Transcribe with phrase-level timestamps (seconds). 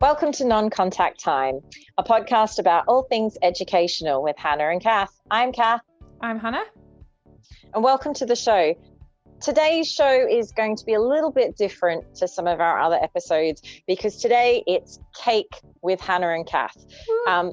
[0.00, 1.60] Welcome to Non Contact Time,
[1.96, 5.16] a podcast about all things educational with Hannah and Kath.
[5.30, 5.82] I'm Kath.
[6.20, 6.64] I'm Hannah.
[7.72, 8.74] And welcome to the show.
[9.40, 12.96] Today's show is going to be a little bit different to some of our other
[12.96, 16.76] episodes because today it's cake with Hannah and Kath.
[17.28, 17.52] Um,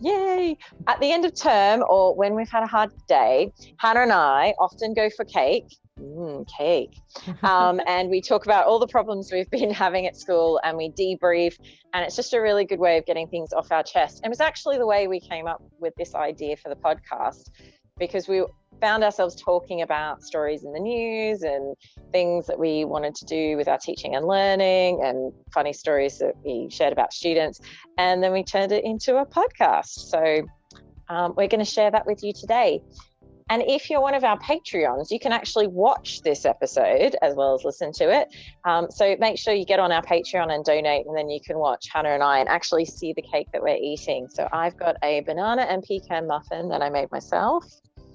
[0.00, 0.56] yay!
[0.86, 4.54] At the end of term or when we've had a hard day, Hannah and I
[4.60, 5.66] often go for cake
[5.98, 6.96] mm, cake.
[7.42, 10.90] Um, and we talk about all the problems we've been having at school and we
[10.90, 11.56] debrief.
[11.92, 14.18] And it's just a really good way of getting things off our chest.
[14.18, 17.50] And it was actually the way we came up with this idea for the podcast
[17.98, 18.44] because we
[18.80, 21.76] found ourselves talking about stories in the news and
[22.10, 26.34] things that we wanted to do with our teaching and learning and funny stories that
[26.44, 27.60] we shared about students.
[27.98, 29.86] And then we turned it into a podcast.
[29.86, 30.42] So
[31.08, 32.82] um, we're going to share that with you today.
[33.52, 37.54] And if you're one of our Patreons, you can actually watch this episode as well
[37.54, 38.34] as listen to it.
[38.64, 41.58] Um, so make sure you get on our Patreon and donate, and then you can
[41.58, 44.26] watch Hannah and I and actually see the cake that we're eating.
[44.30, 47.66] So I've got a banana and pecan muffin that I made myself.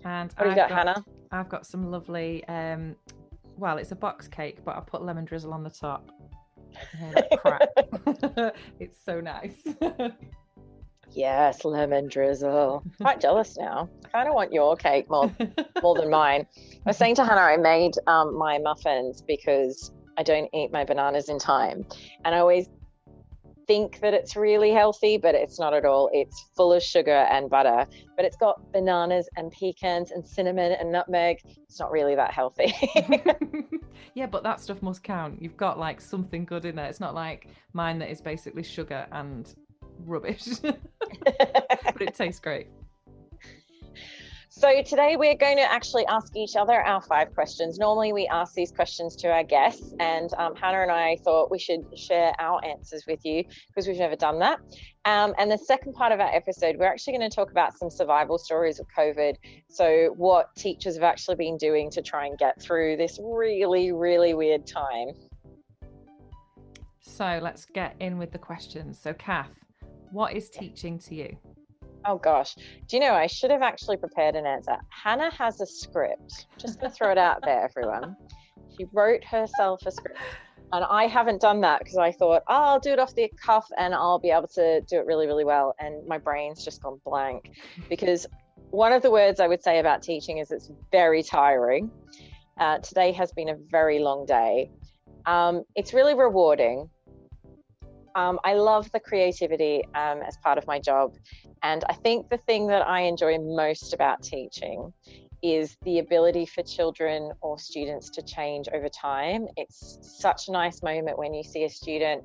[0.03, 1.05] And what have you got, got, Hannah?
[1.31, 2.95] I've got some lovely, um,
[3.57, 6.09] well, it's a box cake, but I put lemon drizzle on the top.
[7.37, 7.69] crap.
[8.79, 9.53] it's so nice.
[11.11, 12.83] Yes, lemon drizzle.
[13.01, 13.89] Quite jealous now.
[14.05, 15.35] I kind of want your cake more
[15.81, 16.45] more than mine.
[16.85, 20.83] I was saying to Hannah, I made um, my muffins because I don't eat my
[20.83, 21.85] bananas in time,
[22.25, 22.67] and I always
[23.67, 26.09] think that it's really healthy, but it's not at all.
[26.13, 27.85] It's full of sugar and butter,
[28.15, 31.41] but it's got bananas and pecans and cinnamon and nutmeg.
[31.67, 32.73] It's not really that healthy.
[34.15, 35.41] yeah, but that stuff must count.
[35.41, 36.85] You've got like something good in there.
[36.85, 39.53] It's not like mine that is basically sugar and
[40.05, 42.67] rubbish, but it tastes great.
[44.59, 47.77] So today we're going to actually ask each other our five questions.
[47.77, 51.59] Normally we ask these questions to our guests, and um, Hannah and I thought we
[51.59, 54.59] should share our answers with you because we've never done that.
[55.05, 57.91] Um, and the second part of our episode, we're actually going to talk about some
[57.91, 59.35] survival stories of COVID.
[59.69, 64.33] So what teachers have actually been doing to try and get through this really, really
[64.33, 65.09] weird time.
[66.99, 68.97] So let's get in with the questions.
[68.99, 69.53] So Kath,
[70.11, 71.37] what is teaching to you?
[72.05, 72.55] Oh gosh.
[72.87, 74.77] Do you know I should have actually prepared an answer.
[74.89, 76.47] Hannah has a script.
[76.57, 78.15] Just gonna throw it out there, everyone.
[78.77, 80.19] She wrote herself a script.
[80.73, 83.65] And I haven't done that because I thought, oh, I'll do it off the cuff
[83.77, 85.73] and I'll be able to do it really, really well.
[85.79, 87.51] And my brain's just gone blank
[87.89, 88.27] because
[88.71, 91.89] one of the words I would say about teaching is it's very tiring.
[92.59, 94.69] Uh, today has been a very long day.
[95.25, 96.89] Um, it's really rewarding,
[98.17, 101.13] um, I love the creativity um, as part of my job.
[101.61, 104.91] And I think the thing that I enjoy most about teaching
[105.43, 109.45] is the ability for children or students to change over time.
[109.55, 112.23] It's such a nice moment when you see a student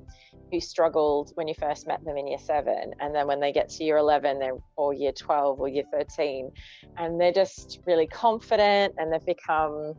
[0.51, 3.69] who struggled when you first met them in year seven, and then when they get
[3.69, 4.41] to year 11
[4.75, 6.51] or year 12 or year 13,
[6.97, 9.93] and they're just really confident and they've become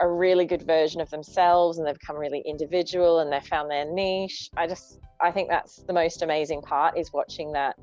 [0.00, 3.84] a really good version of themselves and they've become really individual and they've found their
[3.90, 4.50] niche.
[4.56, 7.76] I just I think that's the most amazing part is watching that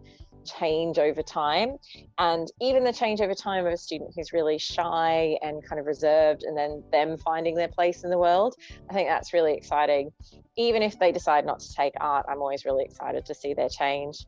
[0.45, 1.77] change over time.
[2.17, 5.85] And even the change over time of a student who's really shy and kind of
[5.85, 8.55] reserved and then them finding their place in the world
[8.89, 10.11] i think that's really exciting.
[10.57, 13.69] Even if they decide not to take art i'm always really excited to see their
[13.69, 14.25] change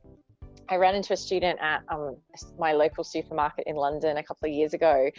[0.69, 2.17] I ran into a student at um,
[2.59, 5.09] my local supermarket in London a couple of years ago,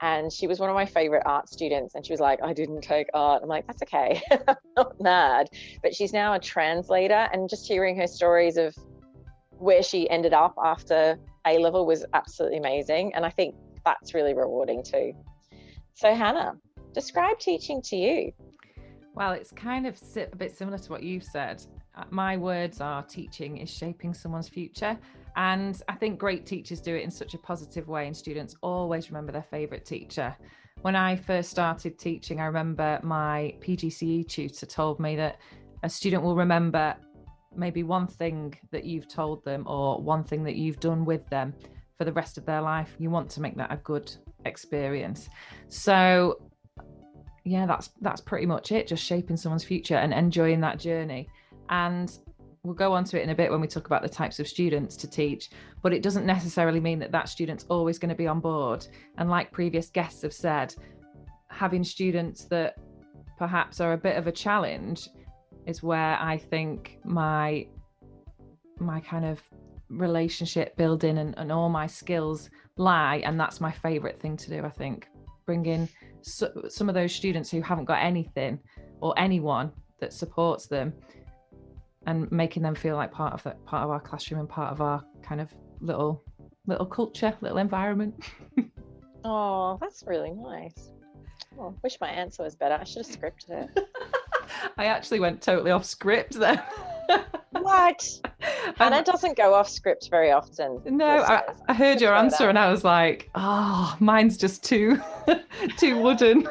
[0.00, 1.94] and she was one of my favorite art students.
[1.94, 3.42] And she was like, I didn't take art.
[3.42, 4.22] I'm like, that's okay.
[4.30, 5.48] I'm not mad.
[5.82, 8.74] But she's now a translator, and just hearing her stories of
[9.58, 13.14] where she ended up after A level was absolutely amazing.
[13.14, 13.54] And I think
[13.84, 15.12] that's really rewarding too.
[15.94, 16.54] So, Hannah,
[16.94, 18.32] describe teaching to you.
[19.14, 21.64] Well, it's kind of a bit similar to what you've said.
[22.10, 24.98] My words are teaching is shaping someone's future.
[25.36, 29.10] And I think great teachers do it in such a positive way, and students always
[29.10, 30.36] remember their favourite teacher.
[30.82, 35.38] When I first started teaching, I remember my PGCE tutor told me that
[35.82, 36.94] a student will remember
[37.54, 41.54] maybe one thing that you've told them or one thing that you've done with them
[41.96, 42.94] for the rest of their life.
[42.98, 44.14] You want to make that a good
[44.44, 45.28] experience.
[45.68, 46.40] So
[47.44, 51.28] yeah, that's that's pretty much it, just shaping someone's future and enjoying that journey.
[51.72, 52.14] And
[52.62, 54.46] we'll go on to it in a bit when we talk about the types of
[54.46, 55.48] students to teach,
[55.82, 58.86] but it doesn't necessarily mean that that student's always going to be on board.
[59.16, 60.74] And like previous guests have said,
[61.48, 62.76] having students that
[63.38, 65.08] perhaps are a bit of a challenge
[65.66, 67.66] is where I think my
[68.78, 69.40] my kind of
[69.88, 74.64] relationship building and, and all my skills lie and that's my favorite thing to do
[74.64, 75.06] i think
[75.44, 75.86] bringing
[76.22, 78.58] so, some of those students who haven't got anything
[79.00, 79.70] or anyone
[80.00, 80.92] that supports them
[82.06, 84.80] and making them feel like part of that part of our classroom and part of
[84.80, 86.22] our kind of little
[86.66, 88.14] little culture little environment.
[89.24, 90.90] Oh that's really nice.
[91.56, 92.74] Oh, wish my answer was better.
[92.74, 93.88] I should have scripted it.
[94.76, 96.66] I actually went totally off script there
[97.52, 98.08] what?
[98.76, 100.80] Hannah um, doesn't go off script very often.
[100.84, 105.00] No, I, I, heard your answer and I was like, oh, mine's just too
[105.78, 106.46] too wooden.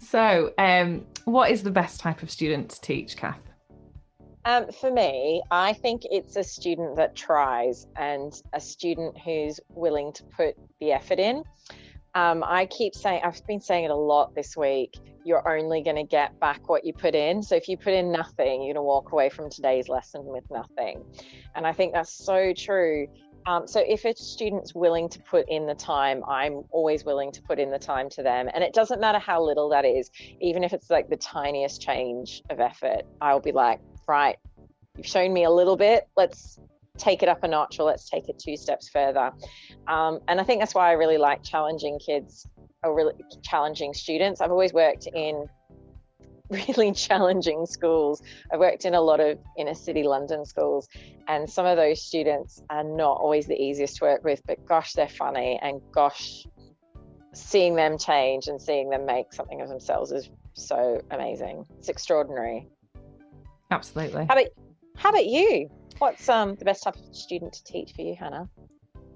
[0.00, 3.40] so, um, what is the best type of student to teach, Kath?
[4.44, 10.12] Um, for me, I think it's a student that tries and a student who's willing
[10.14, 11.44] to put the effort in.
[12.14, 15.96] Um, I keep saying, I've been saying it a lot this week you're only going
[15.96, 17.42] to get back what you put in.
[17.42, 20.44] So if you put in nothing, you're going to walk away from today's lesson with
[20.50, 21.04] nothing.
[21.54, 23.06] And I think that's so true.
[23.46, 27.42] Um, so if a student's willing to put in the time, I'm always willing to
[27.42, 28.48] put in the time to them.
[28.52, 30.10] And it doesn't matter how little that is,
[30.40, 34.36] even if it's like the tiniest change of effort, I'll be like, right,
[34.96, 36.08] you've shown me a little bit.
[36.16, 36.58] Let's
[36.98, 39.32] take it up a notch or let's take it two steps further.
[39.86, 42.46] Um, and I think that's why I really like challenging kids
[42.82, 44.40] or really challenging students.
[44.40, 45.48] I've always worked in
[46.50, 48.22] really challenging schools.
[48.52, 50.88] I've worked in a lot of inner city London schools,
[51.28, 54.92] and some of those students are not always the easiest to work with, but gosh,
[54.94, 56.44] they're funny, and gosh,
[57.32, 61.64] seeing them change and seeing them make something of themselves is so amazing.
[61.78, 62.68] It's extraordinary.
[63.70, 64.26] Absolutely.
[64.28, 64.48] How about
[64.96, 65.68] how about you?
[65.98, 68.48] What's um the best type of student to teach for you, Hannah?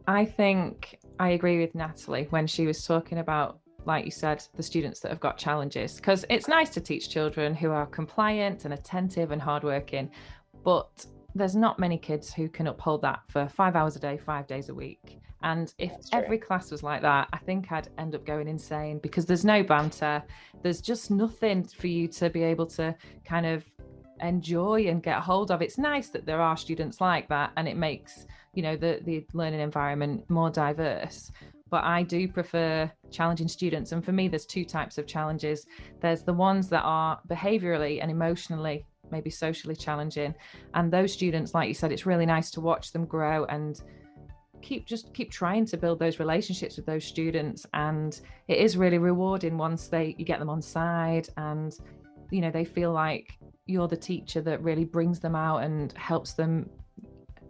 [0.06, 4.62] I think I agree with Natalie when she was talking about, like you said, the
[4.62, 5.96] students that have got challenges.
[5.96, 10.10] Because it's nice to teach children who are compliant and attentive and hardworking,
[10.62, 14.46] but there's not many kids who can uphold that for five hours a day, five
[14.46, 15.18] days a week.
[15.42, 19.26] And if every class was like that, I think I'd end up going insane because
[19.26, 20.22] there's no banter.
[20.62, 22.94] There's just nothing for you to be able to
[23.26, 23.64] kind of
[24.20, 25.62] enjoy and get hold of.
[25.62, 29.26] It's nice that there are students like that and it makes you know the the
[29.32, 31.32] learning environment more diverse
[31.74, 33.90] but I do prefer challenging students.
[33.90, 35.66] And for me, there's two types of challenges.
[36.00, 40.36] There's the ones that are behaviorally and emotionally, maybe socially challenging.
[40.74, 43.82] And those students, like you said, it's really nice to watch them grow and
[44.62, 47.66] keep just keep trying to build those relationships with those students.
[47.74, 51.76] And it is really rewarding once they you get them on side and
[52.34, 56.32] you know they feel like you're the teacher that really brings them out and helps
[56.32, 56.68] them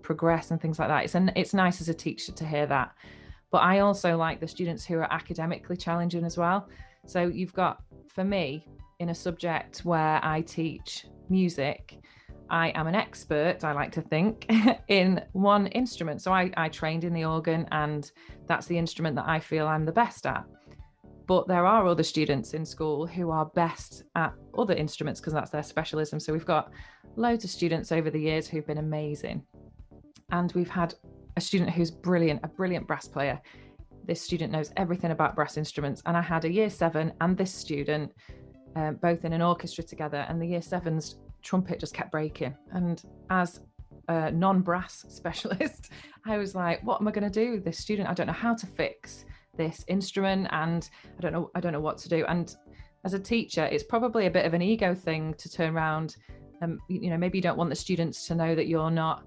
[0.02, 1.04] progress and things like that.
[1.04, 2.94] It's an, it's nice as a teacher to hear that.
[3.50, 6.68] But I also like the students who are academically challenging as well.
[7.06, 8.68] So you've got, for me,
[9.00, 11.98] in a subject where I teach music,
[12.50, 14.46] I am an expert, I like to think,
[14.88, 16.20] in one instrument.
[16.20, 18.10] So I, I trained in the organ, and
[18.46, 20.44] that's the instrument that I feel I'm the best at.
[21.26, 25.50] But there are other students in school who are best at other instruments because that's
[25.50, 26.20] their specialism.
[26.20, 26.70] So we've got
[27.16, 29.42] loads of students over the years who've been amazing
[30.30, 30.94] and we've had
[31.36, 33.40] a student who's brilliant, a brilliant brass player.
[34.06, 37.52] This student knows everything about brass instruments, and I had a year seven and this
[37.52, 38.12] student
[38.76, 42.54] um, both in an orchestra together, and the year seven's trumpet just kept breaking.
[42.72, 43.60] And as
[44.08, 45.90] a non-brass specialist,
[46.26, 48.08] I was like, "What am I going to do with this student?
[48.08, 49.24] I don't know how to fix
[49.56, 52.54] this instrument, and I don't know, I don't know what to do." And
[53.04, 56.16] as a teacher, it's probably a bit of an ego thing to turn around.
[56.62, 59.24] Um, you know, maybe you don't want the students to know that you're not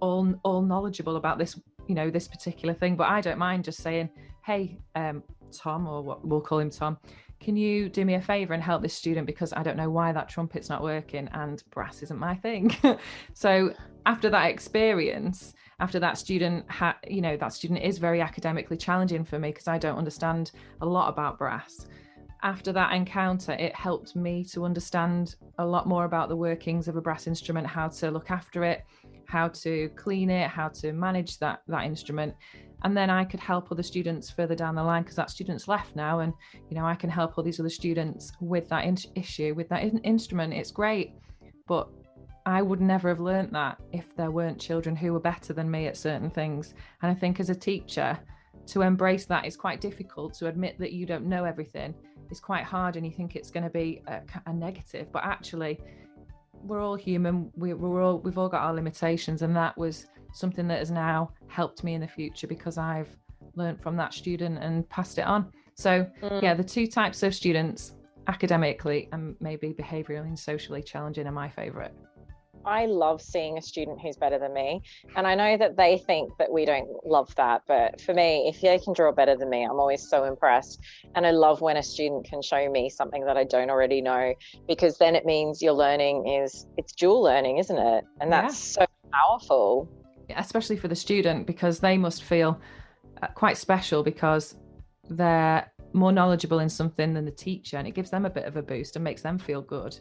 [0.00, 1.58] all all knowledgeable about this
[1.88, 4.08] you know this particular thing but i don't mind just saying
[4.44, 6.98] hey um, tom or what we'll call him tom
[7.40, 10.12] can you do me a favor and help this student because i don't know why
[10.12, 12.74] that trumpet's not working and brass isn't my thing
[13.34, 13.72] so
[14.06, 19.24] after that experience after that student had you know that student is very academically challenging
[19.24, 21.86] for me because i don't understand a lot about brass
[22.42, 26.96] after that encounter it helped me to understand a lot more about the workings of
[26.96, 28.84] a brass instrument how to look after it
[29.26, 32.34] how to clean it, how to manage that that instrument.
[32.84, 35.96] And then I could help other students further down the line because that student's left
[35.96, 36.32] now, and
[36.68, 39.82] you know I can help all these other students with that in- issue with that
[39.82, 40.52] in- instrument.
[40.52, 41.14] It's great,
[41.66, 41.88] but
[42.46, 45.86] I would never have learnt that if there weren't children who were better than me
[45.86, 46.74] at certain things.
[47.02, 48.18] And I think as a teacher,
[48.66, 50.34] to embrace that is quite difficult.
[50.34, 51.94] To admit that you don't know everything
[52.30, 55.80] is quite hard, and you think it's going to be a, a negative, but actually
[56.62, 57.50] we're all human.
[57.56, 61.30] We, we're all we've all got our limitations, and that was something that has now
[61.46, 63.14] helped me in the future because I've
[63.54, 65.52] learned from that student and passed it on.
[65.76, 66.42] So mm.
[66.42, 67.94] yeah, the two types of students,
[68.26, 71.94] academically and maybe behaviorally and socially challenging, are my favorite.
[72.66, 74.82] I love seeing a student who's better than me.
[75.16, 77.62] And I know that they think that we don't love that.
[77.66, 80.80] But for me, if they can draw better than me, I'm always so impressed.
[81.14, 84.34] And I love when a student can show me something that I don't already know,
[84.66, 88.04] because then it means your learning is, it's dual learning, isn't it?
[88.20, 88.82] And that's yeah.
[88.82, 89.88] so powerful.
[90.36, 92.60] Especially for the student, because they must feel
[93.22, 94.56] uh, quite special because
[95.10, 98.56] they're more knowledgeable in something than the teacher and it gives them a bit of
[98.56, 99.96] a boost and makes them feel good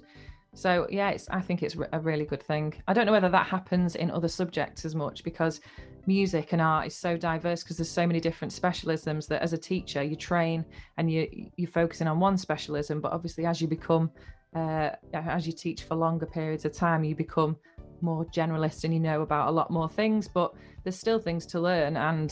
[0.54, 2.74] so yeah, it's I think it's a really good thing.
[2.88, 5.62] I don't know whether that happens in other subjects as much because
[6.06, 9.58] music and art is so diverse because there's so many different specialisms that as a
[9.58, 10.66] teacher you train
[10.98, 14.12] and you you're focusing on one specialism, but obviously as you become
[14.56, 17.58] uh, as you teach for longer periods of time, you become
[18.02, 20.28] more generalist and you know about a lot more things.
[20.28, 22.32] But there's still things to learn, and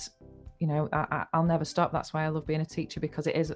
[0.60, 1.92] you know I, I'll never stop.
[1.92, 3.52] That's why I love being a teacher because it is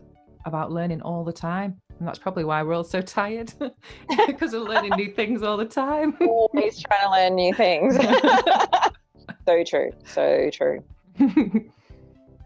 [0.46, 1.80] about learning all the time.
[2.00, 3.54] And that's probably why we're all so tired
[4.28, 6.16] because of learning new things all the time.
[6.22, 7.98] Always trying to learn new things.
[9.48, 9.92] so true.
[10.06, 10.84] So true.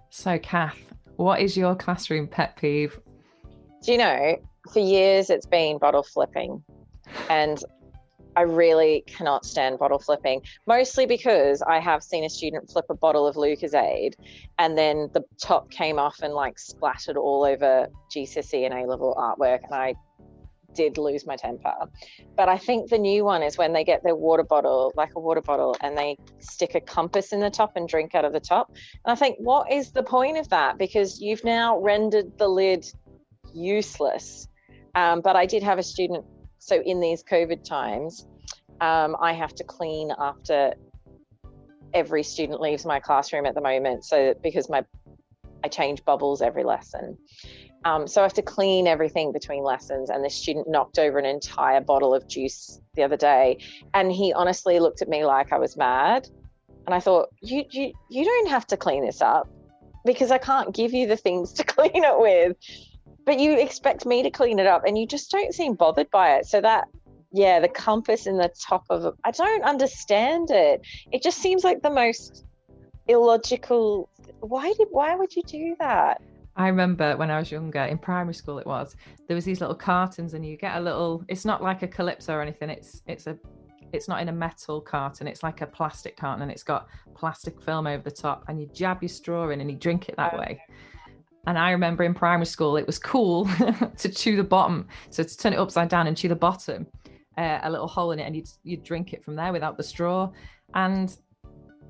[0.10, 0.79] so, Kath,
[1.15, 3.00] what is your classroom pet peeve?
[3.84, 4.36] Do you know,
[4.72, 6.63] for years it's been bottle flipping.
[7.29, 7.63] And
[8.36, 12.95] I really cannot stand bottle flipping, mostly because I have seen a student flip a
[12.95, 14.13] bottle of Lucozade
[14.57, 19.15] and then the top came off and like splattered all over GCSE and A level
[19.17, 19.63] artwork.
[19.63, 19.95] And I
[20.74, 21.74] did lose my temper.
[22.36, 25.19] But I think the new one is when they get their water bottle, like a
[25.19, 28.39] water bottle, and they stick a compass in the top and drink out of the
[28.39, 28.71] top.
[29.05, 30.77] And I think, what is the point of that?
[30.77, 32.86] Because you've now rendered the lid
[33.53, 34.48] useless.
[34.95, 36.25] Um, but I did have a student
[36.59, 38.25] so in these COVID times,
[38.81, 40.73] um, I have to clean after
[41.93, 44.05] every student leaves my classroom at the moment.
[44.05, 44.83] So because my
[45.63, 47.17] I change bubbles every lesson.
[47.85, 50.09] Um, so I have to clean everything between lessons.
[50.09, 53.59] And the student knocked over an entire bottle of juice the other day,
[53.93, 56.27] and he honestly looked at me like I was mad.
[56.85, 59.47] And I thought, you you you don't have to clean this up
[60.05, 62.57] because I can't give you the things to clean it with
[63.29, 66.38] but you expect me to clean it up and you just don't seem bothered by
[66.38, 66.48] it.
[66.48, 66.88] So that
[67.31, 70.81] yeah, the compass in the top of I don't understand it.
[71.12, 72.43] It just seems like the most
[73.07, 74.09] illogical.
[74.39, 76.24] Why did why would you do that?
[76.55, 78.95] I remember when I was younger in primary school it was
[79.27, 82.33] there was these little cartons and you get a little it's not like a calypso
[82.33, 83.38] or anything it's it's a
[83.93, 87.62] it's not in a metal carton it's like a plastic carton and it's got plastic
[87.62, 90.33] film over the top and you jab your straw in and you drink it that
[90.33, 90.39] oh.
[90.39, 90.59] way
[91.48, 93.46] and I remember in primary school, it was cool
[93.98, 94.88] to chew the bottom.
[95.10, 96.86] So to turn it upside down and chew the bottom,
[97.38, 99.84] uh, a little hole in it, and you'd, you'd drink it from there without the
[99.84, 100.31] straw.
[100.75, 101.15] And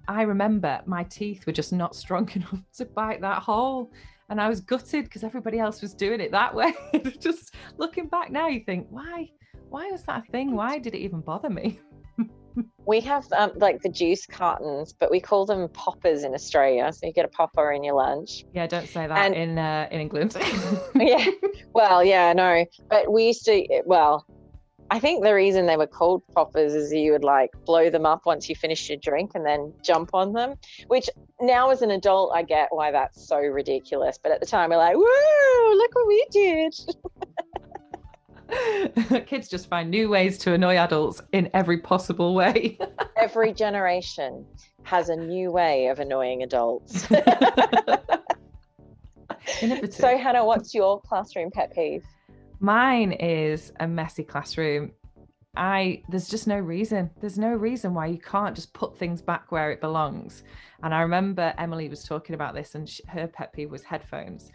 [0.07, 3.91] I remember my teeth were just not strong enough to bite that hole.
[4.29, 6.73] And I was gutted because everybody else was doing it that way.
[7.19, 9.29] just looking back now, you think, why?
[9.69, 10.55] Why was that a thing?
[10.55, 11.79] Why did it even bother me?
[12.85, 16.91] We have um, like the juice cartons, but we call them poppers in Australia.
[16.91, 18.45] So you get a popper in your lunch.
[18.53, 20.35] Yeah, don't say that and, in uh, in England.
[20.95, 21.25] yeah,
[21.73, 23.83] well, yeah, no, but we used to.
[23.85, 24.25] Well,
[24.91, 28.21] I think the reason they were called poppers is you would like blow them up
[28.25, 30.55] once you finish your drink and then jump on them.
[30.87, 34.17] Which now as an adult, I get why that's so ridiculous.
[34.21, 36.75] But at the time, we're like, whoa, look what we did.
[39.25, 42.77] Kids just find new ways to annoy adults in every possible way.
[43.17, 44.45] every generation
[44.83, 47.07] has a new way of annoying adults.
[49.89, 52.03] so, Hannah, what's your classroom pet peeve?
[52.59, 54.91] Mine is a messy classroom.
[55.55, 57.09] I there's just no reason.
[57.19, 60.43] There's no reason why you can't just put things back where it belongs.
[60.83, 64.51] And I remember Emily was talking about this, and she, her pet peeve was headphones.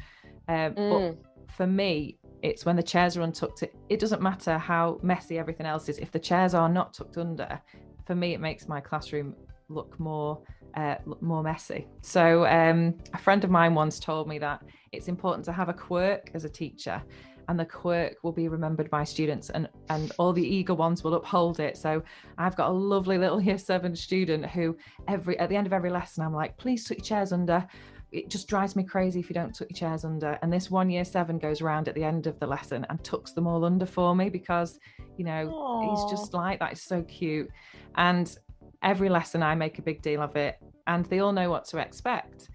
[0.48, 1.16] Um, mm.
[1.46, 3.64] But for me, it's when the chairs are untucked.
[3.88, 5.96] It, doesn't matter how messy everything else is.
[5.96, 7.58] If the chairs are not tucked under,
[8.06, 9.34] for me, it makes my classroom
[9.70, 10.42] look more
[10.76, 11.86] uh, more messy.
[12.02, 14.60] So um, a friend of mine once told me that
[14.92, 17.02] it's important to have a quirk as a teacher
[17.48, 21.12] and the quirk will be remembered by students and and all the eager ones will
[21.12, 22.02] uphold it so
[22.38, 24.74] i've got a lovely little year seven student who
[25.08, 27.66] every at the end of every lesson i'm like please tuck your chairs under
[28.14, 30.38] it just drives me crazy if you don't tuck your chairs under.
[30.40, 33.32] And this one year seven goes around at the end of the lesson and tucks
[33.32, 34.78] them all under for me because
[35.18, 35.90] you know Aww.
[35.90, 37.48] he's just like that it's so cute.
[37.96, 38.36] And
[38.82, 41.78] every lesson i make a big deal of it and they all know what to
[41.78, 42.50] expect.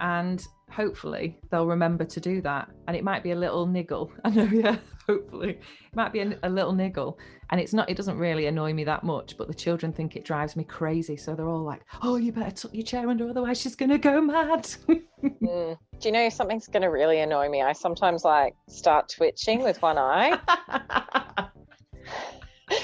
[0.00, 2.68] And hopefully they'll remember to do that.
[2.86, 4.12] And it might be a little niggle.
[4.24, 4.76] I know yeah
[5.08, 5.50] hopefully.
[5.50, 7.18] It might be a, a, little niggle
[7.50, 10.24] and it's not it doesn't really annoy me that much but the children think it
[10.24, 13.60] drives me crazy so they're all like oh you better tuck your chair under otherwise
[13.60, 14.62] she's gonna go mad
[15.20, 15.78] mm.
[15.98, 19.98] do you know something's gonna really annoy me i sometimes like start twitching with one
[19.98, 20.38] eye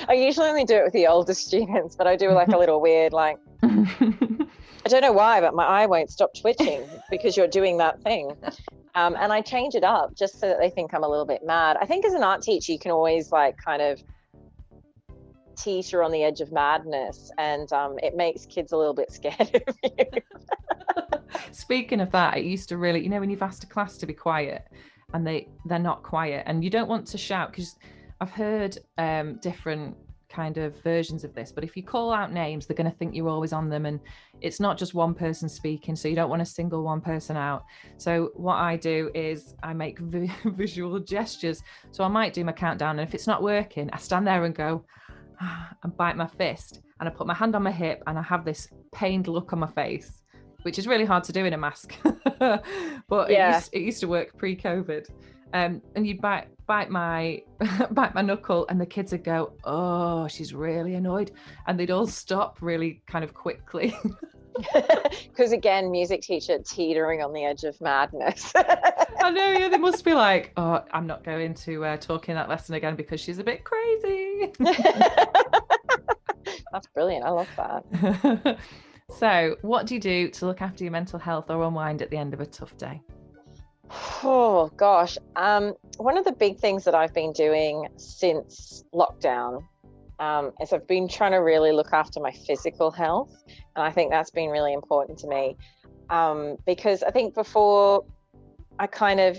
[0.08, 2.80] I usually only do it with the older students, but I do like a little
[2.80, 7.78] weird, like I don't know why, but my eye won't stop twitching because you're doing
[7.78, 8.32] that thing.
[8.94, 11.44] Um, and I change it up just so that they think I'm a little bit
[11.44, 11.76] mad.
[11.80, 14.02] I think as an art teacher, you can always like kind of
[15.56, 19.62] teeter on the edge of madness, and um, it makes kids a little bit scared
[19.66, 21.20] of you.
[21.52, 24.06] Speaking of that, it used to really, you know, when you've asked a class to
[24.06, 24.66] be quiet
[25.12, 27.76] and they they're not quiet, and you don't want to shout because
[28.20, 29.96] I've heard um, different
[30.34, 33.14] kind of versions of this but if you call out names they're going to think
[33.14, 34.00] you're always on them and
[34.40, 37.64] it's not just one person speaking so you don't want to single one person out
[37.98, 42.52] so what i do is i make vi- visual gestures so i might do my
[42.52, 44.84] countdown and if it's not working i stand there and go
[45.82, 48.44] and bite my fist and i put my hand on my hip and i have
[48.44, 50.24] this pained look on my face
[50.64, 51.94] which is really hard to do in a mask.
[53.06, 53.50] But yeah.
[53.50, 55.06] it, used, it used to work pre-covid.
[55.52, 57.42] Um, and you'd bite bite my
[57.92, 61.30] bite my knuckle and the kids would go oh she's really annoyed.
[61.66, 63.94] And they'd all stop really kind of quickly.
[65.28, 68.52] Because again music teacher teetering on the edge of madness
[69.22, 72.34] i know yeah they must be like oh i'm not going to uh, talk in
[72.34, 74.52] that lesson again because she's a bit crazy.
[76.72, 77.24] That's brilliant.
[77.24, 78.58] I love that.
[79.18, 82.16] So what do you do to look after your mental health or unwind at the
[82.16, 83.00] end of a tough day?
[84.22, 89.62] Oh gosh, um, one of the big things that I've been doing since lockdown
[90.18, 93.44] um, is I've been trying to really look after my physical health,
[93.76, 95.56] and I think that's been really important to me.
[96.10, 98.04] Um, because I think before
[98.78, 99.38] I kind of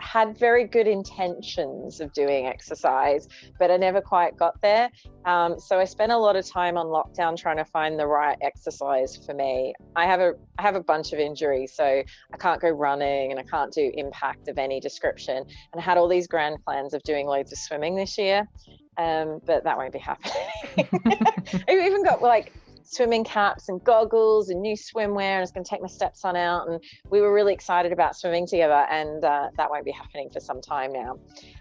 [0.00, 3.28] had very good intentions of doing exercise,
[3.58, 4.90] but I never quite got there.
[5.26, 8.36] Um, so I spent a lot of time on lockdown trying to find the right
[8.40, 9.74] exercise for me.
[9.96, 13.38] I have a I have a bunch of injuries, so I can't go running and
[13.38, 15.36] I can't do impact of any description.
[15.36, 18.48] And I had all these grand plans of doing loads of swimming this year,
[18.96, 20.32] um, but that won't be happening.
[21.68, 22.52] I even got like
[22.90, 26.34] swimming caps and goggles and new swimwear and I was going to take my stepson
[26.34, 30.28] out and we were really excited about swimming together and uh, that won't be happening
[30.32, 31.16] for some time now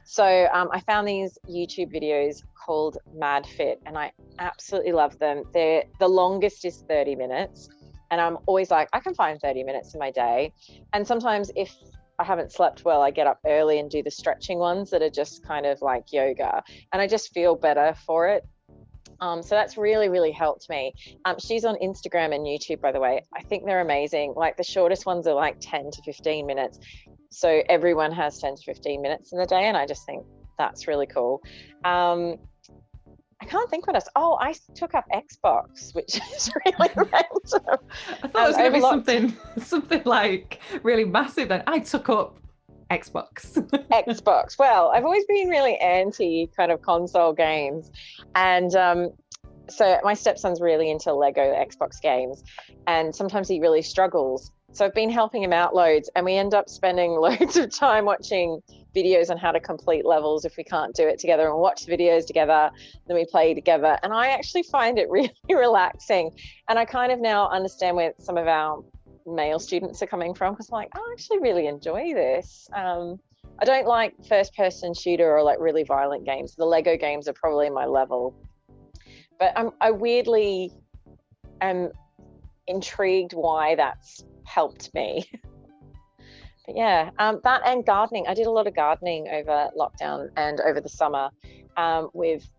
[0.06, 5.44] so um, I found these YouTube videos called Mad Fit and I absolutely love them
[5.54, 7.70] they're the longest is 30 minutes
[8.10, 10.52] and I'm always like I can find 30 minutes in my day
[10.94, 11.76] and sometimes if
[12.18, 15.10] I haven't slept well, I get up early and do the stretching ones that are
[15.10, 16.62] just kind of like yoga.
[16.92, 18.44] And I just feel better for it.
[19.22, 20.94] Um, so that's really, really helped me.
[21.26, 23.24] Um, she's on Instagram and YouTube, by the way.
[23.36, 24.34] I think they're amazing.
[24.36, 26.80] Like the shortest ones are like 10 to 15 minutes.
[27.32, 29.68] So everyone has 10 to 15 minutes in the day.
[29.68, 30.26] And I just think
[30.58, 31.42] that's really cool.
[31.84, 32.38] Um,
[33.42, 34.08] I can't think what else.
[34.16, 37.80] Oh, I took up Xbox, which is really random.
[38.24, 41.50] I thought it was going to be something, something like really massive.
[41.50, 42.38] Then I took up
[42.89, 43.54] Xbox.
[43.91, 44.58] Xbox.
[44.58, 47.91] Well, I've always been really anti kind of console games.
[48.36, 49.10] And um,
[49.69, 52.43] so my stepson's really into Lego Xbox games.
[52.88, 54.52] And sometimes he really struggles.
[54.71, 56.10] So I've been helping him out loads.
[56.15, 58.62] And we end up spending loads of time watching
[58.95, 62.25] videos on how to complete levels if we can't do it together and watch videos
[62.25, 62.71] together.
[63.08, 63.99] Then we play together.
[64.02, 66.32] And I actually find it really relaxing.
[66.67, 68.84] And I kind of now understand where some of our
[69.26, 72.68] male students are coming from because I'm like, I actually really enjoy this.
[72.74, 73.20] Um,
[73.62, 76.56] I don't like first person shooter or like really violent games.
[76.56, 78.36] The Lego games are probably my level.
[79.38, 80.72] But I'm, I weirdly
[81.62, 81.92] am
[82.68, 85.26] intrigued why that's helped me.
[86.66, 88.26] but yeah, um, that and gardening.
[88.28, 91.30] I did a lot of gardening over lockdown and over the summer
[91.76, 92.50] um, with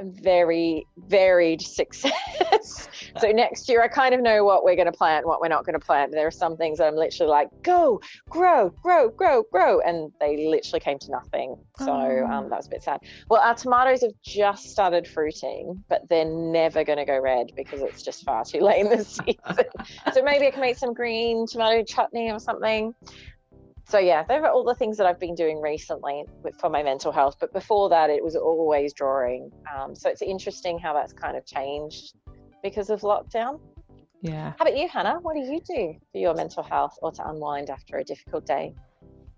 [0.00, 2.88] very varied success.
[3.18, 5.64] so next year, I kind of know what we're going to plant, what we're not
[5.64, 6.12] going to plant.
[6.12, 10.46] There are some things that I'm literally like, go, grow, grow, grow, grow, and they
[10.48, 11.56] literally came to nothing.
[11.78, 13.00] So um, that was a bit sad.
[13.28, 17.80] Well, our tomatoes have just started fruiting, but they're never going to go red because
[17.80, 19.64] it's just far too late in the season.
[20.12, 22.94] so maybe I can make some green tomato chutney or something
[23.84, 26.82] so yeah those are all the things that i've been doing recently with, for my
[26.82, 29.50] mental health but before that it was always drawing.
[29.74, 32.14] Um, so it's interesting how that's kind of changed
[32.62, 33.60] because of lockdown.
[34.20, 34.52] Yeah.
[34.58, 35.18] How about you hannah?
[35.20, 38.74] What do you do for your mental health or to unwind after a difficult day?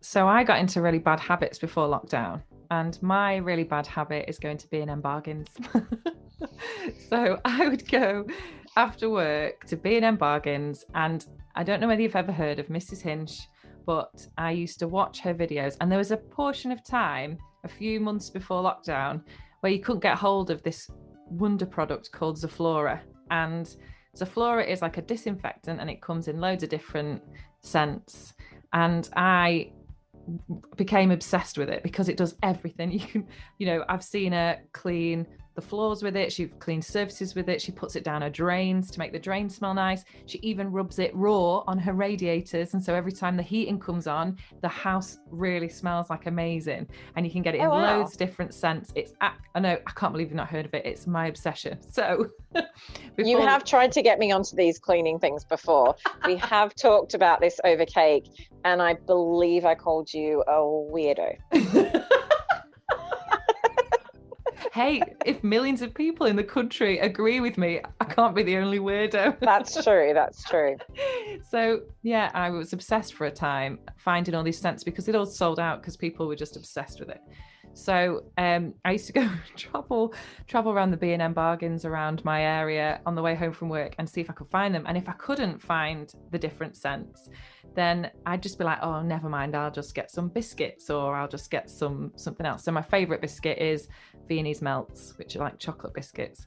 [0.00, 4.38] So i got into really bad habits before lockdown and my really bad habit is
[4.38, 5.48] going to B&M bargains
[7.08, 8.26] so i would go
[8.76, 13.00] after work to B&M bargains and i don't know whether you've ever heard of mrs
[13.00, 13.48] hinch
[13.86, 15.76] but I used to watch her videos.
[15.80, 19.22] And there was a portion of time, a few months before lockdown,
[19.60, 20.90] where you couldn't get hold of this
[21.28, 23.00] wonder product called Zoflora.
[23.30, 23.74] And
[24.16, 27.22] Zoflora is like a disinfectant and it comes in loads of different
[27.60, 28.34] scents.
[28.72, 29.72] And I
[30.76, 32.90] became obsessed with it because it does everything.
[32.98, 33.26] You can,
[33.58, 36.32] you know, I've seen her clean the floors with it.
[36.32, 37.60] She cleans surfaces with it.
[37.60, 40.04] She puts it down her drains to make the drains smell nice.
[40.26, 42.74] She even rubs it raw on her radiators.
[42.74, 46.88] And so every time the heating comes on, the house really smells like amazing.
[47.16, 47.98] And you can get it oh, in oh, wow.
[47.98, 48.92] loads different scents.
[48.94, 50.84] It's, I know, I can't believe you've not heard of it.
[50.84, 51.78] It's my obsession.
[51.94, 53.30] So before...
[53.30, 55.94] you have tried to get me onto these cleaning things before.
[56.26, 58.26] we have talked about this over cake.
[58.64, 61.36] And I believe I called you a weirdo.
[64.74, 68.56] hey, if millions of people in the country agree with me, I can't be the
[68.56, 69.38] only weirdo.
[69.38, 70.10] that's true.
[70.12, 70.76] That's true.
[71.48, 75.26] So, yeah, I was obsessed for a time finding all these scents because it all
[75.26, 77.20] sold out because people were just obsessed with it.
[77.74, 80.14] So um, I used to go travel
[80.46, 83.68] travel around the B and M bargains around my area on the way home from
[83.68, 84.84] work and see if I could find them.
[84.86, 87.28] And if I couldn't find the different scents,
[87.74, 91.28] then I'd just be like, oh, never mind, I'll just get some biscuits or I'll
[91.28, 92.64] just get some something else.
[92.64, 93.88] So my favorite biscuit is
[94.28, 96.46] Viennese melts, which are like chocolate biscuits.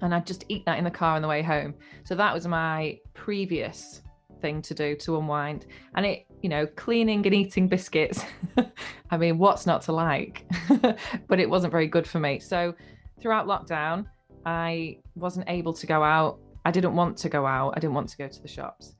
[0.00, 1.74] And I'd just eat that in the car on the way home.
[2.04, 4.00] So that was my previous
[4.40, 5.66] thing to do to unwind.
[5.94, 8.24] And it, you know, cleaning and eating biscuits.
[9.10, 10.44] I mean, what's not to like?
[11.28, 12.40] but it wasn't very good for me.
[12.40, 12.74] So
[13.20, 14.06] throughout lockdown,
[14.46, 16.38] I wasn't able to go out.
[16.64, 17.74] I didn't want to go out.
[17.76, 18.94] I didn't want to go to the shops.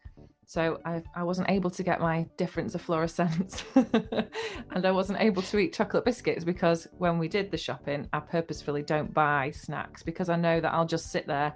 [0.51, 3.63] So I, I wasn't able to get my difference of fluorescents
[4.73, 8.19] and I wasn't able to eat chocolate biscuits because when we did the shopping, I
[8.19, 11.55] purposefully don't buy snacks because I know that I'll just sit there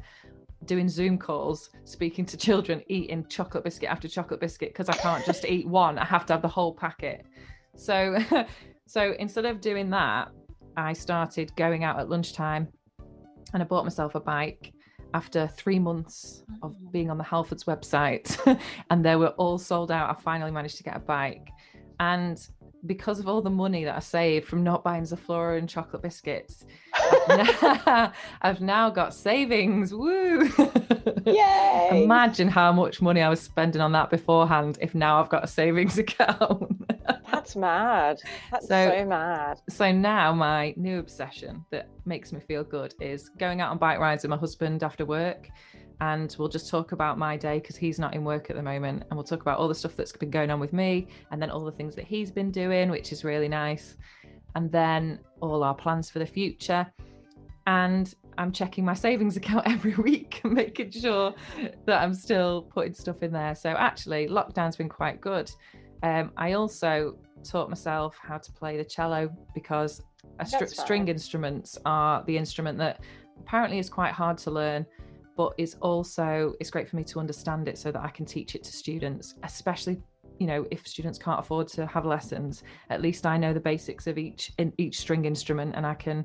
[0.64, 5.24] doing Zoom calls, speaking to children, eating chocolate biscuit after chocolate biscuit because I can't
[5.24, 5.98] just eat one.
[5.98, 7.24] I have to have the whole packet.
[7.76, 8.18] So,
[8.86, 10.28] so instead of doing that,
[10.76, 12.68] I started going out at lunchtime
[13.52, 14.72] and I bought myself a bike
[15.14, 16.92] after three months of mm.
[16.92, 20.82] being on the Halfords website and they were all sold out, I finally managed to
[20.82, 21.48] get a bike.
[22.00, 22.46] And
[22.86, 26.64] because of all the money that I saved from not buying Zoflora and chocolate biscuits,
[26.94, 27.28] I've,
[27.86, 29.94] now, I've now got savings.
[29.94, 30.50] Woo!
[31.26, 32.04] Yay!
[32.04, 35.48] Imagine how much money I was spending on that beforehand if now I've got a
[35.48, 36.84] savings account.
[37.30, 38.20] That's mad.
[38.50, 39.60] That's so, so mad.
[39.68, 43.98] So now my new obsession that makes me feel good is going out on bike
[43.98, 45.50] rides with my husband after work.
[46.00, 49.04] And we'll just talk about my day because he's not in work at the moment.
[49.08, 51.50] And we'll talk about all the stuff that's been going on with me and then
[51.50, 53.96] all the things that he's been doing, which is really nice.
[54.56, 56.86] And then all our plans for the future.
[57.66, 61.34] And I'm checking my savings account every week and making sure
[61.86, 63.54] that I'm still putting stuff in there.
[63.54, 65.50] So actually, lockdown's been quite good.
[66.02, 70.02] Um, I also taught myself how to play the cello because
[70.44, 73.00] str- string instruments are the instrument that
[73.40, 74.86] apparently is quite hard to learn
[75.36, 78.54] but is also it's great for me to understand it so that I can teach
[78.54, 80.00] it to students especially
[80.38, 84.06] you know if students can't afford to have lessons at least I know the basics
[84.06, 86.24] of each in each string instrument and I can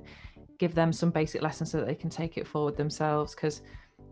[0.57, 3.61] give them some basic lessons so that they can take it forward themselves because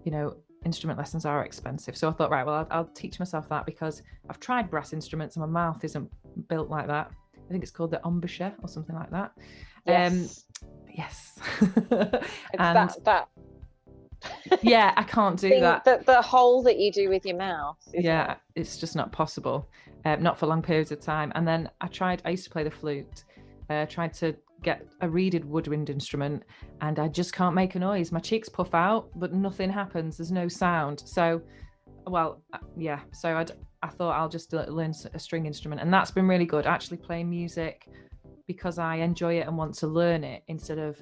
[0.03, 1.95] you know instrument lessons are expensive.
[1.95, 5.36] So I thought, right, well, I'll, I'll, teach myself that because I've tried brass instruments
[5.36, 6.10] and my mouth isn't
[6.47, 7.12] built like that.
[7.36, 9.31] I think it's called the embouchure or something like that.
[9.86, 10.12] Yes.
[10.12, 11.39] Um, yes.
[12.60, 13.29] and that, that.
[14.62, 15.84] Yeah, I can't do that.
[15.84, 17.77] The, the hole that you do with your mouth.
[17.93, 18.38] Yeah, it?
[18.56, 19.69] it's just not possible.
[20.06, 21.32] Um, not for long periods of time.
[21.36, 23.23] And then I tried, I used to play the flute.
[23.69, 26.43] Uh, tried to get a reeded woodwind instrument
[26.82, 28.12] and I just can't make a noise.
[28.12, 30.17] My cheeks puff out, but nothing happens.
[30.17, 31.03] There's no sound.
[31.06, 31.41] So,
[32.06, 33.01] well, uh, yeah.
[33.12, 33.51] So I'd,
[33.84, 36.65] I thought I'll just learn a string instrument, and that's been really good.
[36.65, 37.88] Actually, playing music
[38.47, 40.99] because I enjoy it and want to learn it instead of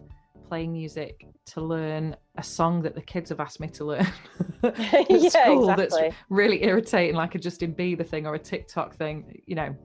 [0.47, 4.07] playing music to learn a song that the kids have asked me to learn
[4.63, 6.01] at yeah, school exactly.
[6.01, 9.75] that's really irritating, like a Justin Bieber thing or a TikTok thing, you know.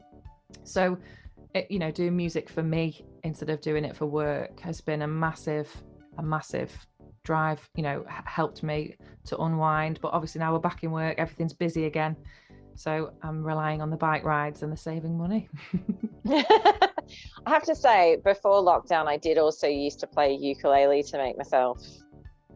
[0.65, 0.99] So,
[1.55, 5.03] it, you know, doing music for me instead of doing it for work has been
[5.03, 5.71] a massive,
[6.19, 6.73] a massive
[7.25, 7.69] drive.
[7.75, 8.97] You know, helped me
[9.27, 10.01] to unwind.
[10.01, 12.17] But obviously now we're back in work, everything's busy again.
[12.75, 15.49] So I'm relying on the bike rides and the saving money.
[17.47, 21.37] I have to say, before lockdown, I did also used to play ukulele to make
[21.37, 21.83] myself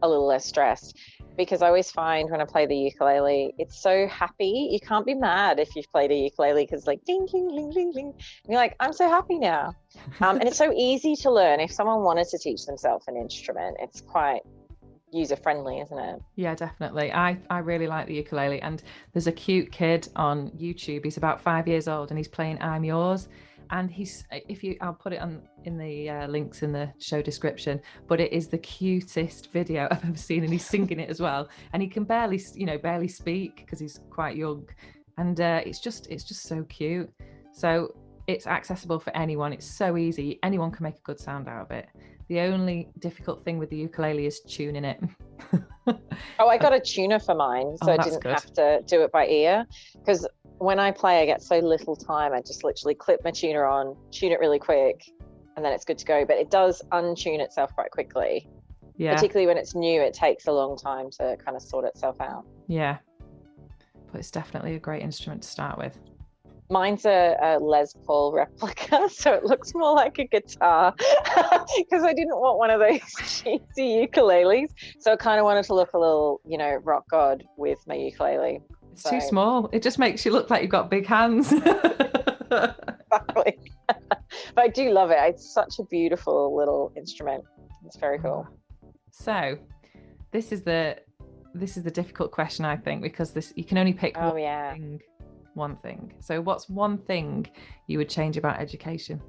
[0.01, 0.97] a little less stressed
[1.37, 4.69] because I always find when I play the ukulele, it's so happy.
[4.71, 7.91] You can't be mad if you've played a ukulele because like ding, ding, ding, ding,
[7.91, 8.05] ding.
[8.07, 8.15] And
[8.47, 9.73] you're like, I'm so happy now.
[10.21, 11.59] Um, and it's so easy to learn.
[11.59, 14.41] If someone wanted to teach themselves an instrument, it's quite
[15.11, 16.21] user friendly, isn't it?
[16.35, 17.11] Yeah, definitely.
[17.11, 18.81] I I really like the ukulele, and
[19.13, 21.03] there's a cute kid on YouTube.
[21.03, 23.27] He's about five years old, and he's playing "I'm Yours."
[23.71, 27.21] And he's if you I'll put it on in the uh, links in the show
[27.21, 27.81] description.
[28.07, 31.49] But it is the cutest video I've ever seen, and he's singing it as well.
[31.73, 34.67] And he can barely you know barely speak because he's quite young,
[35.17, 37.09] and uh, it's just it's just so cute.
[37.53, 37.95] So
[38.27, 39.53] it's accessible for anyone.
[39.53, 40.39] It's so easy.
[40.43, 41.87] Anyone can make a good sound out of it.
[42.27, 44.99] The only difficult thing with the ukulele is tuning it.
[45.87, 48.33] oh, I got a tuner for mine, so oh, I didn't good.
[48.33, 49.65] have to do it by ear.
[49.93, 52.33] Because when I play, I get so little time.
[52.33, 55.03] I just literally clip my tuner on, tune it really quick,
[55.55, 56.25] and then it's good to go.
[56.25, 58.47] But it does untune itself quite quickly.
[58.97, 59.13] Yeah.
[59.13, 62.45] Particularly when it's new, it takes a long time to kind of sort itself out.
[62.67, 62.97] Yeah.
[64.11, 65.99] But it's definitely a great instrument to start with.
[66.69, 72.13] Mine's a, a, Les Paul replica, so it looks more like a guitar because I
[72.13, 73.01] didn't want one of those
[73.43, 74.69] cheesy ukuleles.
[74.99, 77.95] So I kind of wanted to look a little, you know, rock god with my
[77.95, 78.61] ukulele.
[78.93, 79.11] It's so.
[79.11, 79.69] too small.
[79.73, 81.51] It just makes you look like you've got big hands.
[81.51, 83.59] exactly.
[83.87, 85.17] but I do love it.
[85.19, 87.43] It's such a beautiful little instrument.
[87.85, 88.47] It's very cool.
[89.11, 89.57] So,
[90.31, 90.97] this is the
[91.53, 94.39] this is the difficult question I think because this you can only pick oh, one
[94.39, 94.73] yeah.
[94.73, 94.99] thing
[95.55, 96.13] one thing.
[96.19, 97.47] So, what's one thing
[97.87, 99.21] you would change about education?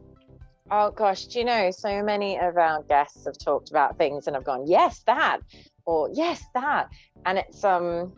[0.70, 4.36] Oh gosh, do you know, so many of our guests have talked about things and
[4.36, 5.38] I've gone, yes, that,
[5.84, 6.88] or yes, that.
[7.24, 8.12] And it's, um,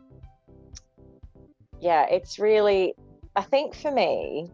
[1.79, 2.95] yeah, it's really,
[3.37, 4.51] I think for me,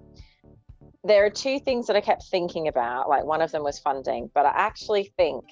[1.04, 3.08] there are two things that I kept thinking about.
[3.08, 5.44] Like one of them was funding, but I actually think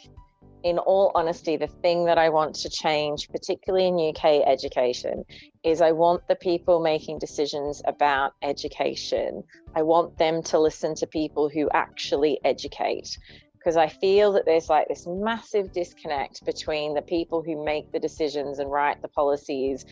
[0.65, 5.25] in all honesty, the thing that I want to change, particularly in UK education,
[5.65, 9.43] is I want the people making decisions about education,
[9.75, 13.19] I want them to listen to people who actually educate.
[13.59, 18.01] Because I feel that there's like this massive disconnect between the people who make the
[18.01, 19.85] decisions and write the policies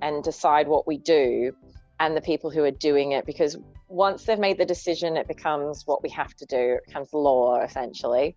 [0.00, 1.52] and decide what we do
[1.98, 3.26] and the people who are doing it.
[3.26, 7.12] Because once they've made the decision, it becomes what we have to do, it becomes
[7.12, 8.36] law essentially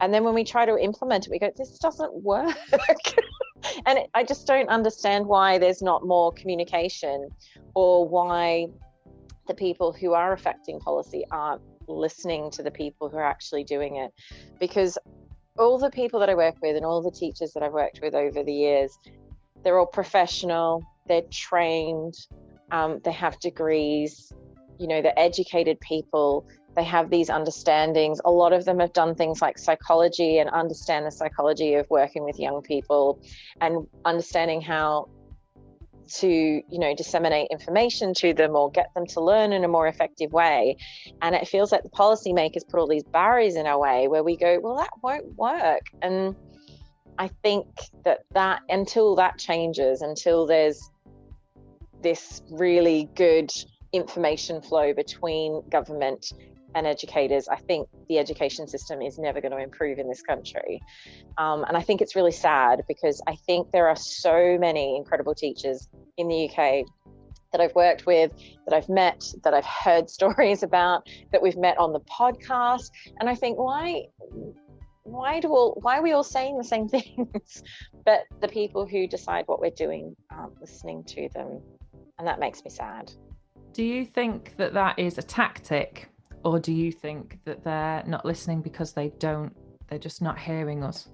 [0.00, 2.56] and then when we try to implement it we go this doesn't work.
[3.84, 7.28] And i just don't understand why there's not more communication
[7.74, 8.68] or why
[9.48, 13.96] the people who are affecting policy aren't listening to the people who are actually doing
[13.96, 14.12] it.
[14.60, 14.98] Because
[15.58, 18.14] all the people that i work with and all the teachers that i've worked with
[18.14, 18.98] over the years
[19.62, 22.14] they're all professional they're trained
[22.72, 24.32] um, they have degrees
[24.78, 28.20] you know they're educated people they have these understandings.
[28.24, 32.22] A lot of them have done things like psychology and understand the psychology of working
[32.22, 33.18] with young people
[33.60, 35.08] and understanding how
[36.08, 39.88] to you know disseminate information to them or get them to learn in a more
[39.88, 40.76] effective way
[41.20, 44.36] and it feels like the policymakers put all these barriers in our way where we
[44.36, 46.36] go well that won't work and
[47.18, 47.66] i think
[48.04, 50.90] that that until that changes until there's
[52.02, 53.50] this really good
[53.92, 56.32] information flow between government
[56.76, 60.82] and educators, I think the education system is never going to improve in this country.
[61.38, 65.34] Um, and I think it's really sad because I think there are so many incredible
[65.34, 66.84] teachers in the UK
[67.52, 68.30] that I've worked with,
[68.68, 72.90] that I've met, that I've heard stories about, that we've met on the podcast.
[73.18, 74.04] And I think, why?
[75.04, 75.78] Why do all?
[75.80, 77.62] Why are we all saying the same things?
[78.04, 81.62] but the people who decide what we're doing aren't listening to them,
[82.18, 83.12] and that makes me sad.
[83.72, 86.10] Do you think that that is a tactic
[86.46, 89.54] or do you think that they're not listening because they don't
[89.88, 91.08] they're just not hearing us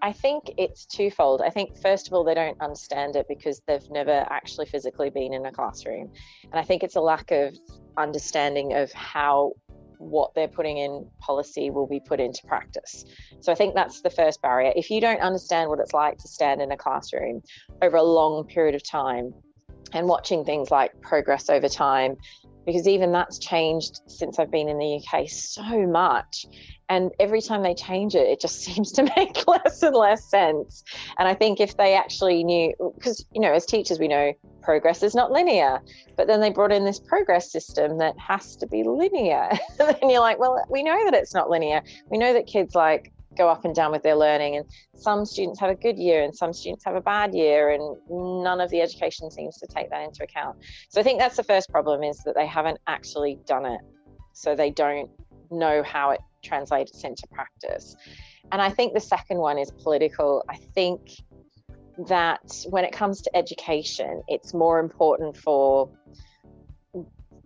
[0.00, 1.40] I think it's twofold.
[1.40, 5.32] I think, first of all, they don't understand it because they've never actually physically been
[5.32, 6.12] in a classroom.
[6.42, 7.56] And I think it's a lack of
[7.96, 9.52] understanding of how
[9.96, 13.06] what they're putting in policy will be put into practice.
[13.40, 14.74] So I think that's the first barrier.
[14.76, 17.40] If you don't understand what it's like to stand in a classroom
[17.80, 19.32] over a long period of time
[19.94, 22.16] and watching things like progress over time
[22.64, 26.46] because even that's changed since I've been in the UK so much.
[26.88, 30.84] And every time they change it, it just seems to make less and less sense.
[31.18, 35.02] And I think if they actually knew, because, you know, as teachers, we know progress
[35.02, 35.80] is not linear,
[36.16, 39.50] but then they brought in this progress system that has to be linear.
[39.78, 41.82] and you're like, well, we know that it's not linear.
[42.10, 44.66] We know that kids like go up and down with their learning and
[44.96, 48.60] some students have a good year and some students have a bad year and none
[48.60, 50.56] of the education seems to take that into account
[50.88, 53.80] so i think that's the first problem is that they haven't actually done it
[54.32, 55.10] so they don't
[55.50, 57.96] know how it translates into practice.
[58.52, 60.44] And I think the second one is political.
[60.48, 61.00] I think
[62.08, 65.90] that when it comes to education, it's more important for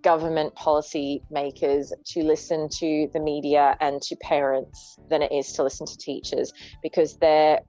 [0.08, 5.62] government policy makers to listen to the media and to parents than it is to
[5.62, 6.50] listen to teachers
[6.82, 7.60] because their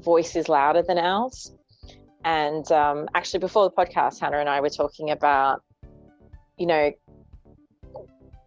[0.00, 1.52] voice is louder than ours.
[2.24, 5.62] And um, actually, before the podcast, Hannah and I were talking about,
[6.56, 6.90] you know,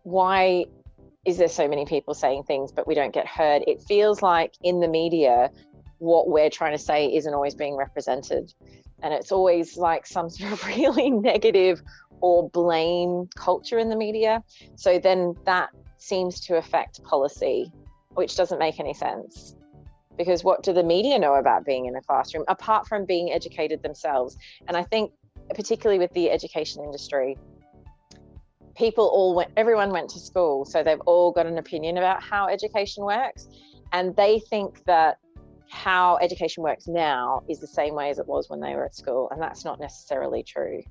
[0.01, 0.65] why
[1.23, 4.55] is there so many people saying things but we don't get heard it feels like
[4.63, 5.51] in the media
[5.99, 8.51] what we're trying to say isn't always being represented
[9.03, 11.81] and it's always like some sort of really negative
[12.21, 14.43] or blame culture in the media.
[14.75, 17.71] So then that seems to affect policy
[18.13, 19.55] which doesn't make any sense.
[20.17, 23.81] Because what do the media know about being in a classroom apart from being educated
[23.81, 24.37] themselves?
[24.67, 25.11] And i think
[25.55, 27.37] particularly with the education industry
[28.77, 32.47] people all went everyone went to school so they've all got an opinion about how
[32.47, 33.47] education works.
[33.93, 35.17] And they think that
[35.69, 38.95] how education works now is the same way as it was when they were at
[38.95, 40.81] school and that's not necessarily true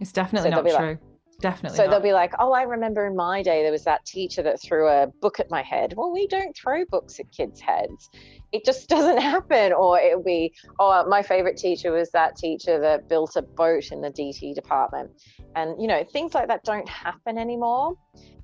[0.00, 0.98] it's definitely so not true like,
[1.40, 1.90] definitely so not.
[1.90, 4.88] they'll be like oh i remember in my day there was that teacher that threw
[4.88, 5.94] a book at my head.
[5.96, 8.10] Well we don't throw books at kids heads.
[8.52, 9.72] It just doesn't happen.
[9.72, 14.00] Or it'll be oh my favorite teacher was that teacher that built a boat in
[14.00, 15.10] the dt department.
[15.56, 17.94] And you know things like that don't happen anymore.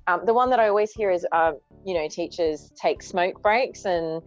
[0.07, 3.85] Um, the one that i always hear is um, you know teachers take smoke breaks
[3.85, 4.21] and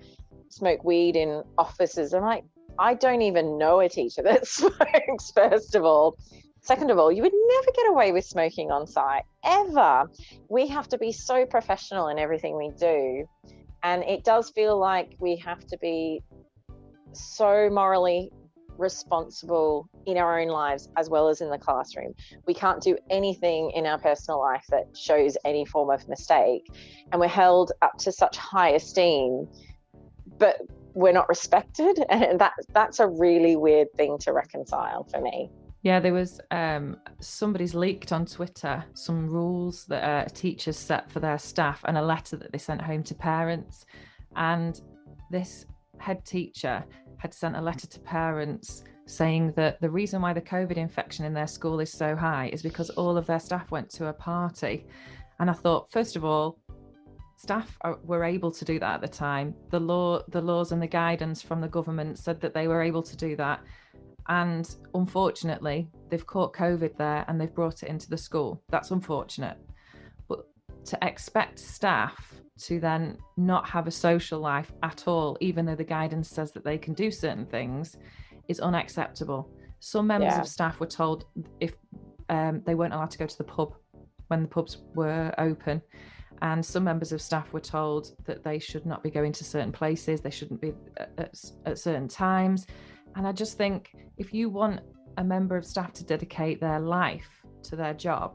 [0.48, 2.14] smoke weed in offices.
[2.14, 2.44] I'm like
[2.76, 6.16] i don't even know a teacher that smokes first of all
[6.64, 10.04] second of all you would never get away with smoking on site ever
[10.48, 13.24] we have to be so professional in everything we do
[13.82, 16.22] and it does feel like we have to be
[17.12, 18.30] so morally
[18.78, 22.14] responsible in our own lives as well as in the classroom.
[22.46, 26.66] We can't do anything in our personal life that shows any form of mistake.
[27.12, 29.48] And we're held up to such high esteem,
[30.38, 30.56] but
[30.94, 32.04] we're not respected.
[32.10, 35.50] And that that's a really weird thing to reconcile for me.
[35.84, 41.20] Yeah, there was um, somebody's leaked on Twitter some rules that uh, teachers set for
[41.20, 43.84] their staff and a letter that they sent home to parents.
[44.34, 44.80] And
[45.30, 45.66] this
[45.98, 46.82] head teacher
[47.18, 51.34] had sent a letter to parents saying that the reason why the COVID infection in
[51.34, 54.86] their school is so high is because all of their staff went to a party.
[55.38, 56.58] And I thought, first of all,
[57.36, 59.54] staff are, were able to do that at the time.
[59.68, 63.02] The law, the laws and the guidance from the government said that they were able
[63.02, 63.60] to do that
[64.28, 68.62] and unfortunately, they've caught COVID there and they've brought it into the school.
[68.70, 69.56] That's unfortunate.
[70.28, 70.46] But
[70.86, 75.84] to expect staff to then not have a social life at all, even though the
[75.84, 77.96] guidance says that they can do certain things,
[78.48, 79.50] is unacceptable.
[79.80, 80.40] Some members yeah.
[80.40, 81.24] of staff were told
[81.60, 81.74] if
[82.28, 83.74] um, they weren't allowed to go to the pub
[84.28, 85.82] when the pubs were open.
[86.42, 89.72] And some members of staff were told that they should not be going to certain
[89.72, 91.34] places, they shouldn't be at,
[91.66, 92.66] at certain times.
[93.16, 94.80] And I just think if you want
[95.16, 97.28] a member of staff to dedicate their life
[97.64, 98.34] to their job,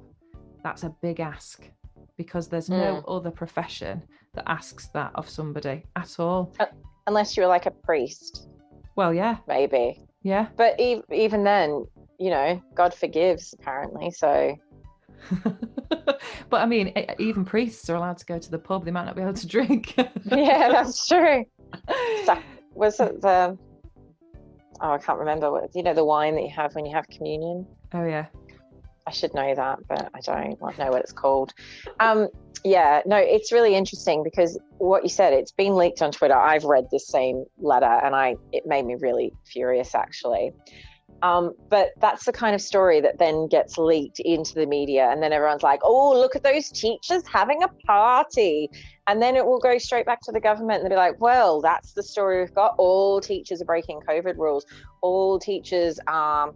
[0.63, 1.69] that's a big ask
[2.17, 3.03] because there's no mm.
[3.07, 4.03] other profession
[4.35, 6.53] that asks that of somebody at all.
[6.59, 6.65] Uh,
[7.07, 8.49] unless you're like a priest.
[8.95, 9.37] Well, yeah.
[9.47, 10.05] Maybe.
[10.23, 10.47] Yeah.
[10.57, 11.85] But e- even then,
[12.19, 14.11] you know, God forgives apparently.
[14.11, 14.55] So.
[15.43, 18.85] but I mean, even priests are allowed to go to the pub.
[18.85, 19.95] They might not be able to drink.
[20.25, 21.45] yeah, that's true.
[22.73, 23.57] was it the
[24.81, 27.07] oh, I can't remember what you know the wine that you have when you have
[27.07, 27.65] communion.
[27.93, 28.25] Oh yeah.
[29.07, 31.51] I should know that, but I don't know what it's called.
[31.99, 32.27] Um,
[32.63, 36.35] yeah, no, it's really interesting because what you said, it's been leaked on Twitter.
[36.35, 40.51] I've read this same letter, and I it made me really furious actually.
[41.21, 45.21] Um, but that's the kind of story that then gets leaked into the media, and
[45.21, 48.69] then everyone's like, "Oh, look at those teachers having a party,"
[49.07, 51.61] and then it will go straight back to the government, and they'll be like, "Well,
[51.61, 52.75] that's the story we've got.
[52.77, 54.65] All teachers are breaking COVID rules.
[55.01, 56.53] All teachers are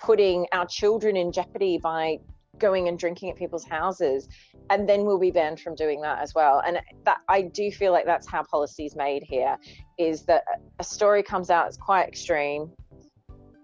[0.00, 2.18] putting our children in jeopardy by
[2.58, 4.28] going and drinking at people's houses."
[4.70, 6.62] And then we'll be banned from doing that as well.
[6.64, 9.58] And that I do feel like that's how policy is made here:
[9.98, 10.44] is that
[10.78, 12.70] a story comes out, it's quite extreme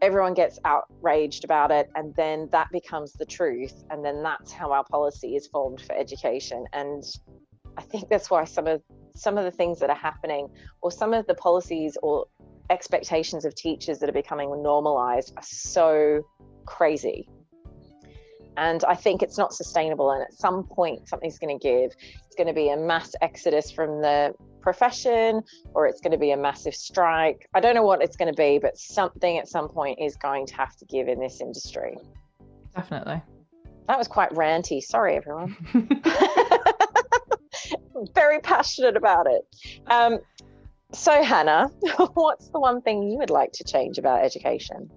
[0.03, 4.73] everyone gets outraged about it and then that becomes the truth and then that's how
[4.73, 7.05] our policy is formed for education and
[7.77, 8.83] I think that's why some of
[9.15, 10.49] some of the things that are happening,
[10.83, 12.27] or some of the policies or
[12.71, 16.23] expectations of teachers that are becoming normalized, are so
[16.67, 17.29] crazy.
[18.57, 20.11] And I think it's not sustainable.
[20.11, 21.93] And at some point, something's going to give.
[22.27, 25.43] It's going to be a mass exodus from the profession,
[25.75, 27.49] or it's going to be a massive strike.
[27.55, 30.47] I don't know what it's going to be, but something at some point is going
[30.47, 31.97] to have to give in this industry.
[32.75, 33.23] Definitely.
[33.89, 34.81] That was quite ranty.
[34.81, 35.57] Sorry, everyone.
[38.15, 39.43] Very passionate about it.
[39.89, 40.19] Um,
[40.93, 41.69] so, Hannah,
[42.15, 44.91] what's the one thing you would like to change about education?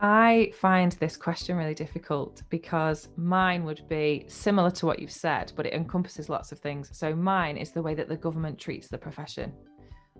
[0.00, 5.52] I find this question really difficult because mine would be similar to what you've said,
[5.56, 6.90] but it encompasses lots of things.
[6.92, 9.52] So, mine is the way that the government treats the profession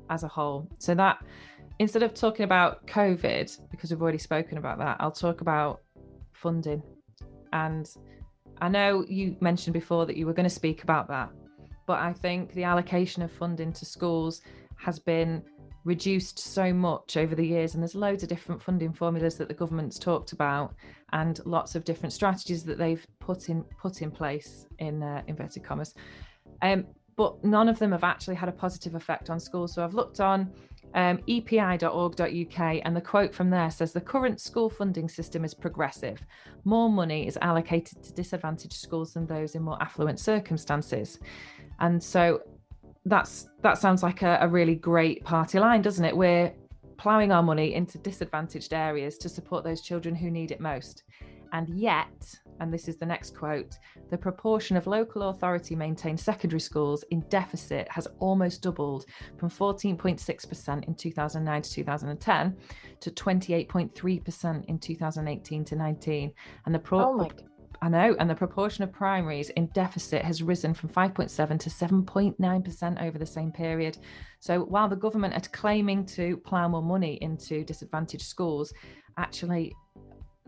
[0.09, 0.67] as a whole.
[0.79, 1.19] So, that
[1.79, 5.83] instead of talking about COVID, because we've already spoken about that, I'll talk about
[6.33, 6.83] funding.
[7.53, 7.87] And
[8.63, 11.31] I know you mentioned before that you were going to speak about that,
[11.87, 14.41] but I think the allocation of funding to schools
[14.77, 15.43] has been
[15.87, 19.55] reduced so much over the years and there's loads of different funding formulas that the
[19.55, 20.75] government's talked about
[21.13, 25.63] and lots of different strategies that they've put in put in place in uh, inverted
[25.63, 25.95] commas.
[26.61, 29.75] Um, but none of them have actually had a positive effect on schools.
[29.75, 30.53] So i've looked on
[30.95, 36.21] um, epi.org.uk and the quote from there says the current school funding system is progressive.
[36.65, 41.21] More money is allocated to disadvantaged schools than those in more affluent circumstances.
[41.79, 42.41] And so
[43.07, 46.17] that's that sounds like a, a really great party line, doesn't it?
[46.17, 46.53] We're
[46.99, 51.05] ploughing our money into disadvantaged areas to support those children who need it most.
[51.53, 53.79] And yet, and this is the next quote,
[54.11, 59.05] the proportion of local authority maintained secondary schools in deficit has almost doubled
[59.39, 62.57] from 14.6% in 2009 to 2010
[63.01, 66.33] to 28.3% in 2018 to 19.
[66.65, 67.29] And the pro- oh
[67.83, 73.03] I know, and the proportion of primaries in deficit has risen from 5.7 to 7.9%
[73.03, 73.99] over the same period.
[74.41, 78.73] So while the government are claiming to plough more money into disadvantaged schools,
[79.17, 79.75] actually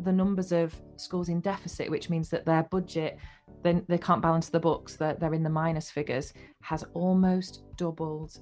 [0.01, 3.19] the numbers of schools in deficit, which means that their budget,
[3.63, 8.39] then they can't balance the books, they're, they're in the minus figures, has almost doubled.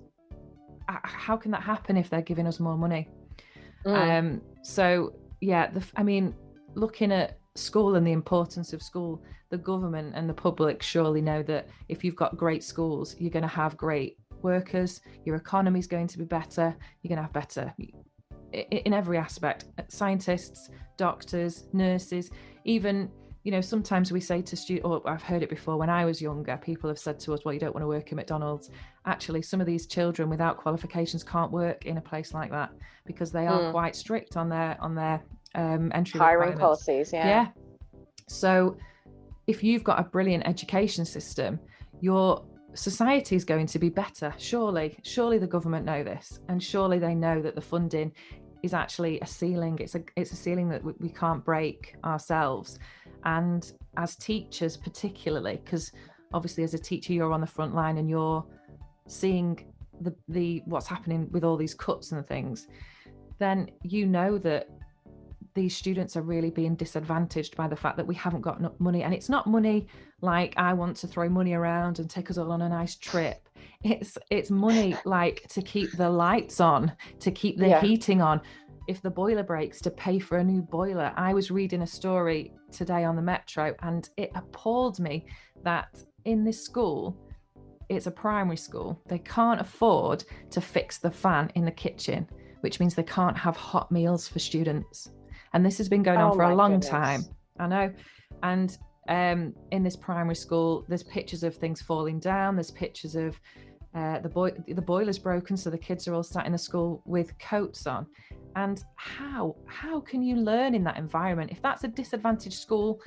[0.89, 3.09] How can that happen if they're giving us more money?
[3.85, 4.19] Mm.
[4.19, 6.35] Um, so yeah, the, I mean,
[6.75, 11.43] looking at school and the importance of school, the government and the public surely know
[11.45, 15.87] that if you've got great schools, you're going to have great workers, your economy is
[15.87, 17.75] going to be better, you're going to have better
[18.53, 22.31] in every aspect scientists, doctors, nurses,
[22.65, 23.11] even
[23.45, 26.21] you know, sometimes we say to students, or I've heard it before when I was
[26.21, 28.71] younger, people have said to us, well, you don't want to work at McDonald's.
[29.05, 32.71] Actually, some of these children without qualifications can't work in a place like that
[33.07, 33.71] because they are mm.
[33.71, 35.23] quite strict on their on their
[35.55, 37.13] um, entry hiring policies.
[37.13, 37.27] Yeah.
[37.27, 37.47] Yeah.
[38.29, 38.77] So
[39.47, 41.61] if you've got a brilliant education system,
[42.01, 42.45] your
[42.75, 44.35] society is going to be better.
[44.39, 48.13] Surely, surely the government know this, and surely they know that the funding
[48.63, 49.79] is actually a ceiling.
[49.81, 52.79] It's a it's a ceiling that we, we can't break ourselves.
[53.25, 55.93] And as teachers, particularly, because
[56.33, 58.45] obviously as a teacher you're on the front line and you're
[59.07, 62.67] seeing the the what's happening with all these cuts and things,
[63.39, 64.69] then you know that
[65.57, 69.03] these students are really being disadvantaged by the fact that we haven't got enough money.
[69.03, 69.89] And it's not money
[70.23, 73.49] like i want to throw money around and take us all on a nice trip.
[73.83, 77.81] It's it's money like to keep the lights on to keep the yeah.
[77.81, 78.41] heating on.
[78.87, 81.13] If the boiler breaks to pay for a new boiler.
[81.17, 85.27] I was reading a story today on the metro and it appalled me
[85.65, 85.89] that
[86.25, 87.17] in this school
[87.89, 92.29] it's a primary school they can't afford to fix the fan in the kitchen
[92.61, 95.11] which means they can't have hot meals for students
[95.53, 96.89] and this has been going on oh for a long goodness.
[96.89, 97.25] time.
[97.59, 97.93] I know.
[98.43, 98.77] And
[99.09, 102.57] um, in this primary school there's pictures of things falling down.
[102.57, 103.39] There's pictures of
[103.95, 107.03] uh, the boy the boiler's broken so the kids are all sat in the school
[107.07, 108.07] with coats on.
[108.57, 113.01] And how how can you learn in that environment if that's a disadvantaged school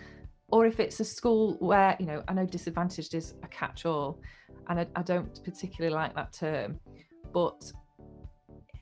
[0.51, 4.19] or if it's a school where you know i know disadvantaged is a catch-all
[4.69, 6.79] and I, I don't particularly like that term
[7.33, 7.71] but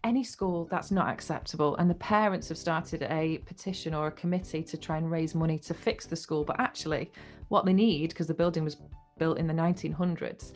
[0.03, 4.63] any school that's not acceptable and the parents have started a petition or a committee
[4.63, 6.43] to try and raise money to fix the school.
[6.43, 7.11] But actually
[7.49, 8.77] what they need because the building was
[9.17, 10.53] built in the 1900s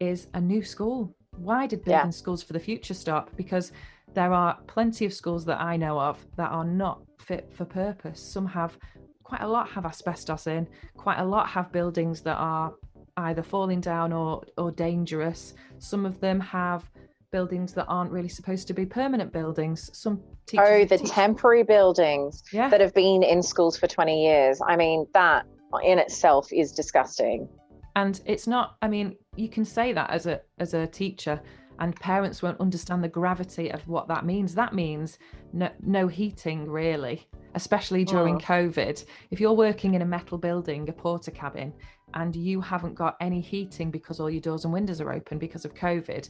[0.00, 1.14] is a new school.
[1.36, 2.10] Why did building yeah.
[2.10, 3.30] schools for the future stop?
[3.36, 3.72] Because
[4.14, 8.20] there are plenty of schools that i know of that are not fit for purpose.
[8.20, 8.78] Some have
[9.22, 10.66] quite a lot have asbestos in
[10.96, 12.72] quite a lot have buildings that are
[13.18, 15.54] either falling down or or dangerous.
[15.78, 16.88] Some of them have
[17.30, 19.90] buildings that aren't really supposed to be permanent buildings.
[19.92, 20.20] Some
[20.58, 22.68] oh, the teach- temporary buildings yeah.
[22.68, 24.60] that have been in schools for 20 years.
[24.66, 25.46] I mean, that
[25.82, 27.48] in itself is disgusting.
[27.96, 31.40] And it's not, I mean, you can say that as a as a teacher
[31.80, 35.18] and parents won't understand the gravity of what that means that means
[35.52, 38.38] no, no heating really especially during oh.
[38.38, 41.72] covid if you're working in a metal building a Portakabin
[42.14, 45.64] and you haven't got any heating because all your doors and windows are open because
[45.64, 46.28] of covid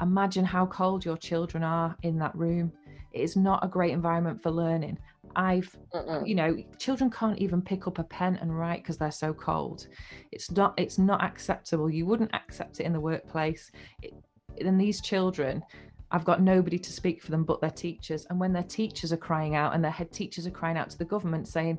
[0.00, 2.72] imagine how cold your children are in that room
[3.12, 4.98] it is not a great environment for learning
[5.36, 6.26] I've, Mm-mm.
[6.26, 9.86] you know, children can't even pick up a pen and write because they're so cold.
[10.32, 11.90] It's not, it's not acceptable.
[11.90, 13.70] You wouldn't accept it in the workplace.
[14.02, 14.14] It,
[14.60, 15.62] and these children,
[16.10, 18.26] I've got nobody to speak for them but their teachers.
[18.30, 20.98] And when their teachers are crying out and their head teachers are crying out to
[20.98, 21.78] the government saying,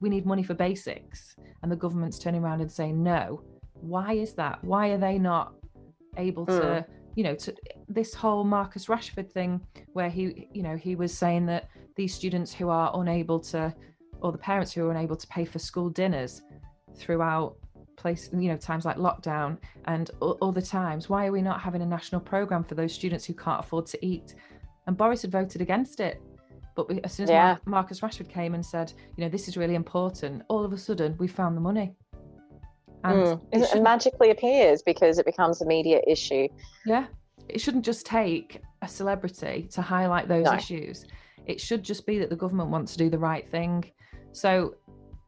[0.00, 3.42] we need money for basics, and the government's turning around and saying, no,
[3.74, 4.62] why is that?
[4.64, 5.54] Why are they not
[6.16, 6.52] able to?
[6.52, 6.84] Mm
[7.18, 7.52] you know to
[7.88, 9.60] this whole marcus rashford thing
[9.92, 13.74] where he you know he was saying that these students who are unable to
[14.20, 16.42] or the parents who are unable to pay for school dinners
[16.96, 17.56] throughout
[17.96, 21.86] place you know times like lockdown and other times why are we not having a
[21.86, 24.36] national program for those students who can't afford to eat
[24.86, 26.22] and boris had voted against it
[26.86, 27.56] but as soon as yeah.
[27.66, 31.16] marcus rashford came and said you know this is really important all of a sudden
[31.18, 31.94] we found the money
[33.04, 33.40] and mm.
[33.52, 36.48] it, it magically appears because it becomes a media issue.
[36.84, 37.06] Yeah.
[37.48, 40.54] It shouldn't just take a celebrity to highlight those no.
[40.54, 41.06] issues.
[41.46, 43.90] It should just be that the government wants to do the right thing.
[44.32, 44.74] So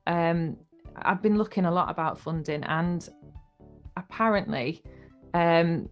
[0.07, 0.57] um,
[0.97, 3.09] I've been looking a lot about funding, and
[3.97, 4.83] apparently,
[5.33, 5.89] um,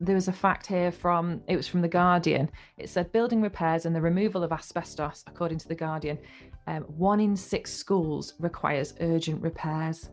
[0.00, 2.50] there was a fact here from it was from the Guardian.
[2.76, 6.18] It said building repairs and the removal of asbestos, according to the Guardian,
[6.66, 10.10] um, one in six schools requires urgent repairs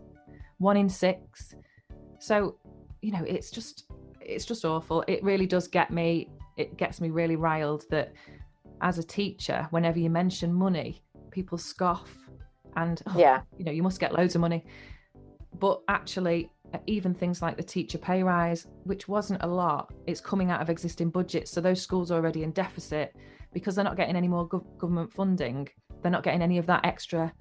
[0.57, 1.55] one in six.
[2.19, 2.57] So,
[3.01, 3.85] you know, it's just
[4.21, 5.03] it's just awful.
[5.07, 6.29] It really does get me.
[6.57, 8.13] It gets me really riled that
[8.81, 12.11] as a teacher, whenever you mention money, people scoff
[12.75, 14.65] and oh, yeah, you know, you must get loads of money.
[15.59, 16.49] But actually,
[16.87, 20.69] even things like the teacher pay rise, which wasn't a lot, it's coming out of
[20.69, 21.51] existing budgets.
[21.51, 23.15] So those schools are already in deficit
[23.53, 25.69] because they're not getting any more gov- government funding.
[26.01, 27.31] They're not getting any of that extra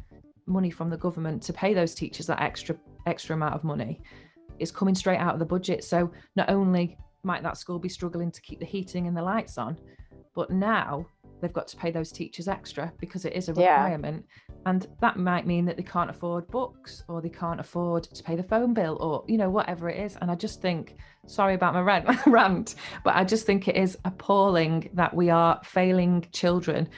[0.47, 4.01] money from the government to pay those teachers that extra extra amount of money
[4.59, 8.31] is coming straight out of the budget so not only might that school be struggling
[8.31, 9.77] to keep the heating and the lights on
[10.35, 11.07] but now
[11.45, 14.55] they've got to pay those teachers extra because it is a requirement yeah.
[14.67, 18.35] and that might mean that they can't afford books or they can't afford to pay
[18.35, 21.75] the phone bill or you know whatever it is and i just think sorry about
[21.75, 22.75] my rant, rant
[23.05, 26.89] but i just think it is appalling that we are failing children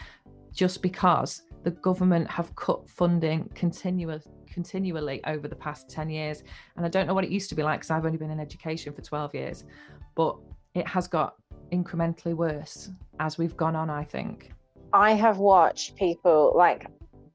[0.53, 6.45] just because the government have cut funding continuous, continually over the past 10 years.
[6.77, 8.39] And I don't know what it used to be like because I've only been in
[8.39, 9.65] education for 12 years,
[10.15, 10.37] but
[10.77, 11.35] it has got
[11.73, 12.91] incrementally worse
[13.21, 14.53] as we've gone on, I think.
[14.93, 16.87] I have watched people like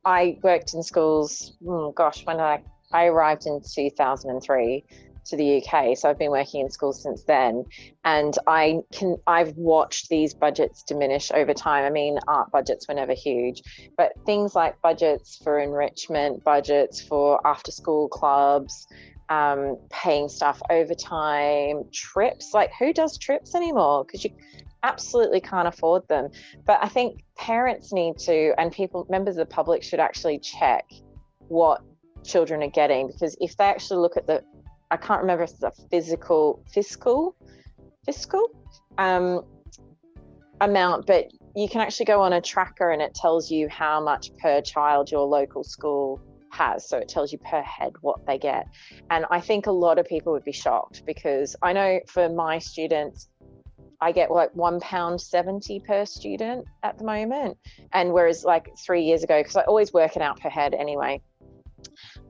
[0.05, 4.83] I worked in schools, oh gosh, when I, I arrived in 2003
[5.25, 5.97] to the UK.
[5.97, 7.65] So I've been working in schools since then,
[8.03, 11.85] and I can I've watched these budgets diminish over time.
[11.85, 13.61] I mean, art budgets were never huge,
[13.97, 18.87] but things like budgets for enrichment, budgets for after school clubs.
[19.31, 22.51] Um, paying staff overtime, trips.
[22.53, 24.03] Like, who does trips anymore?
[24.03, 24.31] Because you
[24.83, 26.29] absolutely can't afford them.
[26.65, 30.83] But I think parents need to, and people, members of the public, should actually check
[31.47, 31.81] what
[32.23, 34.43] children are getting because if they actually look at the
[34.91, 37.35] I can't remember if it's a physical, fiscal,
[38.05, 38.47] fiscal
[38.97, 39.41] um,
[40.59, 44.31] amount, but you can actually go on a tracker and it tells you how much
[44.37, 46.21] per child your local school
[46.51, 46.87] has.
[46.87, 48.67] So it tells you per head what they get.
[49.09, 52.59] And I think a lot of people would be shocked because I know for my
[52.59, 53.29] students,
[53.99, 57.57] I get like one pound seventy per student at the moment,
[57.93, 61.21] and whereas like three years ago, because I always work it out per head anyway.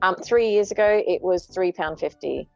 [0.02, 2.48] Um, three years ago, it was three pound fifty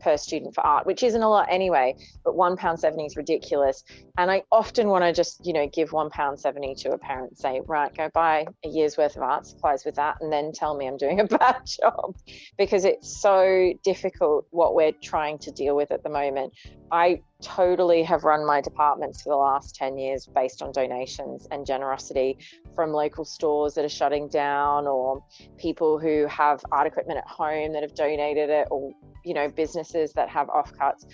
[0.00, 1.94] per student for art, which isn't a lot anyway,
[2.24, 3.84] but one pound seventy is ridiculous.
[4.18, 7.38] And I often want to just, you know, give one pound seventy to a parent,
[7.38, 10.76] say, right, go buy a year's worth of art supplies with that, and then tell
[10.76, 12.16] me I'm doing a bad job
[12.58, 16.52] because it's so difficult what we're trying to deal with at the moment.
[16.90, 21.66] I totally have run my departments for the last 10 years based on donations and
[21.66, 22.38] generosity
[22.74, 25.22] from local stores that are shutting down or
[25.58, 28.92] people who have art equipment at home that have donated it or
[29.24, 31.06] you know businesses that have offcuts.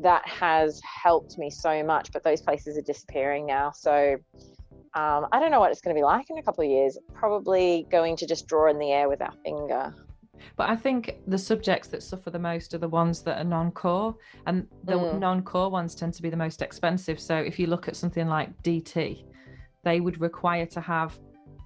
[0.00, 3.72] That has helped me so much but those places are disappearing now.
[3.72, 4.16] So
[4.96, 6.98] um, i don't know what it's going to be like in a couple of years.
[7.14, 9.94] Probably going to just draw in the air with our finger
[10.56, 14.14] but I think the subjects that suffer the most are the ones that are non-core,
[14.46, 15.18] and the mm.
[15.18, 17.18] non-core ones tend to be the most expensive.
[17.18, 19.24] So if you look at something like DT,
[19.84, 21.18] they would require to have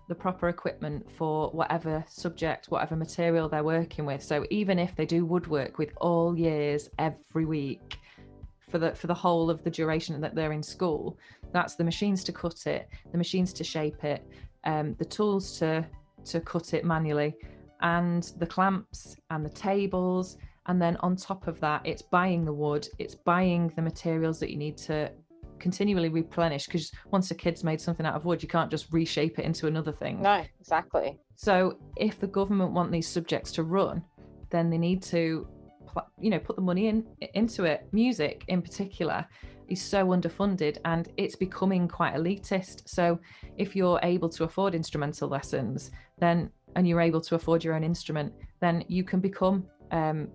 [0.08, 4.22] the proper equipment for whatever subject, whatever material they're working with.
[4.22, 7.98] So even if they do woodwork with all years every week
[8.70, 11.18] for the for the whole of the duration that they're in school,
[11.52, 14.26] that's the machines to cut it, the machines to shape it,
[14.64, 15.86] um, the tools to
[16.24, 17.36] to cut it manually,
[17.80, 20.36] and the clamps and the tables.
[20.66, 24.50] And then on top of that, it's buying the wood, it's buying the materials that
[24.50, 25.10] you need to
[25.58, 29.38] continually replenish because once a kid's made something out of wood you can't just reshape
[29.38, 30.22] it into another thing.
[30.22, 31.18] No exactly.
[31.36, 34.02] So if the government want these subjects to run
[34.50, 35.46] then they need to
[36.20, 37.04] you know put the money in
[37.34, 37.88] into it.
[37.92, 39.26] Music in particular
[39.68, 42.88] is so underfunded and it's becoming quite elitist.
[42.88, 43.18] So
[43.56, 47.84] if you're able to afford instrumental lessons then and you're able to afford your own
[47.84, 50.28] instrument then you can become um,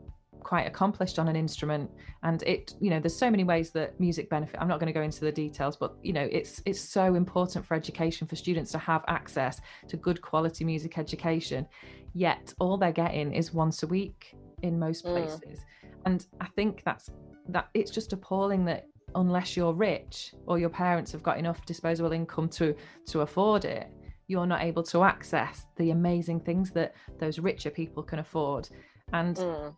[0.44, 1.90] quite accomplished on an instrument
[2.24, 4.94] and it you know there's so many ways that music benefit i'm not going to
[4.94, 8.72] go into the details but you know it's it's so important for education for students
[8.72, 11.66] to have access to good quality music education
[12.14, 15.12] yet all they're getting is once a week in most mm.
[15.12, 15.90] places mm.
[16.06, 17.10] and i think that's
[17.48, 22.12] that it's just appalling that unless you're rich or your parents have got enough disposable
[22.12, 22.76] income to
[23.06, 23.90] to afford it
[24.28, 28.70] you're not able to access the amazing things that those richer people can afford.
[29.12, 29.76] And mm.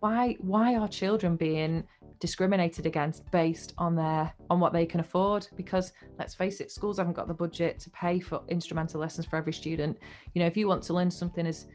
[0.00, 1.84] why why are children being
[2.18, 5.46] discriminated against based on their on what they can afford?
[5.56, 9.36] Because let's face it schools haven't got the budget to pay for instrumental lessons for
[9.36, 9.98] every student.
[10.34, 11.66] You know if you want to learn something as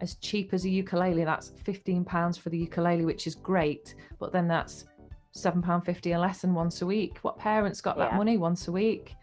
[0.00, 3.94] as cheap as a ukulele that's 15 pounds for the ukulele which is great.
[4.18, 4.84] But then that's
[5.32, 7.18] seven pound 50 a lesson once a week.
[7.22, 9.14] What parents got that money once a week?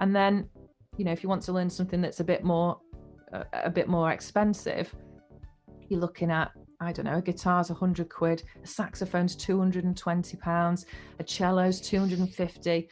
[0.00, 0.48] And then
[0.98, 2.78] you know if you want to learn something that's a bit more
[3.32, 4.94] a, a bit more expensive
[5.88, 10.86] you're looking at I don't know, a guitar's 100 quid, a saxophone's 220 pounds,
[11.18, 12.88] a cello's 250.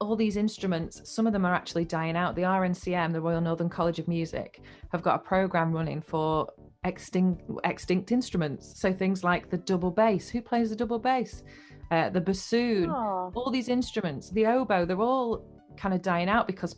[0.00, 2.36] All these instruments, some of them are actually dying out.
[2.36, 4.60] The RNCM, the Royal Northern College of Music,
[4.92, 6.46] have got a program running for
[6.84, 8.80] extinct extinct instruments.
[8.80, 10.28] So things like the double bass.
[10.28, 11.42] Who plays the double bass?
[11.90, 12.88] Uh, the bassoon.
[12.88, 13.32] Aww.
[13.34, 15.44] All these instruments, the oboe, they're all
[15.76, 16.76] kind of dying out because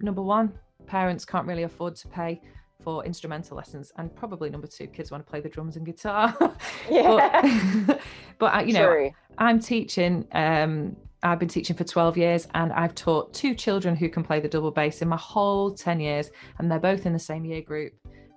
[0.00, 0.52] number one,
[0.86, 2.40] parents can't really afford to pay
[2.82, 6.34] for instrumental lessons and probably number two kids want to play the drums and guitar
[6.90, 7.42] yeah
[7.86, 8.00] but,
[8.38, 9.10] but you know True.
[9.36, 14.08] i'm teaching um I've been teaching for 12 years and I've taught two children who
[14.08, 17.18] can play the double bass in my whole 10 years and they're both in the
[17.18, 17.92] same year group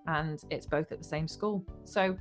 [0.08, 1.66] and it's both at the same school.
[1.86, 2.18] So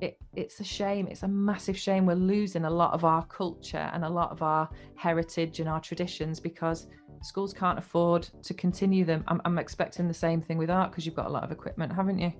[0.00, 1.06] it, it's a shame.
[1.06, 2.04] It's a massive shame.
[2.04, 5.80] We're losing a lot of our culture and a lot of our heritage and our
[5.80, 6.88] traditions because
[7.22, 9.24] schools can't afford to continue them.
[9.28, 11.92] I'm, I'm expecting the same thing with art because you've got a lot of equipment,
[11.92, 12.32] haven't you?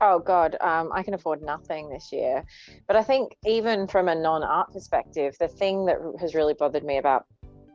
[0.00, 2.44] Oh God, um, I can afford nothing this year.
[2.86, 6.98] But I think even from a non-art perspective, the thing that has really bothered me
[6.98, 7.26] about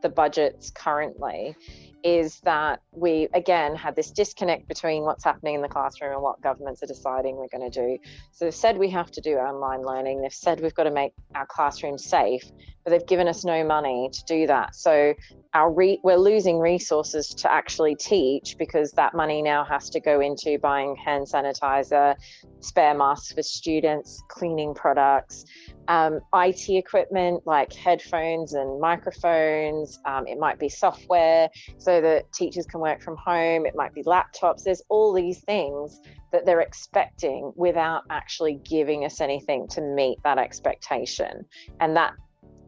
[0.01, 1.55] the budgets currently
[2.03, 6.41] is that we again had this disconnect between what's happening in the classroom and what
[6.41, 7.97] governments are deciding we're going to do.
[8.31, 10.21] So they've said we have to do online learning.
[10.21, 12.43] They've said we've got to make our classrooms safe,
[12.83, 14.75] but they've given us no money to do that.
[14.75, 15.13] So
[15.53, 20.19] our re- we're losing resources to actually teach because that money now has to go
[20.19, 22.15] into buying hand sanitizer,
[22.59, 25.45] spare masks for students, cleaning products,
[25.87, 29.99] um, IT equipment like headphones and microphones.
[30.05, 33.65] Um, it might be software so that teachers can work from home.
[33.65, 34.63] It might be laptops.
[34.63, 40.37] There's all these things that they're expecting without actually giving us anything to meet that
[40.37, 41.45] expectation.
[41.79, 42.13] And that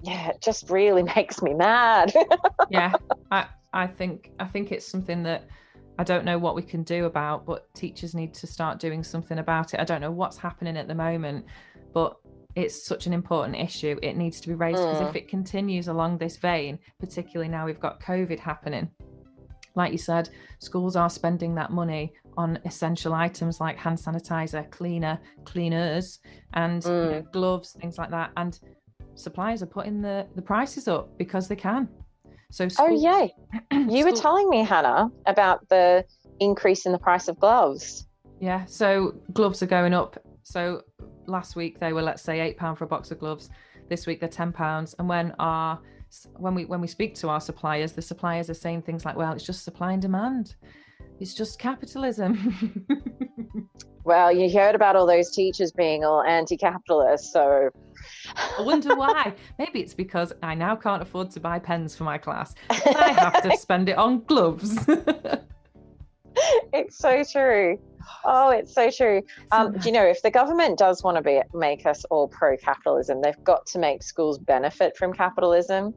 [0.05, 2.13] yeah, it just really makes me mad.
[2.69, 2.93] yeah,
[3.31, 5.47] I I think I think it's something that
[5.97, 9.39] I don't know what we can do about, but teachers need to start doing something
[9.39, 9.79] about it.
[9.79, 11.45] I don't know what's happening at the moment,
[11.93, 12.17] but
[12.55, 13.97] it's such an important issue.
[14.01, 15.09] It needs to be raised because mm.
[15.09, 18.89] if it continues along this vein, particularly now we've got COVID happening,
[19.75, 20.29] like you said,
[20.59, 26.19] schools are spending that money on essential items like hand sanitizer, cleaner, cleaners,
[26.53, 26.87] and mm.
[26.87, 27.31] you know, mm.
[27.31, 28.31] gloves, things like that.
[28.37, 28.59] And
[29.15, 31.89] suppliers are putting the, the prices up because they can.
[32.51, 32.87] So, oh, school...
[32.87, 33.27] oh yeah,
[33.71, 34.11] you school...
[34.11, 36.05] were telling me, Hannah, about the
[36.39, 38.07] increase in the price of gloves.
[38.39, 40.17] Yeah, so gloves are going up.
[40.43, 40.83] So
[41.25, 43.49] last week they were, let's say, eight pound for a box of gloves.
[43.89, 44.95] This week they're ten pounds.
[44.99, 45.79] And when our
[46.37, 49.33] when we when we speak to our suppliers, the suppliers are saying things like, "Well,
[49.33, 50.55] it's just supply and demand.
[51.19, 52.89] It's just capitalism."
[54.03, 57.69] well, you heard about all those teachers being all anti-capitalist, so
[58.35, 59.33] I wonder why.
[59.59, 62.53] Maybe it's because I now can't afford to buy pens for my class.
[62.69, 64.77] I have to spend it on gloves.
[66.73, 67.79] it's so true.
[68.23, 69.21] Oh, it's so true.
[69.51, 73.21] Um, do you know if the government does want to be make us all pro-capitalism,
[73.21, 75.93] they've got to make schools benefit from capitalism,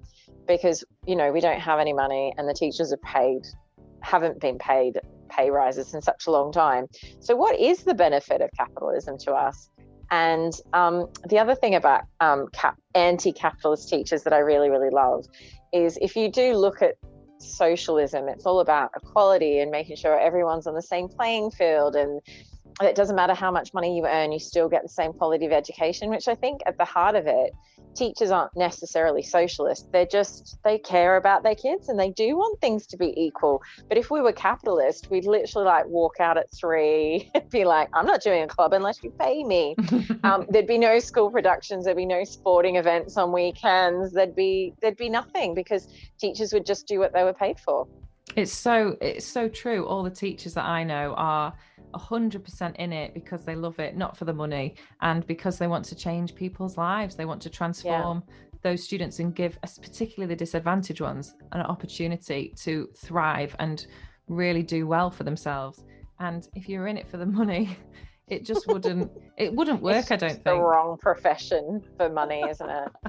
[0.46, 3.42] because you know we don't have any money and the teachers are paid,
[4.00, 4.98] haven't been paid
[5.28, 6.86] pay rises in such a long time.
[7.20, 9.70] So, what is the benefit of capitalism to us?
[10.10, 14.90] And um, the other thing about um, cap- anti capitalist teachers that I really, really
[14.90, 15.26] love
[15.72, 16.94] is if you do look at
[17.38, 22.20] socialism, it's all about equality and making sure everyone's on the same playing field and
[22.80, 25.52] it doesn't matter how much money you earn, you still get the same quality of
[25.52, 27.52] education, which I think at the heart of it,
[27.96, 29.90] teachers aren't necessarily socialist.
[29.90, 33.62] They're just, they care about their kids and they do want things to be equal.
[33.88, 38.06] But if we were capitalist, we'd literally like walk out at three, be like, I'm
[38.06, 39.74] not doing a club unless you pay me.
[40.22, 44.74] um, there'd be no school productions, there'd be no sporting events on weekends, there'd be,
[44.80, 45.88] there'd be nothing because
[46.20, 47.88] teachers would just do what they were paid for.
[48.36, 49.86] It's so, it's so true.
[49.86, 51.54] All the teachers that I know are
[51.94, 55.84] 100% in it because they love it, not for the money, and because they want
[55.86, 57.16] to change people's lives.
[57.16, 58.34] They want to transform yeah.
[58.62, 63.86] those students and give, us particularly the disadvantaged ones, an opportunity to thrive and
[64.28, 65.84] really do well for themselves.
[66.20, 67.76] And if you're in it for the money,
[68.30, 70.44] it just wouldn't it wouldn't work it's i don't think.
[70.44, 72.88] the wrong profession for money isn't it?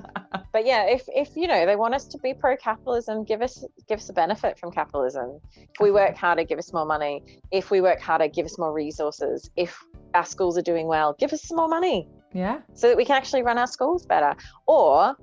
[0.52, 3.64] But yeah if if you know they want us to be pro capitalism give us
[3.88, 5.40] give us a benefit from capitalism.
[5.56, 7.24] If we work harder give us more money.
[7.52, 9.50] If we work harder give us more resources.
[9.56, 9.80] If
[10.16, 12.08] our schools are doing well give us some more money.
[12.34, 12.62] Yeah.
[12.74, 14.36] So that we can actually run our schools better.
[14.66, 15.16] Or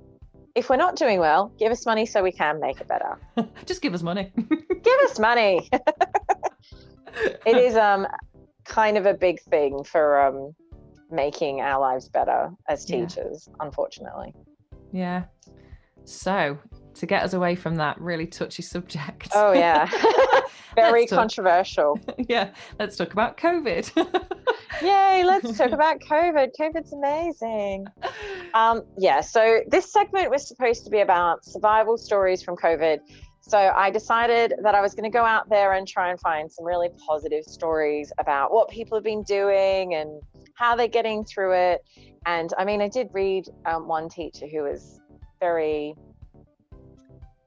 [0.55, 3.19] if we're not doing well give us money so we can make it better.
[3.65, 4.31] Just give us money.
[4.35, 5.69] Give us money.
[7.45, 8.07] It is um
[8.67, 10.53] kind of a big thing for um,
[11.09, 13.65] making our lives better as teachers, yeah.
[13.65, 14.33] unfortunately.
[14.91, 15.25] Yeah.
[16.05, 16.57] So,
[16.95, 19.29] to get us away from that really touchy subject.
[19.33, 19.89] Oh, yeah.
[20.75, 21.99] Very controversial.
[22.29, 22.51] yeah.
[22.79, 23.91] Let's talk about COVID.
[24.81, 26.51] Yay, let's talk about COVID.
[26.59, 27.87] COVID's amazing.
[28.53, 32.99] Um, yeah, so this segment was supposed to be about survival stories from COVID
[33.47, 36.51] so I decided that I was going to go out there and try and find
[36.51, 40.21] some really positive stories about what people have been doing and
[40.55, 41.81] how they're getting through it.
[42.25, 44.99] And I mean, I did read um, one teacher who was
[45.39, 45.95] very,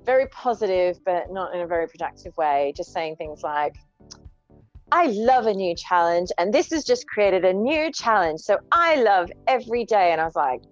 [0.06, 3.74] very positive, but not in a very productive way, just saying things like,
[4.92, 8.40] I love a new challenge, and this has just created a new challenge.
[8.40, 10.12] So I love every day.
[10.12, 10.62] And I was like,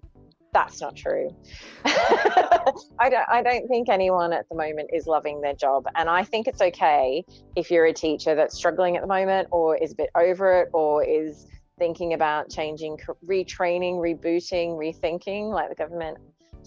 [0.58, 1.30] that's not true.
[1.84, 6.24] I don't I don't think anyone at the moment is loving their job and I
[6.24, 9.94] think it's okay if you're a teacher that's struggling at the moment or is a
[9.94, 11.46] bit over it or is
[11.78, 16.18] thinking about changing retraining, rebooting, rethinking like the government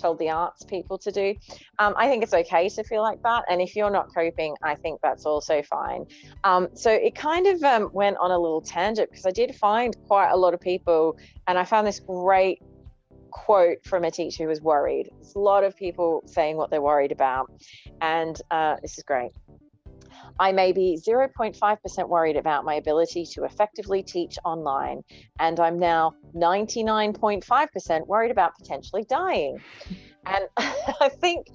[0.02, 1.36] told the arts people to do.
[1.78, 3.44] Um, I think it's okay to feel like that.
[3.50, 6.06] And if you're not coping, I think that's also fine.
[6.46, 9.96] Um, so it kind of um, went on a little tangent because I did find
[10.08, 11.18] quite a lot of people,
[11.48, 12.62] and I found this great
[13.32, 15.10] quote from a teacher who was worried.
[15.20, 17.52] There's a lot of people saying what they're worried about.
[18.02, 19.32] And uh, this is great.
[20.40, 25.02] I may be 0.5% worried about my ability to effectively teach online,
[25.40, 29.60] and I'm now 99.5% worried about potentially dying.
[30.26, 31.48] And I think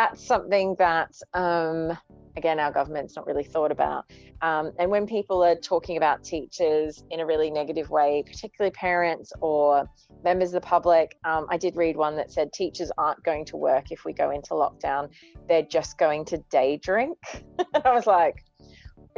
[0.00, 1.96] that's something that um,
[2.36, 4.10] again, our government's not really thought about.
[4.40, 9.30] Um, and when people are talking about teachers in a really negative way, particularly parents
[9.42, 9.86] or
[10.24, 13.58] members of the public, um, I did read one that said teachers aren't going to
[13.58, 15.10] work if we go into lockdown.
[15.48, 17.18] They're just going to day drink.
[17.58, 18.42] and I was like,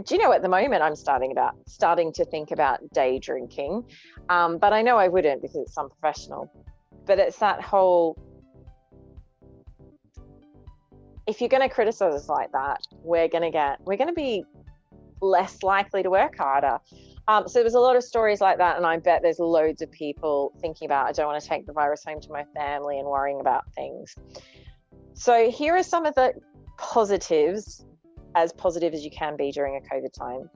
[0.04, 3.84] do you know at the moment I'm starting about starting to think about day drinking,
[4.30, 6.50] um, but I know I wouldn't because it's unprofessional.
[7.04, 8.16] But it's that whole
[11.26, 14.14] if you're going to criticize us like that, we're going to get, we're going to
[14.14, 14.44] be
[15.20, 16.78] less likely to work harder.
[17.28, 19.80] Um, so there was a lot of stories like that, and I bet there's loads
[19.80, 22.98] of people thinking about, I don't want to take the virus home to my family
[22.98, 24.16] and worrying about things.
[25.14, 26.32] So here are some of the
[26.78, 27.84] positives,
[28.34, 30.50] as positive as you can be during a COVID time,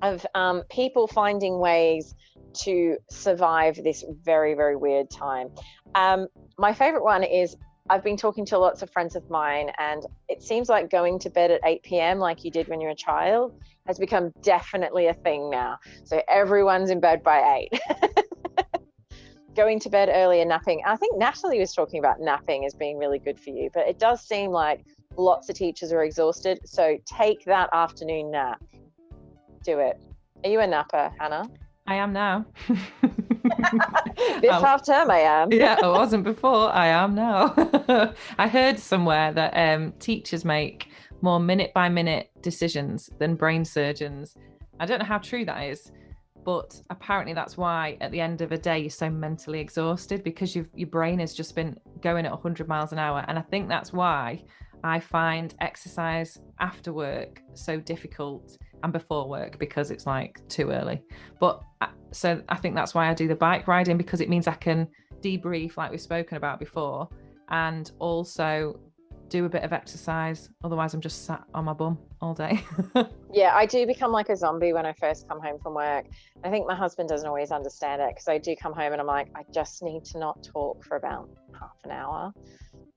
[0.00, 2.14] of um, people finding ways
[2.62, 5.48] to survive this very, very weird time.
[5.94, 7.56] Um, my favorite one is
[7.88, 11.30] I've been talking to lots of friends of mine, and it seems like going to
[11.30, 13.52] bed at 8 p.m., like you did when you were a child,
[13.86, 15.78] has become definitely a thing now.
[16.04, 17.80] So everyone's in bed by 8.
[19.56, 20.82] going to bed early and napping.
[20.86, 23.98] I think Natalie was talking about napping as being really good for you, but it
[23.98, 24.84] does seem like
[25.16, 26.60] lots of teachers are exhausted.
[26.64, 28.60] So take that afternoon nap.
[29.64, 29.96] Do it.
[30.44, 31.48] Are you a napper, Hannah?
[31.86, 32.44] I am now.
[34.40, 35.52] this half term, I am.
[35.52, 36.72] yeah, I wasn't before.
[36.72, 37.54] I am now.
[38.38, 40.88] I heard somewhere that um, teachers make
[41.22, 44.34] more minute by minute decisions than brain surgeons.
[44.78, 45.90] I don't know how true that is,
[46.44, 50.54] but apparently that's why at the end of a day you're so mentally exhausted because
[50.54, 53.24] your brain has just been going at 100 miles an hour.
[53.28, 54.44] And I think that's why
[54.84, 61.02] I find exercise after work so difficult and before work because it's like too early.
[61.40, 64.46] But uh, so I think that's why I do the bike riding because it means
[64.46, 64.88] I can
[65.20, 67.08] debrief like we've spoken about before
[67.48, 68.78] and also
[69.28, 70.50] do a bit of exercise.
[70.62, 72.62] Otherwise, I'm just sat on my bum all day.
[73.32, 76.06] yeah, I do become like a zombie when I first come home from work.
[76.44, 79.06] I think my husband doesn't always understand it because I do come home and I'm
[79.06, 82.32] like, I just need to not talk for about half an hour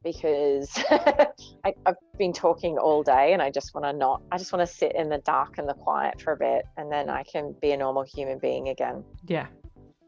[0.03, 4.53] because I, have been talking all day and I just want to not, I just
[4.53, 7.23] want to sit in the dark and the quiet for a bit and then I
[7.23, 9.03] can be a normal human being again.
[9.27, 9.47] Yeah,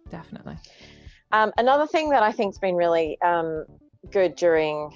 [0.09, 0.57] definitely.
[1.31, 3.65] Um, another thing that I think's been really um,
[4.11, 4.91] good during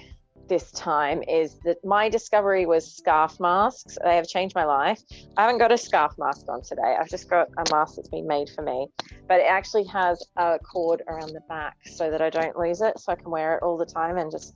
[0.48, 3.98] this time is that my discovery was scarf masks.
[4.02, 5.00] They have changed my life.
[5.36, 6.96] I haven't got a scarf mask on today.
[6.98, 8.86] I've just got a mask that's been made for me,
[9.28, 12.98] but it actually has a cord around the back so that I don't lose it.
[12.98, 14.54] So I can wear it all the time and just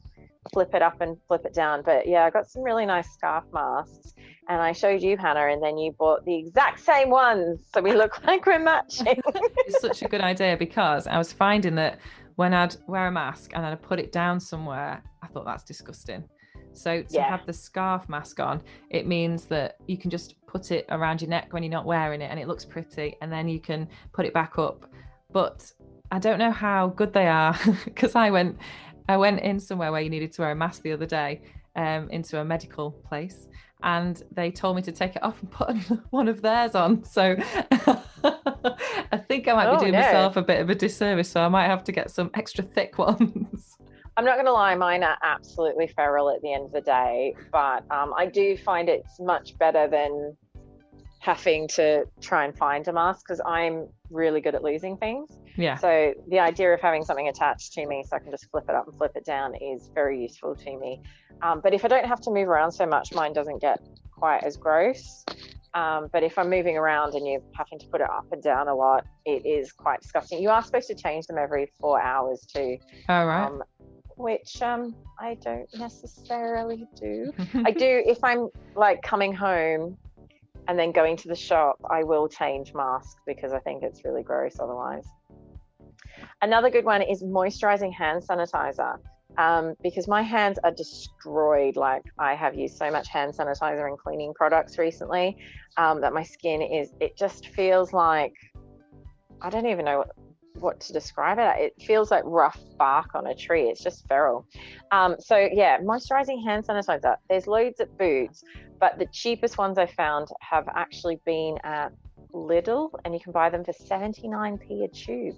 [0.53, 1.83] flip it up and flip it down.
[1.85, 4.15] But yeah, I got some really nice scarf masks
[4.49, 7.61] and I showed you, Hannah, and then you bought the exact same ones.
[7.73, 9.21] So we look like we're matching.
[9.27, 11.99] it's such a good idea because I was finding that
[12.37, 15.63] when I'd wear a mask and then I'd put it down somewhere, I thought that's
[15.63, 16.25] disgusting.
[16.73, 17.29] So to yeah.
[17.29, 21.31] have the scarf mask on, it means that you can just put it around your
[21.31, 24.27] neck when you're not wearing it and it looks pretty and then you can put
[24.27, 24.87] it back up.
[25.33, 25.71] But
[26.11, 28.59] I don't know how good they are because I went
[29.11, 31.43] I went in somewhere where you needed to wear a mask the other day
[31.77, 33.49] um, into a medical place
[33.83, 35.77] and they told me to take it off and put
[36.11, 37.05] one of theirs on.
[37.05, 37.37] So
[37.73, 40.01] I think I might oh, be doing no.
[40.01, 41.31] myself a bit of a disservice.
[41.31, 43.77] So I might have to get some extra thick ones.
[44.17, 47.35] I'm not going to lie, mine are absolutely feral at the end of the day,
[47.53, 50.37] but um, I do find it's much better than
[51.21, 55.31] having to try and find a mask because I'm really good at losing things.
[55.57, 55.77] Yeah.
[55.77, 58.75] So the idea of having something attached to me so I can just flip it
[58.75, 61.03] up and flip it down is very useful to me.
[61.43, 64.43] Um, but if I don't have to move around so much, mine doesn't get quite
[64.45, 65.25] as gross.
[65.75, 68.69] Um, but if I'm moving around and you're having to put it up and down
[68.69, 70.43] a lot, it is quite disgusting.
[70.43, 72.79] You are supposed to change them every four hours too.
[73.11, 73.45] Oh, right.
[73.45, 73.63] Um,
[74.17, 77.33] which um, I don't necessarily do.
[77.65, 79.97] I do if I'm like coming home
[80.69, 84.23] and then going to the shop, I will change mask because I think it's really
[84.23, 85.07] gross otherwise.
[86.43, 88.99] Another good one is moisturizing hand sanitizer
[89.39, 91.77] um, because my hands are destroyed.
[91.77, 95.37] Like I have used so much hand sanitizer and cleaning products recently
[95.77, 98.33] um, that my skin is, it just feels like,
[99.43, 100.11] I don't even know what,
[100.61, 101.73] what to describe it.
[101.79, 103.69] It feels like rough bark on a tree.
[103.69, 104.47] It's just feral.
[104.93, 107.17] Um, so yeah, moisturizing hand sanitizer.
[107.29, 108.45] There's loads at Boots,
[108.79, 111.93] but the cheapest ones I found have actually been at
[112.33, 115.37] Lidl, and you can buy them for 79p a tube.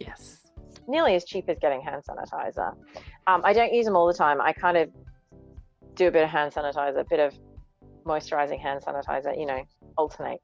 [0.00, 0.42] Yes
[0.88, 2.74] nearly as cheap as getting hand sanitizer.
[3.26, 4.40] Um, I don't use them all the time.
[4.40, 4.90] I kind of
[5.94, 7.34] do a bit of hand sanitizer, a bit of
[8.04, 9.62] moisturizing hand sanitizer, you know,
[9.96, 10.40] alternate.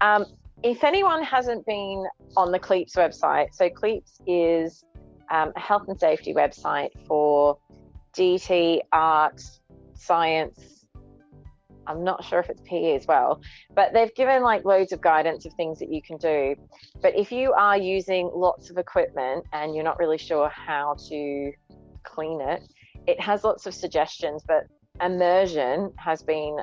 [0.00, 0.26] Um,
[0.62, 2.06] if anyone hasn't been
[2.36, 4.84] on the CLEAPSS website, so CLEAPSS is
[5.30, 7.56] um, a health and safety website for
[8.14, 9.40] DT, art,
[9.94, 10.84] science,
[11.86, 13.40] I'm not sure if it's PE as well,
[13.74, 16.54] but they've given like loads of guidance of things that you can do.
[17.00, 21.52] But if you are using lots of equipment and you're not really sure how to
[22.04, 22.62] clean it,
[23.06, 24.64] it has lots of suggestions, but
[25.02, 26.58] immersion has been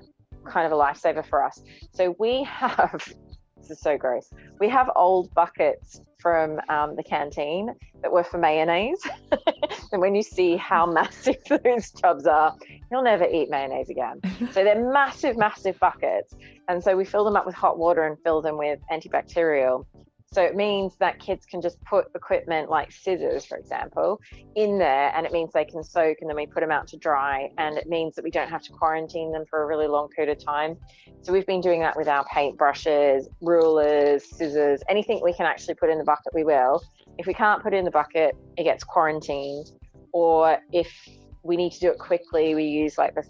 [0.46, 1.62] kind of a lifesaver for us.
[1.94, 3.02] So we have
[3.68, 4.30] this is so gross.
[4.60, 9.02] We have old buckets from um, the canteen that were for mayonnaise.
[9.92, 12.56] and when you see how massive those tubs are,
[12.92, 14.22] you'll never eat mayonnaise again.
[14.52, 16.34] so they're massive, massive buckets.
[16.68, 19.86] And so we fill them up with hot water and fill them with antibacterial.
[20.34, 24.20] So it means that kids can just put equipment like scissors, for example,
[24.56, 26.98] in there, and it means they can soak and then we put them out to
[26.98, 27.50] dry.
[27.58, 30.36] And it means that we don't have to quarantine them for a really long period
[30.38, 30.76] of time.
[31.22, 35.76] So we've been doing that with our paint brushes, rulers, scissors, anything we can actually
[35.76, 36.82] put in the bucket, we will.
[37.18, 39.72] If we can't put it in the bucket, it gets quarantined.
[40.12, 40.92] Or if
[41.44, 43.24] we need to do it quickly, we use like the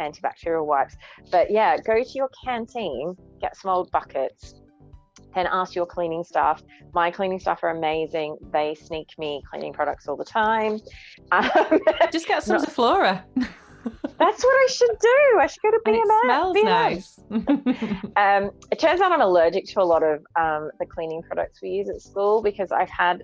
[0.00, 0.96] antibacterial wipes.
[1.32, 4.54] But yeah, go to your canteen, get some old buckets,
[5.38, 6.62] and ask your cleaning staff.
[6.92, 8.36] My cleaning staff are amazing.
[8.52, 10.80] They sneak me cleaning products all the time.
[11.30, 11.80] Um,
[12.10, 13.22] Just get some Zoflora.
[14.18, 15.38] That's what I should do.
[15.38, 16.00] I should go to B&M's.
[16.00, 17.20] And it smells B&M's.
[17.28, 18.04] nice.
[18.16, 21.70] um, it turns out I'm allergic to a lot of um, the cleaning products we
[21.70, 23.22] use at school because I've had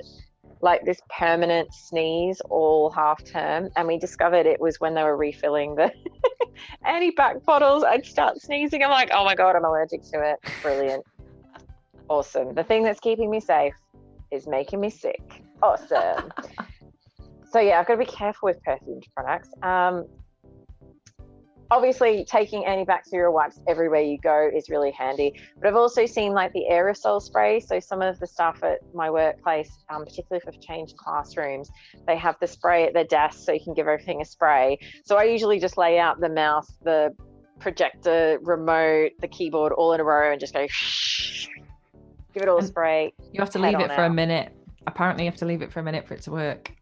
[0.60, 5.16] like this permanent sneeze all half term, and we discovered it was when they were
[5.16, 5.92] refilling the
[6.84, 7.84] anti-bac bottles.
[7.84, 8.82] I'd start sneezing.
[8.82, 10.38] I'm like, oh my god, I'm allergic to it.
[10.62, 11.04] Brilliant.
[12.08, 12.54] Awesome.
[12.54, 13.74] The thing that's keeping me safe
[14.30, 15.42] is making me sick.
[15.62, 16.30] Awesome.
[17.50, 19.48] so yeah, I've got to be careful with perfumed products.
[19.62, 20.06] Um,
[21.70, 26.52] obviously taking antibacterial wipes everywhere you go is really handy but i've also seen like
[26.52, 30.96] the aerosol spray so some of the staff at my workplace um, particularly for changed
[30.96, 31.70] classrooms
[32.06, 35.16] they have the spray at their desk so you can give everything a spray so
[35.16, 37.10] i usually just lay out the mouse the
[37.60, 41.48] projector remote the keyboard all in a row and just go shh,
[42.34, 44.10] give it all a spray you have to leave it for out.
[44.10, 44.52] a minute
[44.86, 46.72] apparently you have to leave it for a minute for it to work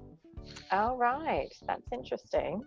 [0.72, 2.64] oh right that's interesting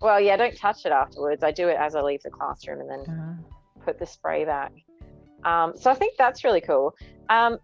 [0.00, 1.42] well, yeah, don't touch it afterwards.
[1.42, 3.82] I do it as I leave the classroom and then uh-huh.
[3.84, 4.72] put the spray back.
[5.44, 6.94] Um, so I think that's really cool.
[7.28, 7.58] Um,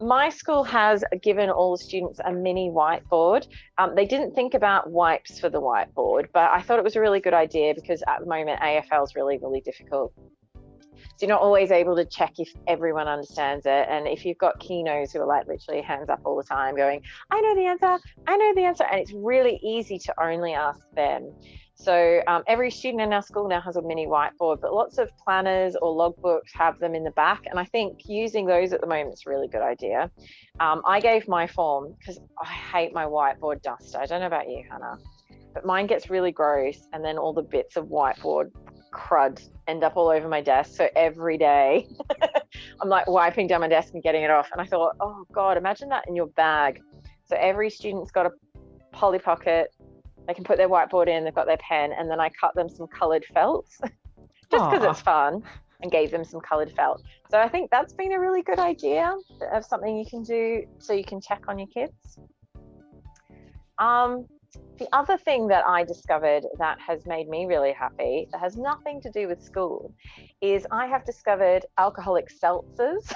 [0.00, 3.46] my school has given all the students a mini whiteboard.
[3.78, 7.00] Um, they didn't think about wipes for the whiteboard, but I thought it was a
[7.00, 10.14] really good idea because at the moment AFL is really, really difficult
[11.02, 13.86] so you're not always able to check if everyone understands it.
[13.88, 17.02] And if you've got keynotes who are like literally hands up all the time going,
[17.30, 18.84] I know the answer, I know the answer.
[18.90, 21.32] And it's really easy to only ask them.
[21.82, 25.10] So um, every student in our school now has a mini whiteboard, but lots of
[25.16, 27.46] planners or logbooks have them in the back.
[27.46, 30.10] And I think using those at the moment is a really good idea.
[30.58, 33.96] Um, I gave my form because I hate my whiteboard dust.
[33.96, 34.98] I don't know about you, Hannah,
[35.54, 36.76] but mine gets really gross.
[36.92, 38.50] And then all the bits of whiteboard
[38.92, 40.76] crud end up all over my desk.
[40.76, 41.88] So every day
[42.80, 44.48] I'm like wiping down my desk and getting it off.
[44.52, 46.80] And I thought, oh God, imagine that in your bag.
[47.24, 48.30] So every student's got a
[48.92, 49.68] poly pocket.
[50.26, 52.68] They can put their whiteboard in, they've got their pen, and then I cut them
[52.68, 55.42] some coloured felt just because it's fun
[55.82, 57.02] and gave them some coloured felt.
[57.30, 59.14] So I think that's been a really good idea
[59.52, 62.18] of something you can do so you can check on your kids.
[63.78, 64.26] Um,
[64.78, 69.00] the other thing that I discovered that has made me really happy, that has nothing
[69.02, 69.94] to do with school,
[70.40, 73.12] is I have discovered alcoholic seltzers.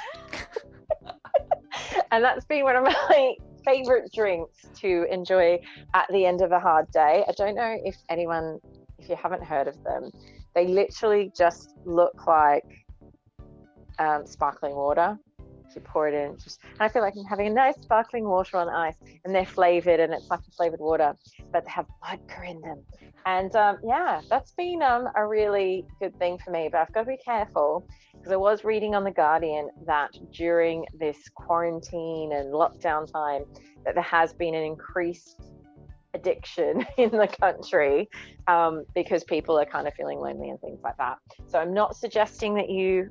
[2.12, 5.59] and that's been one of my favorite drinks to enjoy
[5.95, 7.24] at the end of a hard day.
[7.26, 8.59] I don't know if anyone,
[8.99, 10.11] if you haven't heard of them,
[10.55, 12.85] they literally just look like
[13.99, 15.18] um, sparkling water
[15.81, 16.41] pour it.
[16.43, 20.01] Just, I feel like I'm having a nice sparkling water on ice, and they're flavored,
[20.01, 21.14] and it's like a flavored water,
[21.53, 22.83] but they have vodka in them.
[23.27, 26.68] And um, yeah, that's been um, a really good thing for me.
[26.70, 30.85] But I've got to be careful because I was reading on the Guardian that during
[30.99, 33.45] this quarantine and lockdown time,
[33.85, 35.41] that there has been an increased
[36.14, 38.09] addiction in the country
[38.47, 41.18] um, because people are kind of feeling lonely and things like that.
[41.47, 43.11] So I'm not suggesting that you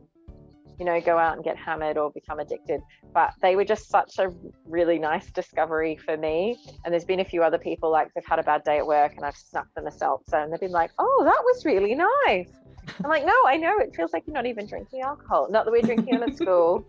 [0.80, 2.82] you know, go out and get hammered or become addicted.
[3.14, 4.32] But they were just such a
[4.66, 6.58] really nice discovery for me.
[6.84, 9.14] And there's been a few other people like they've had a bad day at work
[9.16, 12.50] and I've snuck them a seltzer and they've been like, oh, that was really nice.
[13.04, 13.78] I'm like, no, I know.
[13.80, 15.48] It feels like you're not even drinking alcohol.
[15.50, 16.86] Not that we're drinking it at school.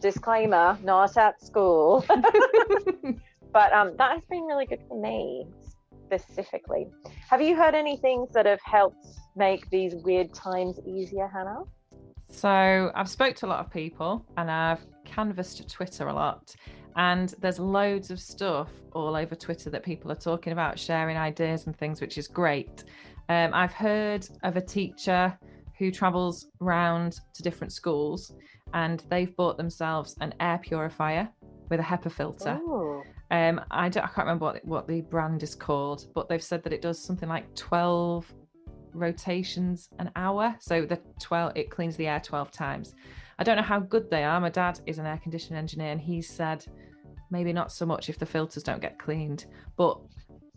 [0.00, 2.04] Disclaimer, not at school.
[3.52, 5.46] but um, that has been really good for me
[6.06, 6.88] specifically.
[7.30, 9.06] Have you heard any things that have helped
[9.36, 11.62] make these weird times easier, Hannah?
[12.32, 16.54] So I've spoke to a lot of people and I've canvassed Twitter a lot.
[16.96, 21.66] And there's loads of stuff all over Twitter that people are talking about, sharing ideas
[21.66, 22.84] and things, which is great.
[23.28, 25.38] Um, I've heard of a teacher
[25.78, 28.34] who travels round to different schools
[28.74, 31.28] and they've bought themselves an air purifier
[31.68, 32.58] with a HEPA filter.
[33.30, 36.62] Um, I, don't, I can't remember what, what the brand is called, but they've said
[36.64, 38.32] that it does something like 12
[38.92, 40.54] rotations an hour.
[40.60, 42.94] So the 12 it cleans the air 12 times.
[43.38, 44.40] I don't know how good they are.
[44.40, 46.64] My dad is an air conditioning engineer and he said
[47.30, 49.98] maybe not so much if the filters don't get cleaned, but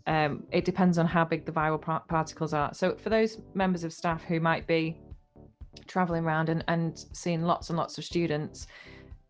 [0.06, 2.72] um, it depends on how big the viral particles are.
[2.74, 5.00] So for those members of staff who might be
[5.86, 8.66] traveling around and, and seeing lots and lots of students,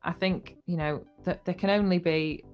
[0.02, 2.44] I think, you know, that there can only be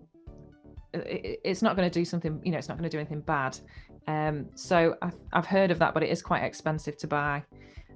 [0.95, 3.59] it's not going to do something you know it's not going to do anything bad
[4.07, 7.45] um, so I've, I've, heard of that, but it is quite expensive to buy.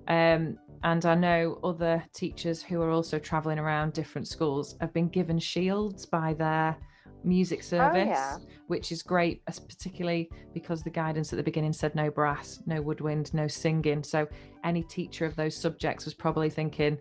[0.08, 5.08] Um, and I know other teachers who are also traveling around different schools have been
[5.08, 6.76] given shields by their
[7.24, 8.36] music service, oh, yeah.
[8.68, 13.34] which is great, particularly because the guidance at the beginning said no brass, no woodwind,
[13.34, 14.02] no singing.
[14.04, 14.28] So
[14.64, 16.98] any teacher of those subjects was probably thinking,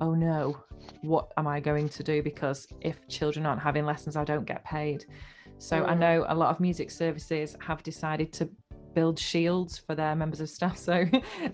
[0.00, 0.56] oh no,
[1.02, 2.22] what am I going to do?
[2.22, 5.04] Because if children aren't having lessons, I don't get paid.
[5.58, 5.88] So mm.
[5.88, 8.48] I know a lot of music services have decided to
[8.96, 10.76] build shields for their members of staff.
[10.86, 11.04] So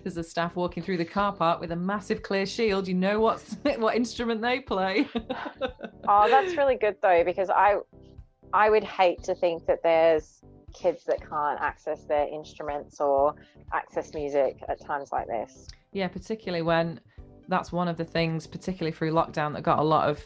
[0.01, 2.87] there's a staff walking through the car park with a massive clear shield.
[2.87, 3.41] You know what
[3.77, 5.07] what instrument they play.
[6.07, 7.75] oh, that's really good though, because I
[8.53, 10.41] I would hate to think that there's
[10.73, 13.35] kids that can't access their instruments or
[13.73, 15.67] access music at times like this.
[15.91, 16.99] Yeah, particularly when
[17.47, 20.23] that's one of the things, particularly through lockdown, that got a lot of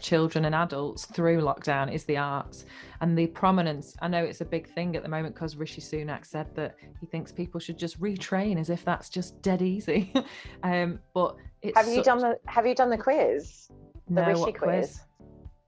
[0.00, 2.64] children and adults through lockdown is the arts
[3.00, 3.96] and the prominence.
[4.00, 7.06] I know it's a big thing at the moment because Rishi Sunak said that he
[7.06, 10.12] thinks people should just retrain as if that's just dead easy.
[10.62, 11.36] um, but
[11.74, 12.04] have you such...
[12.04, 13.68] done the Have you done the quiz?
[14.08, 14.58] The no, Rishi quiz?
[14.58, 15.00] quiz?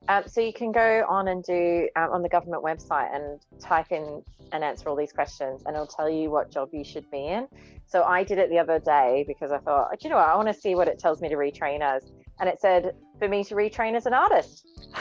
[0.09, 3.93] Um, so you can go on and do um, on the government website and type
[3.93, 7.27] in and answer all these questions, and it'll tell you what job you should be
[7.27, 7.47] in.
[7.87, 10.49] So I did it the other day because I thought, you know what, I want
[10.49, 12.11] to see what it tells me to retrain as,
[12.41, 14.67] and it said for me to retrain as an artist.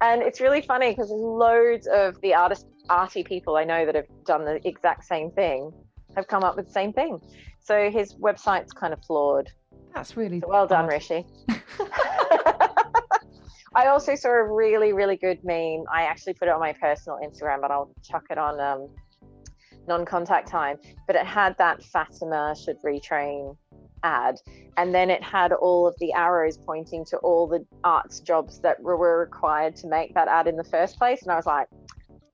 [0.00, 4.08] and it's really funny because loads of the artist arty people I know that have
[4.24, 5.72] done the exact same thing
[6.16, 7.20] have come up with the same thing.
[7.60, 9.48] So his website's kind of flawed.
[9.94, 11.24] That's really so well done, Rishi.
[13.74, 15.84] I also saw a really, really good meme.
[15.90, 18.88] I actually put it on my personal Instagram, but I'll chuck it on um,
[19.88, 20.76] non-contact time.
[21.06, 23.56] But it had that Fatima should retrain
[24.02, 24.36] ad,
[24.76, 28.80] and then it had all of the arrows pointing to all the arts jobs that
[28.82, 31.22] were required to make that ad in the first place.
[31.22, 31.68] And I was like,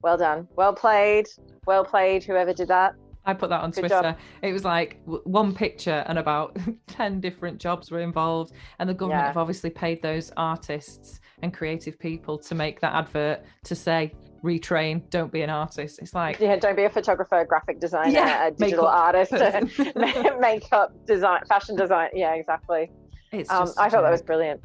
[0.02, 1.26] well done, well played,
[1.66, 2.94] well played, whoever did that.
[3.24, 4.02] I put that on Good Twitter.
[4.02, 4.18] Job.
[4.40, 6.56] It was like one picture and about
[6.86, 8.52] 10 different jobs were involved.
[8.78, 9.26] And the government yeah.
[9.26, 14.12] have obviously paid those artists and creative people to make that advert to say,
[14.42, 15.98] retrain, don't be an artist.
[16.00, 19.32] It's like, yeah, don't be a photographer, graphic designer, yeah, a digital artist,
[20.40, 22.10] makeup design, fashion design.
[22.14, 22.90] Yeah, exactly.
[23.32, 24.60] It's um, I thought that was brilliant.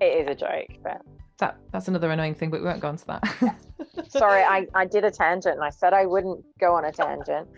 [0.00, 1.02] It is a joke, but
[1.38, 3.56] that that's another annoying thing, but we won't go on to that.
[4.08, 7.48] Sorry, I, I did a tangent and I said I wouldn't go on a tangent.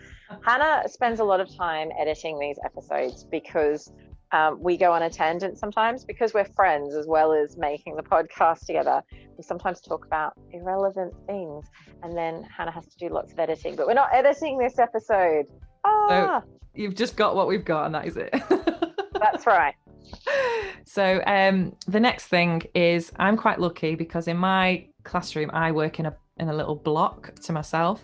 [0.45, 3.91] Hannah spends a lot of time editing these episodes because
[4.31, 8.03] um, we go on a tangent sometimes because we're friends as well as making the
[8.03, 9.01] podcast together.
[9.37, 11.65] We sometimes talk about irrelevant things,
[12.03, 13.75] and then Hannah has to do lots of editing.
[13.75, 15.45] But we're not editing this episode.
[15.85, 18.33] Ah, so you've just got what we've got, and that is it.
[19.13, 19.75] That's right.
[20.85, 25.99] So um, the next thing is I'm quite lucky because in my classroom I work
[25.99, 28.01] in a in a little block to myself.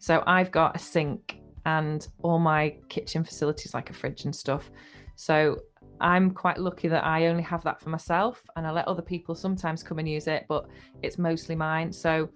[0.00, 4.70] So I've got a sink and all my kitchen facilities like a fridge and stuff.
[5.16, 5.60] So
[6.00, 9.34] I'm quite lucky that I only have that for myself and I let other people
[9.34, 10.66] sometimes come and use it, but
[11.02, 11.92] it's mostly mine.
[11.92, 12.28] So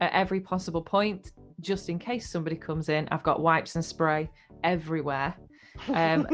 [0.00, 4.30] at every possible point, just in case somebody comes in, I've got wipes and spray
[4.64, 5.34] everywhere
[5.88, 6.26] um,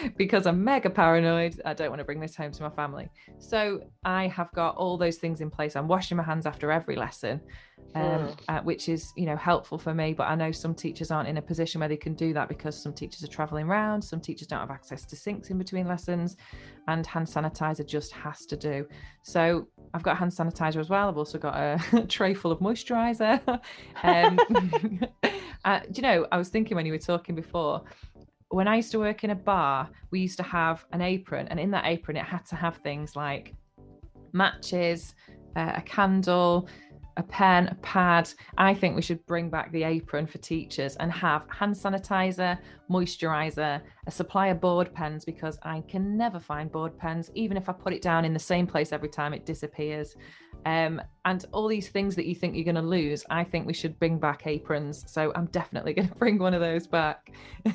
[0.16, 1.60] because I'm mega paranoid.
[1.64, 3.08] I don't want to bring this home to my family.
[3.38, 5.76] So I have got all those things in place.
[5.76, 7.40] I'm washing my hands after every lesson,
[7.94, 8.36] um, mm.
[8.48, 10.12] uh, which is you know helpful for me.
[10.12, 12.80] But I know some teachers aren't in a position where they can do that because
[12.80, 14.02] some teachers are traveling around.
[14.02, 16.36] Some teachers don't have access to sinks in between lessons,
[16.88, 18.86] and hand sanitizer just has to do.
[19.22, 21.08] So I've got hand sanitizer as well.
[21.08, 23.40] I've also got a tray full of moisturizer.
[24.02, 24.38] um,
[25.64, 26.26] uh, do you know?
[26.32, 27.82] I was thinking when you were talking before
[28.50, 31.60] when I used to work in a bar, we used to have an apron, and
[31.60, 33.54] in that apron, it had to have things like
[34.32, 35.14] matches,
[35.56, 36.68] uh, a candle,
[37.18, 38.32] a pen, a pad.
[38.56, 42.56] I think we should bring back the apron for teachers and have hand sanitizer,
[42.90, 47.30] moisturizer, a supply of board pens because I can never find board pens.
[47.34, 50.16] Even if I put it down in the same place every time, it disappears.
[50.66, 53.72] Um, and all these things that you think you're going to lose, I think we
[53.72, 55.04] should bring back aprons.
[55.06, 57.30] So I'm definitely going to bring one of those back.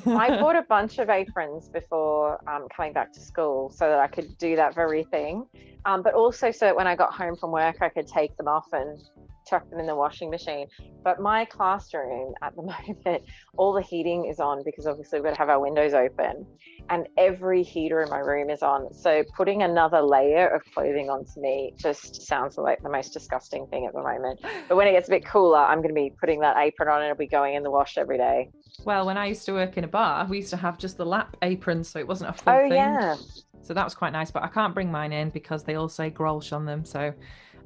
[0.06, 4.06] I bought a bunch of aprons before um, coming back to school so that I
[4.06, 5.46] could do that very thing.
[5.86, 8.48] Um, but also so that when I got home from work, I could take them
[8.48, 8.98] off and
[9.46, 10.66] chuck them in the washing machine.
[11.02, 12.62] But my classroom at the
[12.96, 13.22] moment,
[13.56, 16.46] all the heating is on because obviously we've got to have our windows open
[16.90, 18.92] and every heater in my room is on.
[18.92, 23.86] So putting another layer of clothing onto me just sounds like the most disgusting thing
[23.86, 24.40] at the moment.
[24.68, 27.02] But when it gets a bit cooler, I'm going to be putting that apron on
[27.02, 28.48] and it'll be going in the wash every day.
[28.84, 31.04] Well, when I used to work in a bar, we used to have just the
[31.04, 32.72] lap aprons, so it wasn't a full oh, thing.
[32.72, 33.16] yeah.
[33.62, 36.10] So that was quite nice, but I can't bring mine in because they all say
[36.10, 36.84] Grolsch on them.
[36.84, 37.12] So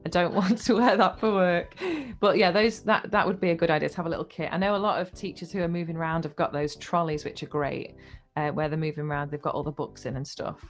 [0.07, 1.75] I don't want to wear that for work.
[2.20, 4.51] But yeah, those that that would be a good idea to have a little kit.
[4.53, 7.43] I know a lot of teachers who are moving around have got those trolleys, which
[7.43, 7.95] are great,
[8.37, 9.31] uh, where they're moving around.
[9.31, 10.65] They've got all the books in and stuff.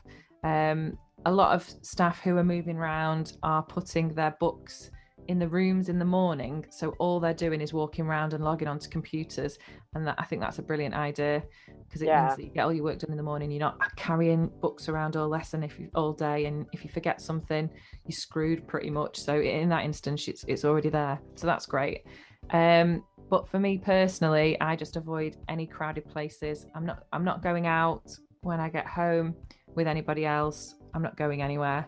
[0.45, 0.97] Um,
[1.27, 4.91] a lot of staff who are moving around are putting their books
[5.29, 6.65] in the rooms in the morning.
[6.71, 9.59] So all they're doing is walking around and logging onto computers.
[9.95, 11.43] And that, I think that's a brilliant idea
[11.87, 12.25] because it yeah.
[12.25, 13.51] means that you get all your work done in the morning.
[13.51, 16.47] You're not carrying books around all lesson if you, all day.
[16.47, 17.71] And if you forget something,
[18.07, 19.19] you're screwed pretty much.
[19.19, 21.21] So in that instance, it's, it's already there.
[21.37, 22.05] So that's great.
[22.51, 26.67] Um, but for me personally, I just avoid any crowded places.
[26.75, 28.11] I'm not I'm not going out
[28.41, 29.35] when I get home
[29.75, 30.77] with anybody else.
[30.95, 31.87] I'm not going anywhere.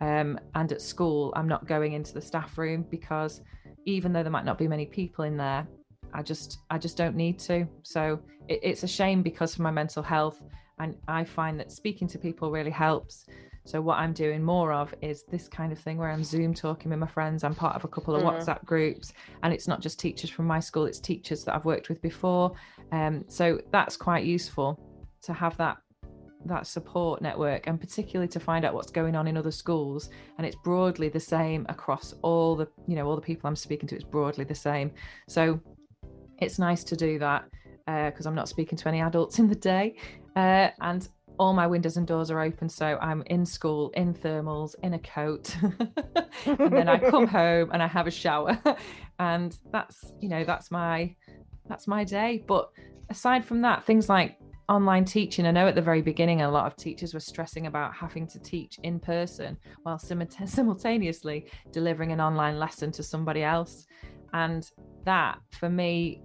[0.00, 3.40] Um, and at school, I'm not going into the staff room because
[3.84, 5.66] even though there might not be many people in there,
[6.12, 7.66] I just I just don't need to.
[7.82, 10.42] So it, it's a shame because for my mental health,
[10.78, 13.26] and I find that speaking to people really helps.
[13.64, 16.90] So what I'm doing more of is this kind of thing where I'm Zoom talking
[16.90, 17.44] with my friends.
[17.44, 18.26] I'm part of a couple of mm.
[18.26, 19.12] WhatsApp groups,
[19.42, 22.52] and it's not just teachers from my school; it's teachers that I've worked with before.
[22.92, 24.80] Um, so that's quite useful
[25.22, 25.76] to have that
[26.48, 30.10] that support network and particularly to find out what's going on in other schools.
[30.36, 33.88] And it's broadly the same across all the you know all the people i'm speaking
[33.88, 34.90] to it's broadly the same.
[35.28, 35.60] So
[36.38, 37.44] it's nice to do that
[37.86, 39.96] because uh, i'm not speaking to any adults in the day
[40.36, 41.08] uh, and
[41.38, 44.98] all my windows and doors are open so i'm in school in thermals in a
[44.98, 45.56] coat
[46.46, 48.58] and then i come home and i have a shower.
[49.18, 51.14] And that's you know that's my
[51.68, 52.44] that's my day.
[52.46, 52.70] But
[53.10, 54.38] aside from that things like
[54.68, 55.46] online teaching.
[55.46, 58.38] I know at the very beginning a lot of teachers were stressing about having to
[58.38, 59.98] teach in person while
[60.46, 63.86] simultaneously delivering an online lesson to somebody else.
[64.32, 64.70] And
[65.04, 66.22] that for me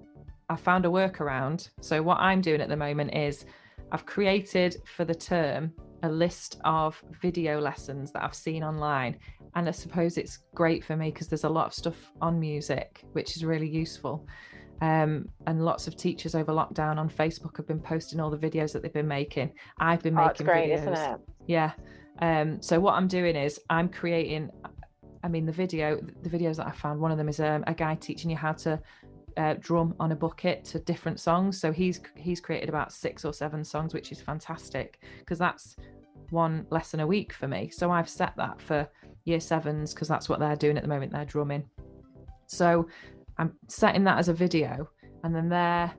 [0.49, 1.69] i found a workaround.
[1.81, 3.45] So what i'm doing at the moment is
[3.91, 5.71] i've created for the term
[6.03, 9.17] a list of video lessons that i've seen online.
[9.55, 13.05] And i suppose it's great for me because there's a lot of stuff on music
[13.13, 14.27] which is really useful
[14.81, 18.73] um, and lots of teachers over lockdown on Facebook have been posting all the videos
[18.73, 19.51] that they've been making.
[19.79, 20.81] I've been oh, making great, videos.
[20.81, 21.19] isn't it?
[21.47, 21.71] Yeah.
[22.19, 24.49] Um, so what I'm doing is I'm creating.
[25.23, 27.73] I mean, the video, the videos that I found, one of them is um, a
[27.73, 28.79] guy teaching you how to
[29.37, 31.59] uh, drum on a bucket to different songs.
[31.59, 35.75] So he's he's created about six or seven songs, which is fantastic because that's
[36.29, 37.69] one lesson a week for me.
[37.69, 38.87] So I've set that for
[39.25, 41.11] year sevens because that's what they're doing at the moment.
[41.11, 41.63] They're drumming.
[42.47, 42.87] So
[43.37, 44.89] I'm setting that as a video,
[45.23, 45.91] and then their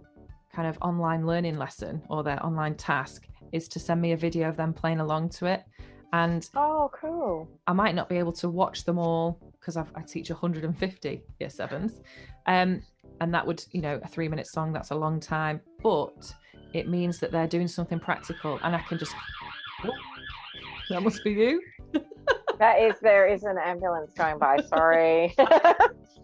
[0.55, 4.49] kind of online learning lesson or their online task is to send me a video
[4.49, 5.65] of them playing along to it.
[6.13, 7.49] And oh, cool!
[7.67, 12.01] I might not be able to watch them all because I teach 150 year sevens,
[12.47, 12.83] um,
[13.21, 16.33] and that would, you know, a three minute song that's a long time, but
[16.73, 19.15] it means that they're doing something practical, and I can just.
[19.85, 19.91] Oh,
[20.91, 21.63] that must be you.
[22.59, 24.59] that is there is an ambulance going by.
[24.69, 25.35] Sorry.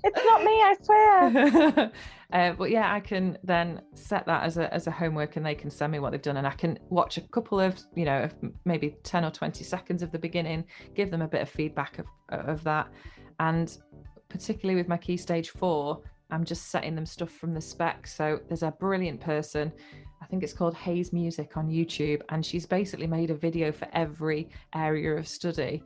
[0.05, 1.93] it's not me, I swear.
[2.33, 5.55] uh, but yeah, I can then set that as a as a homework, and they
[5.55, 8.29] can send me what they've done, and I can watch a couple of you know
[8.65, 12.07] maybe ten or twenty seconds of the beginning, give them a bit of feedback of
[12.31, 12.89] of that,
[13.39, 13.77] and
[14.29, 16.01] particularly with my key stage four,
[16.31, 18.07] I'm just setting them stuff from the spec.
[18.07, 19.73] So there's a brilliant person.
[20.23, 23.89] I think it's called Hayes Music on YouTube, and she's basically made a video for
[23.93, 25.83] every area of study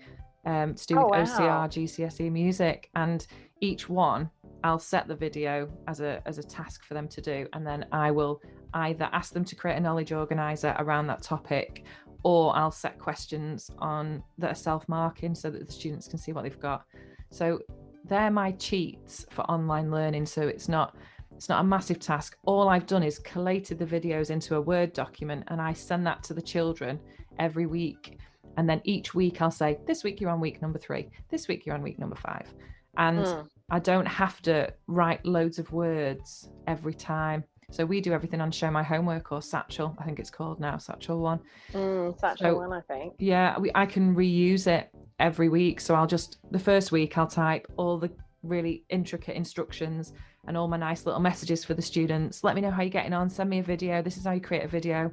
[0.47, 1.67] um, to do oh, with wow.
[1.69, 3.27] OCR, GCSE music, and
[3.61, 4.31] each one
[4.63, 7.87] I'll set the video as a as a task for them to do, and then
[7.93, 8.41] I will
[8.75, 11.85] either ask them to create a knowledge organizer around that topic,
[12.23, 16.45] or I'll set questions on that are self-marking so that the students can see what
[16.45, 16.85] they've got.
[17.31, 17.61] So
[18.07, 20.27] they're my cheats for online learning.
[20.27, 20.97] So it's not
[21.37, 22.37] it's not a massive task.
[22.45, 26.23] All I've done is collated the videos into a Word document and I send that
[26.25, 27.01] to the children
[27.39, 28.19] every week.
[28.57, 31.67] And then each week I'll say, This week you're on week number three, this week
[31.67, 32.53] you're on week number five.
[32.97, 33.49] And mm.
[33.71, 37.45] I don't have to write loads of words every time.
[37.71, 40.77] So we do everything on Show My Homework or Satchel, I think it's called now,
[40.77, 41.41] Satchel One.
[41.73, 43.15] Mm, Satchel so, One, I think.
[43.19, 45.81] Yeah, we, I can reuse it every week.
[45.81, 48.11] So I'll just, the first week, I'll type all the
[48.43, 50.13] really intricate instructions
[50.47, 52.45] and all my nice little messages for the students.
[52.45, 53.31] Let me know how you're getting on.
[53.31, 54.03] Send me a video.
[54.03, 55.11] This is how you create a video,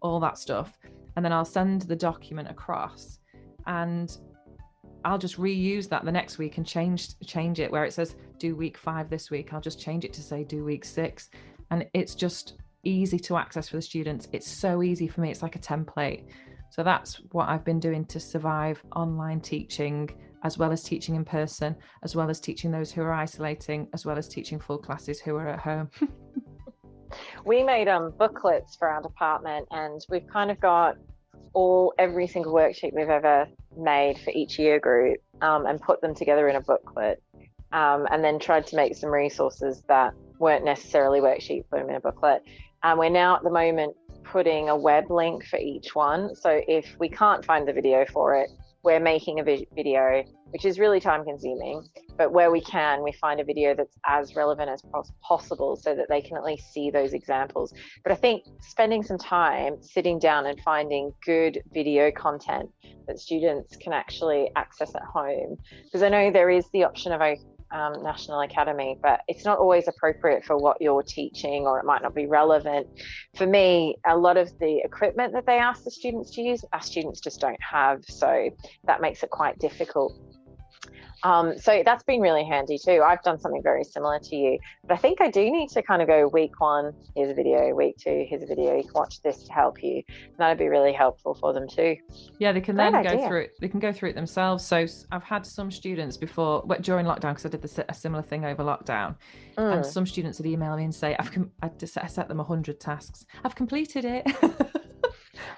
[0.00, 0.78] all that stuff
[1.16, 3.18] and then I'll send the document across.
[3.66, 4.16] And
[5.04, 8.56] I'll just reuse that the next week and change change it where it says do
[8.56, 9.52] week 5 this week.
[9.52, 11.30] I'll just change it to say do week 6
[11.70, 12.54] and it's just
[12.84, 14.28] easy to access for the students.
[14.32, 15.30] It's so easy for me.
[15.30, 16.24] It's like a template.
[16.70, 20.10] So that's what I've been doing to survive online teaching
[20.42, 24.04] as well as teaching in person as well as teaching those who are isolating as
[24.04, 25.90] well as teaching full classes who are at home
[27.44, 30.96] we made um booklets for our department and we've kind of got
[31.54, 33.46] all every single worksheet we've ever
[33.76, 37.22] made for each year group um, and put them together in a booklet
[37.72, 41.96] um, and then tried to make some resources that weren't necessarily worksheets put them in
[41.96, 42.42] a booklet.
[42.82, 46.34] And we're now at the moment putting a web link for each one.
[46.34, 48.50] So if we can't find the video for it
[48.84, 51.82] we're making a video, which is really time consuming,
[52.18, 54.82] but where we can, we find a video that's as relevant as
[55.22, 57.72] possible so that they can at least see those examples.
[58.02, 62.70] But I think spending some time sitting down and finding good video content
[63.08, 67.22] that students can actually access at home, because I know there is the option of
[67.74, 72.02] um, National Academy, but it's not always appropriate for what you're teaching or it might
[72.02, 72.86] not be relevant.
[73.36, 76.80] For me, a lot of the equipment that they ask the students to use, our
[76.80, 78.04] students just don't have.
[78.06, 78.50] So
[78.84, 80.16] that makes it quite difficult.
[81.24, 83.02] Um, so that's been really handy too.
[83.04, 86.02] I've done something very similar to you, but I think I do need to kind
[86.02, 89.22] of go week one, here's a video, week two, here's a video, you can watch
[89.22, 89.96] this to help you.
[90.06, 91.96] And that'd be really helpful for them too.
[92.38, 93.54] Yeah, they can Great then go through it.
[93.60, 94.64] They can go through it themselves.
[94.64, 98.22] So I've had some students before, but during lockdown, because I did the, a similar
[98.22, 99.16] thing over lockdown,
[99.56, 99.86] and Mm.
[99.86, 102.80] some students would email me and say, "I've com- I, just, I set them hundred
[102.80, 103.24] tasks.
[103.44, 104.26] I've completed it."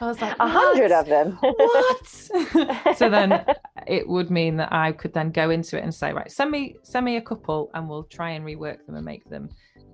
[0.01, 1.33] I was like, A hundred of them.
[1.41, 2.07] what
[2.97, 3.45] so then
[3.87, 6.77] it would mean that i could then go into it and say right send me
[6.83, 9.49] send me a couple and we'll try and rework them and make them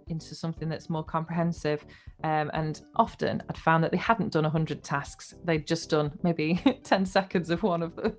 [0.09, 1.85] into something that's more comprehensive
[2.25, 6.55] um, and often i'd found that they hadn't done 100 tasks they'd just done maybe
[6.85, 8.17] 10 seconds of one of them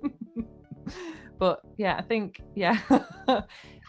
[1.38, 2.78] but yeah i think yeah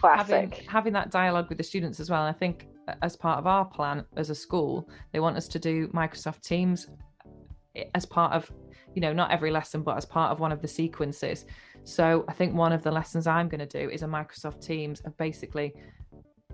[0.04, 0.66] having, Classic.
[0.68, 2.26] having that dialogue with the students as well.
[2.26, 2.68] And I think
[3.02, 6.88] as part of our plan as a school, they want us to do Microsoft Teams
[7.94, 8.52] as part of,
[8.94, 11.46] you know, not every lesson, but as part of one of the sequences.
[11.84, 15.02] So I think one of the lessons I'm going to do is a Microsoft Teams
[15.02, 15.74] of basically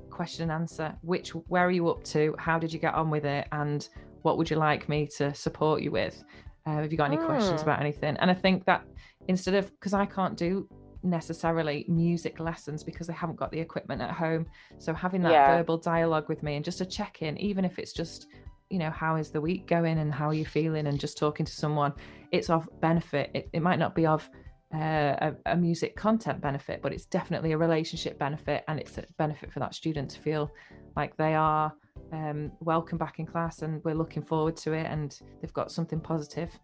[0.10, 0.96] question and answer.
[1.02, 2.36] Which, where are you up to?
[2.38, 3.48] How did you get on with it?
[3.52, 3.88] And
[4.24, 6.22] what would you like me to support you with?
[6.66, 7.70] Uh, have you got any questions Hmm.
[7.70, 8.18] about anything?
[8.18, 8.84] And I think that
[9.28, 10.68] instead of, because I can't do
[11.04, 14.46] necessarily music lessons because they haven't got the equipment at home.
[14.80, 15.48] So having that Yeah.
[15.48, 18.28] verbal dialogue with me and just a check in, even if it's just,
[18.72, 21.46] you know, how is the week going and how are you feeling and just talking
[21.46, 21.94] to someone,
[22.32, 23.30] it's of benefit.
[23.34, 24.30] It, it might not be of
[24.74, 29.04] uh, a, a music content benefit, but it's definitely a relationship benefit and it's a
[29.18, 30.52] benefit for that student to feel
[30.96, 31.74] like they are
[32.14, 36.00] um, welcome back in class and we're looking forward to it and they've got something
[36.00, 36.58] positive.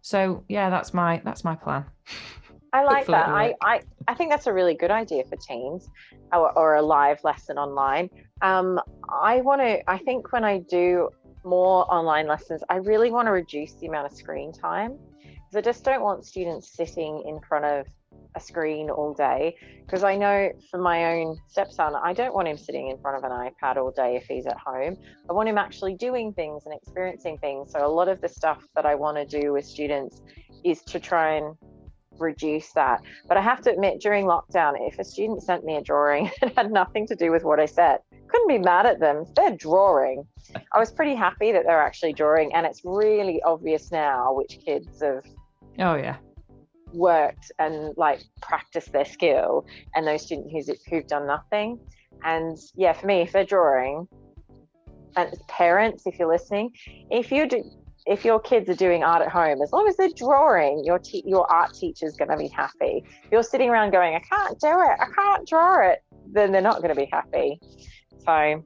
[0.00, 1.84] So yeah, that's my that's my plan.
[2.72, 3.28] I like Hopefully that.
[3.28, 3.54] I.
[3.62, 5.88] I, I think that's a really good idea for Teams
[6.32, 8.08] or, or a live lesson online.
[8.40, 11.10] Um, I want to, I think when I do
[11.44, 15.60] more online lessons, I really want to reduce the amount of screen time because I
[15.60, 17.86] just don't want students sitting in front of
[18.34, 19.54] a screen all day.
[19.84, 23.30] Because I know for my own stepson, I don't want him sitting in front of
[23.30, 24.96] an iPad all day if he's at home.
[25.28, 27.72] I want him actually doing things and experiencing things.
[27.72, 30.22] So a lot of the stuff that I want to do with students
[30.64, 31.56] is to try and
[32.18, 33.00] reduce that.
[33.28, 36.52] But I have to admit, during lockdown, if a student sent me a drawing and
[36.56, 37.98] had nothing to do with what I said,
[38.32, 39.24] couldn't be mad at them.
[39.36, 40.26] They're drawing.
[40.74, 45.00] I was pretty happy that they're actually drawing, and it's really obvious now which kids
[45.02, 45.24] have
[45.78, 46.16] Oh yeah.
[46.92, 49.64] worked and like practiced their skill,
[49.94, 51.78] and those students who's, who've done nothing.
[52.24, 54.08] And yeah, for me, if they're drawing,
[55.16, 56.70] and parents, if you're listening,
[57.10, 57.62] if you do,
[58.06, 61.24] if your kids are doing art at home, as long as they're drawing, your te-
[61.26, 63.04] your art teacher's going to be happy.
[63.24, 66.00] If you're sitting around going, I can't do it, I can't draw it,
[66.32, 67.60] then they're not going to be happy.
[68.24, 68.62] So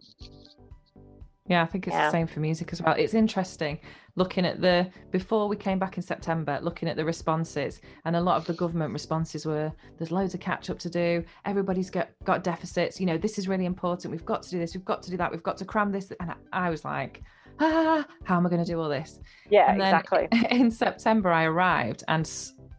[1.49, 2.07] Yeah, I think it's Yeah.
[2.07, 2.95] the same for music as well.
[2.99, 3.79] It's interesting
[4.17, 8.21] looking at the before we came back in September, looking at the responses, and a
[8.21, 11.23] lot of the government responses were there's loads of catch up to do.
[11.45, 12.99] Everybody's got got deficits.
[12.99, 14.11] You know, this is really important.
[14.11, 14.75] We've got to do this.
[14.75, 15.31] We've got to do that.
[15.31, 16.13] We've got to cram this.
[16.19, 17.23] And I, I was like,
[17.61, 19.21] ah, how am I going to do all this?
[19.49, 20.29] yeah, And then exactly.
[20.51, 22.29] in September, I arrived, and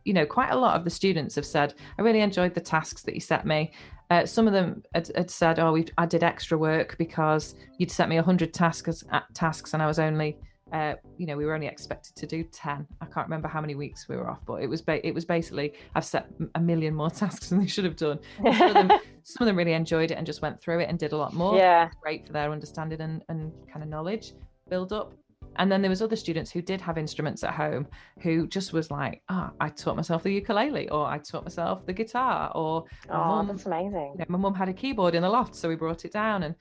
[0.04, 3.04] you know, quite a lot of the students have said, "I really enjoyed the tasks
[3.04, 3.72] that you set me."
[4.10, 7.92] Uh, some of them had, had said, "Oh, we I did extra work because you'd
[7.92, 10.38] set me hundred tasks, uh, tasks, and I was only,
[10.72, 12.88] uh, you know, we were only expected to do ten.
[13.02, 15.26] I can't remember how many weeks we were off, but it was ba- it was
[15.26, 18.20] basically I've set a million more tasks than they should have done.
[18.38, 18.88] Some of them,
[19.24, 21.34] some of them really enjoyed it and just went through it and did a lot
[21.34, 24.34] more yeah, great for their understanding and, and kind of knowledge
[24.70, 25.14] build up
[25.58, 27.88] and then there was other students who did have instruments at home
[28.22, 31.94] who just was like ah i taught myself the ukulele or i taught myself the
[31.94, 34.12] guitar or oh, mum- that's amazing.
[34.14, 36.44] you know, my mum had a keyboard in the loft so we brought it down
[36.44, 36.56] and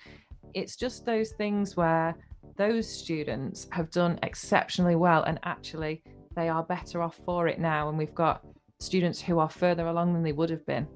[0.54, 2.14] it's just those things where
[2.56, 6.02] those students have done exceptionally well and actually
[6.34, 8.42] they are better off for it now and we've got
[8.80, 10.86] students who are further along than they would have been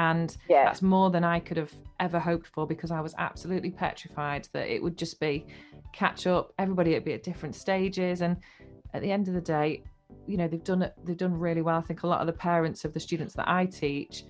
[0.00, 3.70] and Yeah, that's more than I could have ever hoped for because I was absolutely
[3.70, 5.46] petrified that it would just be
[5.92, 6.52] catch up.
[6.58, 8.36] Everybody would be at different stages, and
[8.94, 9.82] at the end of the day,
[10.26, 10.94] you know they've done it.
[11.04, 11.76] They've done really well.
[11.78, 14.24] I think a lot of the parents of the students that I teach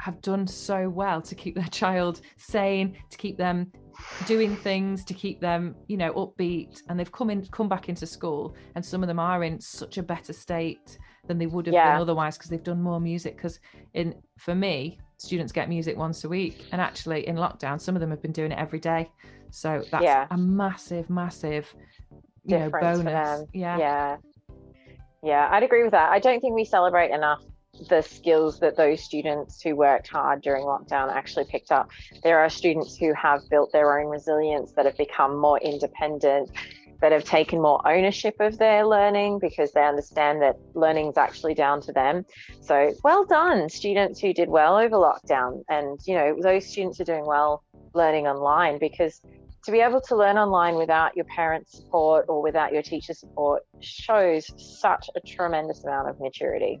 [0.00, 3.70] have done so well to keep their child sane, to keep them
[4.26, 6.82] doing things, to keep them, you know, upbeat.
[6.88, 9.96] And they've come in, come back into school, and some of them are in such
[9.98, 11.92] a better state than they would have Yeah.
[11.92, 13.36] been otherwise because they've done more music.
[13.36, 13.60] Because
[13.94, 18.00] in for me, students get music once a week, and actually in lockdown, some of
[18.00, 19.10] them have been doing it every day.
[19.50, 20.26] So that's Yeah.
[20.30, 21.72] a massive, massive,
[22.44, 23.48] you know, Difference bonus.
[23.52, 23.78] Yeah.
[23.78, 24.16] yeah
[25.22, 27.40] yeah i'd agree with that i don't think we celebrate enough
[27.88, 31.88] the skills that those students who worked hard during lockdown actually picked up
[32.22, 36.50] there are students who have built their own resilience that have become more independent
[37.04, 41.78] that have taken more ownership of their learning because they understand that learning's actually down
[41.78, 42.24] to them.
[42.62, 45.64] So well done, students who did well over lockdown.
[45.68, 47.62] And, you know, those students are doing well
[47.92, 49.20] learning online because
[49.66, 53.64] to be able to learn online without your parents' support or without your teacher support
[53.80, 56.80] shows such a tremendous amount of maturity.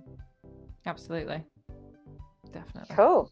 [0.86, 1.44] Absolutely.
[2.50, 2.96] Definitely.
[2.96, 3.30] Cool.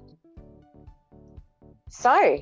[1.88, 2.38] So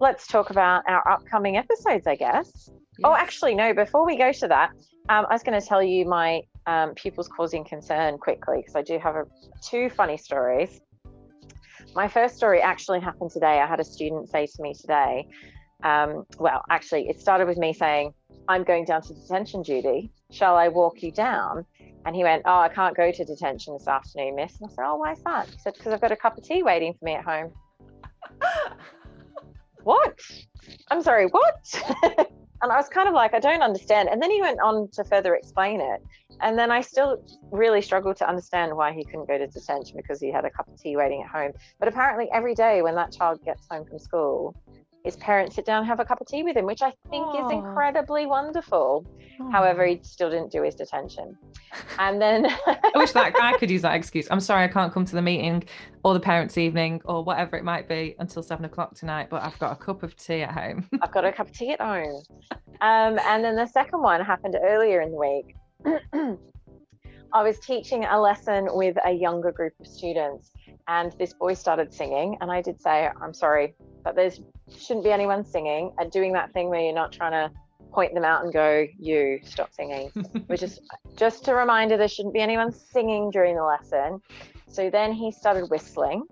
[0.00, 2.70] let's talk about our upcoming episodes, I guess.
[3.02, 4.70] Oh, actually, no, before we go to that,
[5.08, 8.82] um, I was going to tell you my um, pupils causing concern quickly because I
[8.82, 9.24] do have a,
[9.68, 10.80] two funny stories.
[11.94, 13.60] My first story actually happened today.
[13.60, 15.26] I had a student say to me today,
[15.82, 18.12] um, well, actually, it started with me saying,
[18.48, 20.12] I'm going down to detention duty.
[20.30, 21.64] Shall I walk you down?
[22.04, 24.60] And he went, Oh, I can't go to detention this afternoon, miss.
[24.60, 25.48] And I said, Oh, why is that?
[25.48, 27.52] He said, Because I've got a cup of tea waiting for me at home.
[29.82, 30.18] what?
[30.90, 32.28] I'm sorry, what?
[32.62, 34.08] and I was kind of like, I don't understand.
[34.10, 36.00] And then he went on to further explain it.
[36.42, 40.20] And then I still really struggled to understand why he couldn't go to detention because
[40.20, 41.52] he had a cup of tea waiting at home.
[41.78, 44.54] But apparently, every day when that child gets home from school,
[45.04, 47.26] his parents sit down and have a cup of tea with him, which I think
[47.26, 47.46] Aww.
[47.46, 49.06] is incredibly wonderful.
[49.40, 49.52] Aww.
[49.52, 51.36] However, he still didn't do his detention.
[51.98, 54.28] And then I wish that I could use that excuse.
[54.30, 55.64] I'm sorry I can't come to the meeting
[56.04, 59.58] or the parents' evening or whatever it might be until seven o'clock tonight, but I've
[59.58, 60.88] got a cup of tea at home.
[61.02, 62.22] I've got a cup of tea at home.
[62.82, 65.56] Um, and then the second one happened earlier in the week.
[67.32, 70.50] I was teaching a lesson with a younger group of students,
[70.88, 72.36] and this boy started singing.
[72.40, 73.74] And I did say, I'm sorry,
[74.04, 74.30] but there
[74.76, 77.50] shouldn't be anyone singing and doing that thing where you're not trying to
[77.92, 80.08] point them out and go, you stop singing.
[80.46, 80.80] Which is
[81.16, 84.20] just a reminder there shouldn't be anyone singing during the lesson.
[84.66, 86.24] So then he started whistling.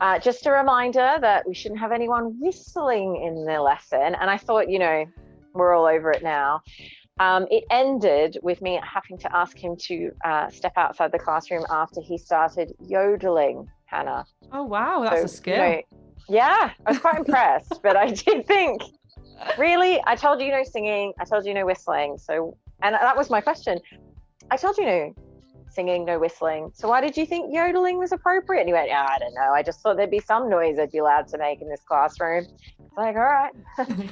[0.00, 4.16] Uh, just a reminder that we shouldn't have anyone whistling in the lesson.
[4.20, 5.04] And I thought, you know,
[5.54, 6.62] we're all over it now.
[7.18, 11.64] Um, it ended with me having to ask him to uh, step outside the classroom
[11.70, 14.24] after he started yodeling, Hannah.
[14.50, 15.54] Oh, wow, that's so, a skill.
[15.54, 15.82] You know,
[16.28, 18.82] yeah, I was quite impressed, but I did think,
[19.58, 20.00] really?
[20.06, 22.16] I told you no singing, I told you no whistling.
[22.18, 23.78] So, and that was my question.
[24.50, 25.14] I told you no
[25.72, 26.70] singing, no whistling.
[26.74, 28.60] So why did you think yodeling was appropriate?
[28.60, 29.52] And he went, yeah, I don't know.
[29.52, 32.46] I just thought there'd be some noise I'd be allowed to make in this classroom.
[32.78, 33.52] It's like, all right.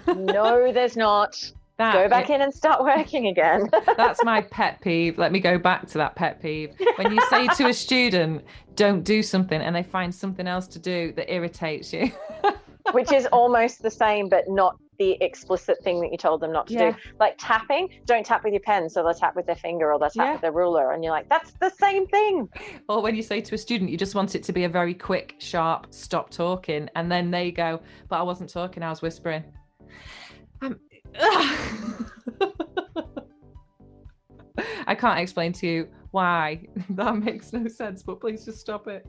[0.16, 1.36] no, there's not.
[1.80, 3.70] That, go back it, in and start working again.
[3.96, 5.16] that's my pet peeve.
[5.16, 6.74] Let me go back to that pet peeve.
[6.96, 8.44] When you say to a student,
[8.74, 12.12] don't do something, and they find something else to do that irritates you.
[12.92, 16.66] Which is almost the same, but not the explicit thing that you told them not
[16.66, 16.90] to yeah.
[16.90, 16.96] do.
[17.18, 20.10] Like tapping, don't tap with your pen, so they'll tap with their finger or they'll
[20.10, 20.32] tap yeah.
[20.32, 20.92] with their ruler.
[20.92, 22.46] And you're like, that's the same thing.
[22.90, 24.92] Or when you say to a student, you just want it to be a very
[24.92, 26.90] quick, sharp, stop talking.
[26.94, 27.80] And then they go,
[28.10, 29.44] but I wasn't talking, I was whispering.
[34.86, 39.06] I can't explain to you why that makes no sense, but please just stop it.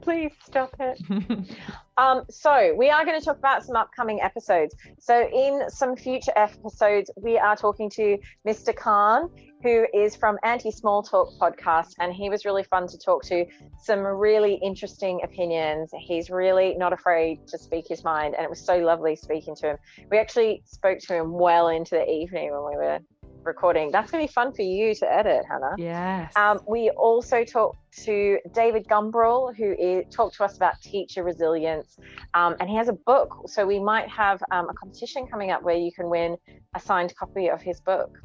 [0.00, 1.00] Please stop it.
[1.96, 4.74] um, so, we are going to talk about some upcoming episodes.
[4.98, 8.74] So, in some future episodes, we are talking to Mr.
[8.74, 9.30] Khan,
[9.62, 13.44] who is from Anti Small Talk podcast, and he was really fun to talk to.
[13.82, 15.90] Some really interesting opinions.
[15.98, 19.70] He's really not afraid to speak his mind, and it was so lovely speaking to
[19.70, 19.76] him.
[20.10, 23.00] We actually spoke to him well into the evening when we were
[23.44, 23.90] recording.
[23.90, 25.74] That's going to be fun for you to edit, Hannah.
[25.78, 26.32] Yes.
[26.36, 31.96] Um, we also talked to David Gumbrell, who is, talked to us about teacher resilience,
[32.34, 33.34] um, and he has a book.
[33.46, 36.36] So we might have um, a competition coming up where you can win
[36.74, 38.18] a signed copy of his book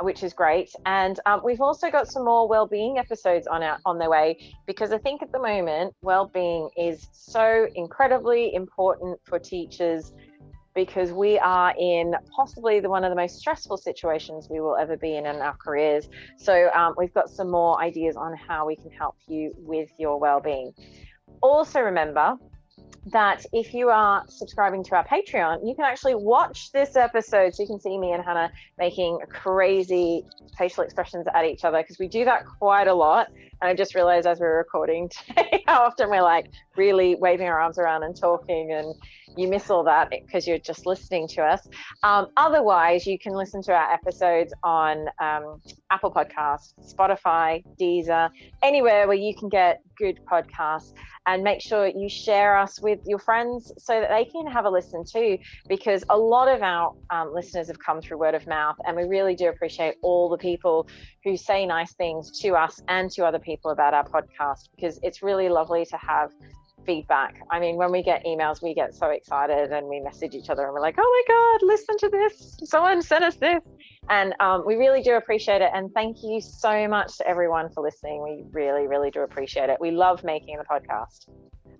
[0.00, 0.70] which is great.
[0.86, 4.92] And um, we've also got some more well-being episodes on our on their way because
[4.92, 10.12] I think at the moment well-being is so incredibly important for teachers
[10.78, 14.96] because we are in possibly the one of the most stressful situations we will ever
[14.96, 16.08] be in in our careers.
[16.36, 20.20] So um, we've got some more ideas on how we can help you with your
[20.20, 20.72] well-being.
[21.42, 22.36] Also remember
[23.06, 27.56] that if you are subscribing to our Patreon, you can actually watch this episode.
[27.56, 30.24] So you can see me and Hannah making crazy
[30.56, 33.26] facial expressions at each other because we do that quite a lot.
[33.60, 37.46] And I just realized as we are recording today how often we're like really waving
[37.46, 38.94] our arms around and talking and
[39.36, 41.68] you miss all that because you're just listening to us.
[42.02, 45.60] Um, otherwise, you can listen to our episodes on um,
[45.90, 48.30] Apple Podcasts, Spotify, Deezer,
[48.62, 50.92] anywhere where you can get good podcasts.
[51.26, 54.70] And make sure you share us with your friends so that they can have a
[54.70, 55.36] listen too,
[55.68, 58.76] because a lot of our um, listeners have come through word of mouth.
[58.86, 60.88] And we really do appreciate all the people
[61.24, 65.22] who say nice things to us and to other people about our podcast, because it's
[65.22, 66.30] really lovely to have
[66.88, 67.40] feedback.
[67.50, 70.64] I mean, when we get emails, we get so excited and we message each other
[70.64, 72.56] and we're like, oh my God, listen to this.
[72.64, 73.62] Someone sent us this.
[74.08, 75.70] And um, we really do appreciate it.
[75.74, 78.22] And thank you so much to everyone for listening.
[78.22, 79.78] We really, really do appreciate it.
[79.80, 81.28] We love making the podcast.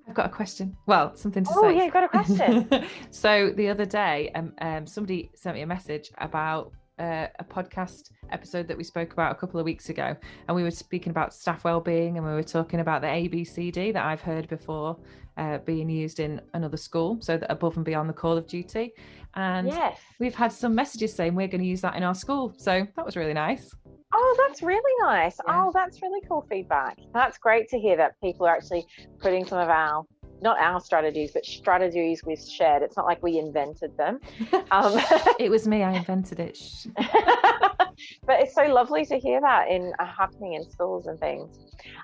[0.06, 0.76] I've got a question.
[0.86, 1.66] Well, something to oh, say.
[1.68, 2.68] Oh, yeah, you've got a question.
[3.10, 8.10] so the other day, um, um, somebody sent me a message about uh, a podcast
[8.30, 10.16] episode that we spoke about a couple of weeks ago,
[10.46, 14.04] and we were speaking about staff well-being, and we were talking about the ABCD that
[14.04, 14.96] I've heard before
[15.36, 18.92] uh, being used in another school, so that above and beyond the call of duty.
[19.34, 19.98] And yes.
[20.18, 23.04] we've had some messages saying we're going to use that in our school, so that
[23.06, 23.74] was really nice.
[24.12, 25.36] Oh, that's really nice.
[25.46, 25.64] Yeah.
[25.64, 26.98] Oh, that's really cool feedback.
[27.12, 28.86] That's great to hear that people are actually
[29.20, 30.04] putting some of our
[30.42, 32.82] not our strategies, but strategies we've shared.
[32.82, 34.20] It's not like we invented them.
[34.70, 35.00] Um,
[35.40, 35.82] it was me.
[35.82, 36.58] I invented it.
[36.94, 41.56] but it's so lovely to hear that in uh, happening in schools and things.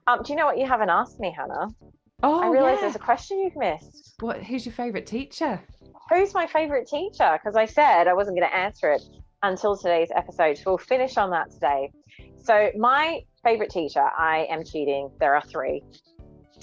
[0.06, 1.68] Um, do you know what you haven't asked me, Hannah?
[2.22, 2.80] Oh, I realise yeah.
[2.82, 4.14] there's a question you've missed.
[4.20, 4.42] What?
[4.42, 5.60] Who's your favourite teacher?
[6.10, 7.38] Who's my favourite teacher?
[7.38, 9.02] Because I said I wasn't going to answer it
[9.42, 10.56] until today's episode.
[10.56, 11.90] So we'll finish on that today.
[12.42, 15.10] So my favourite teacher, I am cheating.
[15.20, 15.82] There are three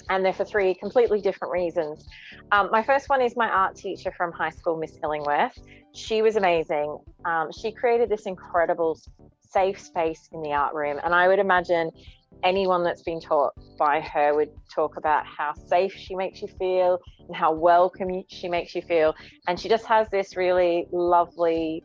[0.08, 2.06] and they're for three completely different reasons.
[2.50, 5.58] Um, my first one is my art teacher from high school, Miss Illingworth.
[5.94, 6.98] She was amazing.
[7.24, 8.98] Um, she created this incredible
[9.40, 11.90] safe space in the art room, and I would imagine
[12.42, 16.98] anyone that's been taught by her would talk about how safe she makes you feel
[17.26, 19.14] and how welcome she makes you feel.
[19.46, 21.84] And she just has this really lovely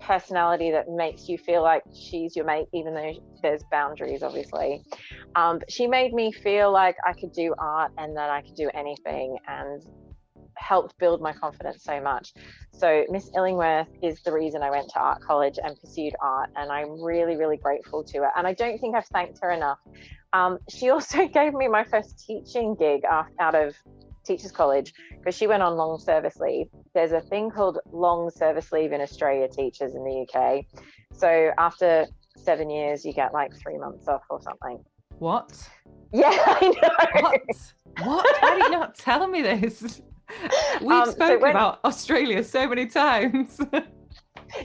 [0.00, 3.12] personality that makes you feel like she's your mate, even though
[3.42, 4.82] there's boundaries, obviously.
[5.34, 8.70] Um, she made me feel like I could do art and that I could do
[8.74, 9.82] anything and
[10.56, 12.32] helped build my confidence so much.
[12.72, 16.70] So, Miss Illingworth is the reason I went to art college and pursued art, and
[16.70, 18.30] I'm really, really grateful to her.
[18.36, 19.78] And I don't think I've thanked her enough.
[20.32, 23.02] Um, she also gave me my first teaching gig
[23.40, 23.74] out of
[24.26, 26.66] Teachers College because she went on long service leave.
[26.94, 30.64] There's a thing called long service leave in Australia, teachers in the UK.
[31.12, 34.82] So after seven years, you get like three months off or something.
[35.18, 35.68] What?
[36.12, 37.20] Yeah, I know.
[37.22, 37.40] What?
[38.02, 38.42] What?
[38.42, 40.02] Why did you not tell me this?
[40.80, 41.50] We've um, spoken so when...
[41.52, 43.60] about Australia so many times.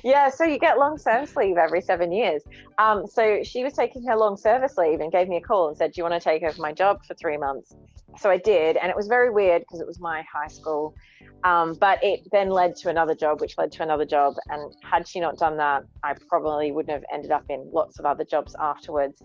[0.04, 2.44] yeah, so you get long service leave every seven years.
[2.78, 5.78] Um, so she was taking her long service leave and gave me a call and
[5.78, 7.74] said, Do you want to take over my job for three months?
[8.20, 8.78] So I did.
[8.78, 10.96] And it was very weird because it was my high school.
[11.44, 14.36] Um, but it then led to another job, which led to another job.
[14.50, 18.06] And had she not done that, I probably wouldn't have ended up in lots of
[18.06, 19.22] other jobs afterwards.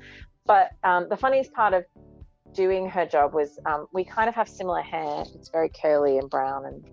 [0.47, 1.85] But um, the funniest part of
[2.55, 5.25] doing her job was um, we kind of have similar hair.
[5.35, 6.85] It's very curly and brown and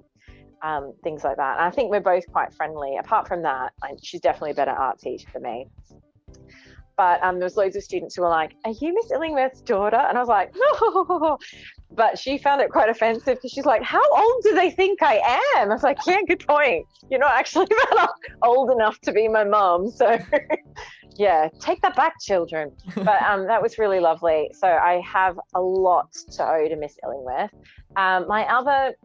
[0.63, 1.57] um, things like that.
[1.59, 2.97] And I think we're both quite friendly.
[2.97, 5.67] Apart from that, I, she's definitely a better art teacher for me.
[6.95, 9.97] But um, there was loads of students who were like, "Are you Miss Illingworth's daughter?"
[9.97, 11.37] And I was like, "No."
[11.95, 15.15] But she found it quite offensive because she's like, "How old do they think I
[15.57, 16.85] am?" I was like, "Yeah, good point.
[17.09, 17.67] You're not actually
[18.41, 20.17] old enough to be my mom." So,
[21.17, 22.71] yeah, take that back, children.
[22.95, 24.49] But um, that was really lovely.
[24.53, 27.51] So I have a lot to owe to Miss Illingworth.
[27.95, 28.95] Um, my other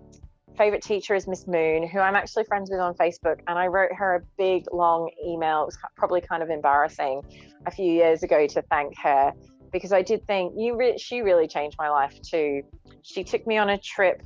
[0.59, 3.39] favorite teacher is Miss Moon, who I'm actually friends with on Facebook.
[3.47, 5.63] And I wrote her a big, long email.
[5.63, 7.23] It was probably kind of embarrassing
[7.65, 9.33] a few years ago to thank her
[9.73, 12.63] because I did think you re- she really changed my life too.
[13.03, 14.23] She took me on a trip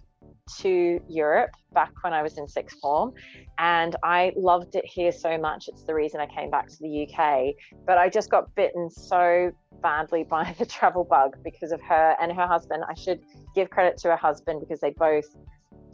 [0.61, 3.13] to Europe back when I was in sixth form,
[3.59, 5.69] and I loved it here so much.
[5.69, 7.55] It's the reason I came back to the UK.
[7.87, 9.53] But I just got bitten so
[9.83, 12.85] badly by the travel bug because of her and her husband.
[12.89, 13.21] I should
[13.55, 15.27] give credit to her husband because they both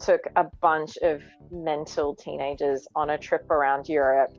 [0.01, 4.31] took a bunch of mental teenagers on a trip around Europe.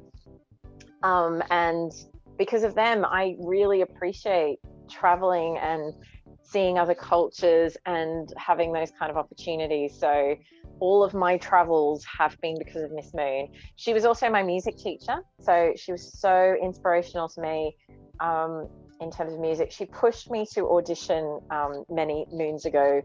[1.03, 1.91] Um, and
[2.37, 4.59] because of them, I really appreciate
[4.89, 5.93] traveling and
[6.41, 9.97] seeing other cultures and having those kind of opportunities.
[9.99, 10.35] So,
[10.79, 13.49] all of my travels have been because of Miss Moon.
[13.75, 15.17] She was also my music teacher.
[15.41, 17.75] So, she was so inspirational to me
[18.19, 18.67] um,
[19.01, 19.71] in terms of music.
[19.71, 23.01] She pushed me to audition um, many moons ago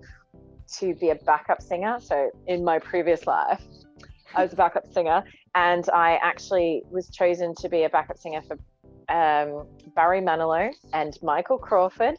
[0.79, 1.99] to be a backup singer.
[2.01, 3.63] So in my previous life,
[4.35, 5.23] I was a backup singer,
[5.55, 8.59] and I actually was chosen to be a backup singer for
[9.09, 12.17] um, Barry Manilow and Michael Crawford,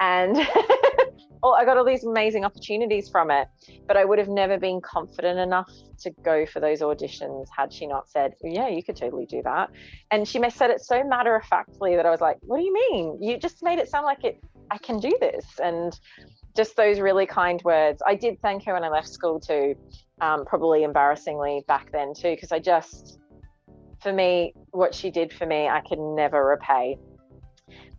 [0.00, 0.36] and
[1.42, 3.48] oh, I got all these amazing opportunities from it.
[3.86, 5.70] But I would have never been confident enough
[6.00, 9.70] to go for those auditions had she not said, "Yeah, you could totally do that."
[10.10, 12.72] And she said it so matter of factly that I was like, "What do you
[12.72, 13.18] mean?
[13.20, 14.42] You just made it sound like it.
[14.70, 15.98] I can do this." And
[16.56, 18.02] just those really kind words.
[18.06, 19.74] I did thank her when I left school too,
[20.20, 23.18] um, probably embarrassingly back then too, because I just,
[24.02, 26.98] for me, what she did for me, I can never repay.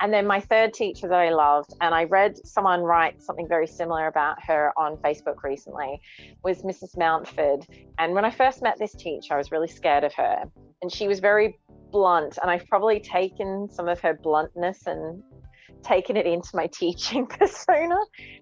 [0.01, 3.67] and then my third teacher that I loved, and I read someone write something very
[3.67, 6.01] similar about her on Facebook recently,
[6.43, 6.97] was Mrs.
[6.97, 7.65] Mountford.
[7.97, 10.43] And when I first met this teacher, I was really scared of her.
[10.81, 11.59] And she was very
[11.91, 15.21] blunt, and I've probably taken some of her bluntness and
[15.83, 17.95] taken it into my teaching persona.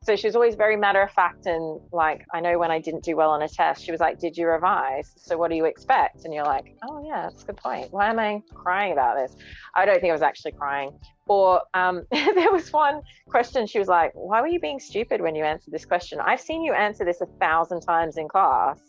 [0.03, 3.03] So she was always very matter of fact and like, I know when I didn't
[3.03, 5.11] do well on a test, she was like, Did you revise?
[5.18, 6.26] So what do you expect?
[6.26, 7.88] And you're like, Oh, yeah, that's a good point.
[7.91, 9.35] Why am I crying about this?
[9.76, 10.97] I don't think I was actually crying.
[11.27, 15.35] Or um, there was one question, she was like, Why were you being stupid when
[15.35, 16.19] you answered this question?
[16.19, 18.80] I've seen you answer this a thousand times in class.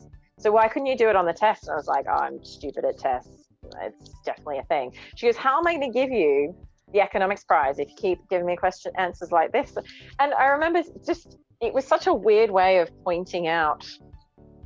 [0.40, 1.64] So why couldn't you do it on the test?
[1.64, 3.48] And I was like, Oh, I'm stupid at tests.
[3.82, 4.92] It's definitely a thing.
[5.16, 6.54] She goes, How am I going to give you
[6.92, 9.76] the economics prize if you keep giving me question answers like this.
[10.18, 13.86] And I remember just it was such a weird way of pointing out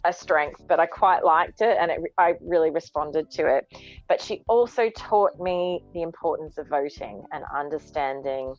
[0.05, 3.67] a strength, but I quite liked it and it, I really responded to it.
[4.09, 8.55] But she also taught me the importance of voting and understanding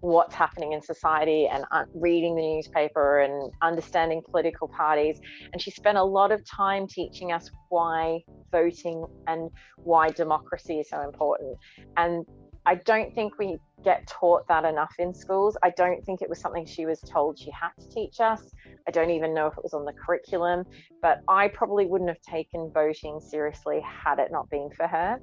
[0.00, 5.20] what's happening in society and uh, reading the newspaper and understanding political parties.
[5.52, 8.20] And she spent a lot of time teaching us why
[8.52, 11.56] voting and why democracy is so important.
[11.96, 12.24] And
[12.66, 15.56] I don't think we get taught that enough in schools.
[15.62, 18.42] I don't think it was something she was told she had to teach us.
[18.86, 20.64] I don't even know if it was on the curriculum,
[21.00, 25.18] but I probably wouldn't have taken voting seriously had it not been for her.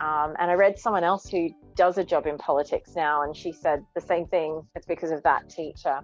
[0.00, 3.52] Um, and I read someone else who does a job in politics now, and she
[3.52, 4.62] said the same thing.
[4.74, 6.00] It's because of that teacher.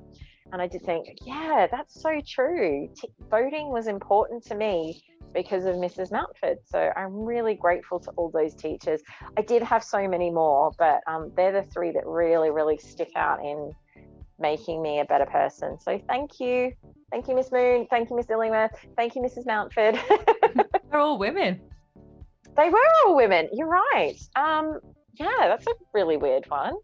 [0.52, 2.88] And I did think, yeah, that's so true.
[2.96, 5.02] T- voting was important to me
[5.34, 6.10] because of Mrs.
[6.10, 6.56] Mountford.
[6.64, 9.02] So I'm really grateful to all those teachers.
[9.36, 13.10] I did have so many more, but um, they're the three that really, really stick
[13.16, 13.72] out in
[14.38, 15.78] making me a better person.
[15.80, 16.72] So thank you.
[17.10, 17.86] Thank you, Miss Moon.
[17.90, 18.72] Thank you, Miss Illingworth.
[18.96, 19.46] Thank you, Mrs.
[19.46, 19.98] Mountford.
[20.90, 21.60] They're all women.
[22.56, 23.48] They were all women.
[23.52, 24.16] You're right.
[24.34, 24.80] Um,
[25.18, 26.74] yeah, that's a really weird one.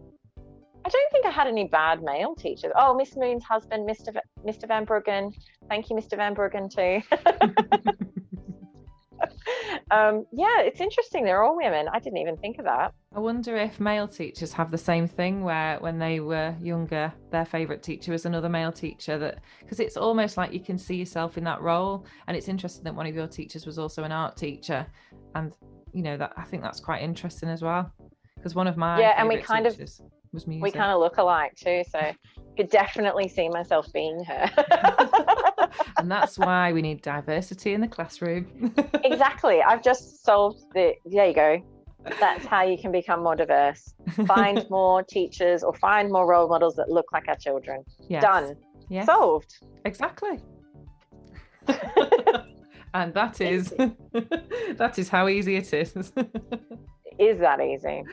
[0.85, 2.73] I don't think I had any bad male teachers.
[2.77, 4.17] Oh, Miss Moon's husband, Mr.
[4.45, 4.67] Mr.
[4.67, 5.33] Van Bruggen.
[5.69, 6.17] Thank you, Mr.
[6.17, 7.01] Van Bruggen, too.
[9.93, 11.25] um, yeah, it's interesting.
[11.25, 11.87] They're all women.
[11.93, 12.93] I didn't even think of that.
[13.15, 17.45] I wonder if male teachers have the same thing where when they were younger, their
[17.45, 21.39] favourite teacher was another male teacher that because it's almost like you can see yourself
[21.39, 22.05] in that role.
[22.27, 24.85] And it's interesting that one of your teachers was also an art teacher.
[25.37, 25.53] And
[25.93, 27.93] you know, that I think that's quite interesting as well.
[28.43, 29.79] Because one of my yeah, and we kind of
[30.33, 30.65] was music.
[30.65, 32.13] we kind of look alike too, so
[32.57, 34.51] could definitely see myself being her.
[35.99, 38.75] and that's why we need diversity in the classroom.
[39.05, 39.63] exactly.
[39.63, 40.95] I've just solved the.
[41.07, 41.63] There you go.
[42.19, 43.95] That's how you can become more diverse.
[44.27, 47.85] Find more teachers or find more role models that look like our children.
[48.09, 48.23] Yes.
[48.23, 48.57] Done.
[48.89, 49.07] Yes.
[49.07, 49.55] Solved.
[49.85, 50.41] Exactly.
[52.93, 56.13] and that is that is how easy it is.
[57.19, 58.03] Is that easy?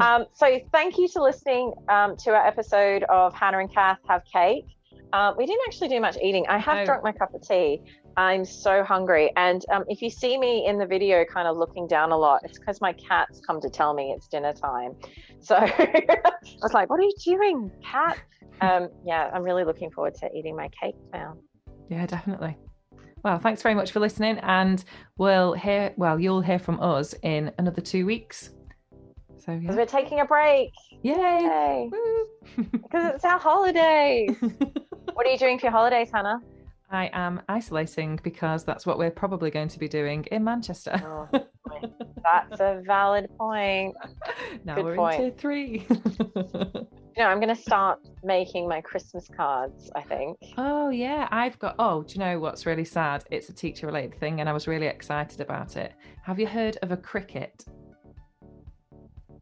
[0.00, 4.22] Um, so thank you to listening um, to our episode of Hannah and Kath Have
[4.32, 4.64] Cake.
[5.12, 6.44] Um, we didn't actually do much eating.
[6.48, 6.84] I have No.
[6.86, 7.80] drunk my cup of tea.
[8.16, 9.30] I'm so hungry.
[9.36, 12.40] And um, if you see me in the video kind of looking down a lot,
[12.44, 14.92] it's because my cats come to tell me it's dinner time.
[15.40, 16.18] So I
[16.62, 18.18] was like, what are you doing, cat?
[18.60, 21.36] Um, yeah, I'm really looking forward to eating my cake now.
[21.88, 22.56] yeah, definitely.
[23.24, 24.82] Well, thanks very much for listening, and
[25.16, 25.92] we'll hear.
[25.96, 28.50] Well, you'll hear from us in another two weeks.
[29.38, 30.72] So Because yeah, we're taking a break.
[31.02, 31.88] yay!
[32.56, 34.36] Because it's our holidays.
[35.14, 36.40] what are you doing for your holidays, Hannah?
[36.90, 41.00] I am isolating because that's what we're probably going to be doing in Manchester.
[41.32, 41.46] Oh,
[42.22, 43.96] That's a valid point.
[44.64, 45.20] now good we're point.
[45.22, 45.86] into three.
[47.16, 50.38] You know, I'm going to start making my Christmas cards, I think.
[50.56, 51.74] oh yeah, I've got.
[51.78, 53.24] Oh, do you know what's really sad?
[53.30, 55.92] It's a teacher-related thing, and I was really excited about it.
[56.22, 57.66] Have you heard of a Cricut?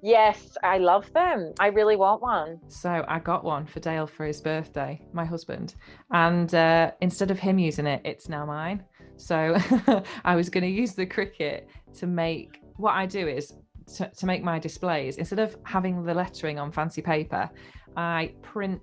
[0.03, 1.53] Yes, I love them.
[1.61, 2.59] I really want one.
[2.67, 5.77] So I got one for Dale for his birthday, my husband,
[6.11, 8.83] and uh, instead of him using it, it's now mine.
[9.17, 9.57] So
[10.25, 11.67] I was going to use the Cricut
[11.99, 12.63] to make.
[12.77, 13.53] What I do is
[13.97, 17.51] to, to make my displays instead of having the lettering on fancy paper,
[17.97, 18.83] I print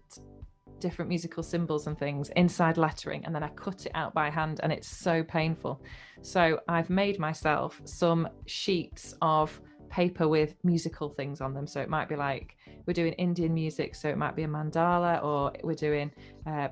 [0.79, 4.59] different musical symbols and things inside lettering and then I cut it out by hand
[4.63, 5.81] and it's so painful.
[6.21, 9.59] So I've made myself some sheets of
[9.89, 11.67] paper with musical things on them.
[11.67, 15.23] So it might be like we're doing Indian music, so it might be a mandala,
[15.23, 16.11] or we're doing
[16.45, 16.69] uh,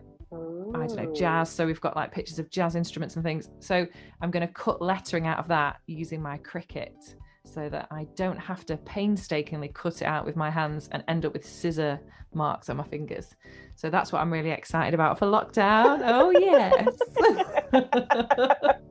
[0.74, 1.50] I don't know jazz.
[1.50, 3.50] So we've got like pictures of jazz instruments and things.
[3.60, 3.86] So
[4.22, 8.38] I'm going to cut lettering out of that using my Cricut, so that I don't
[8.38, 12.00] have to painstakingly cut it out with my hands and end up with scissor
[12.34, 13.36] marks on my fingers.
[13.76, 16.02] So that's what I'm really excited about for lockdown.
[16.04, 16.98] Oh yes.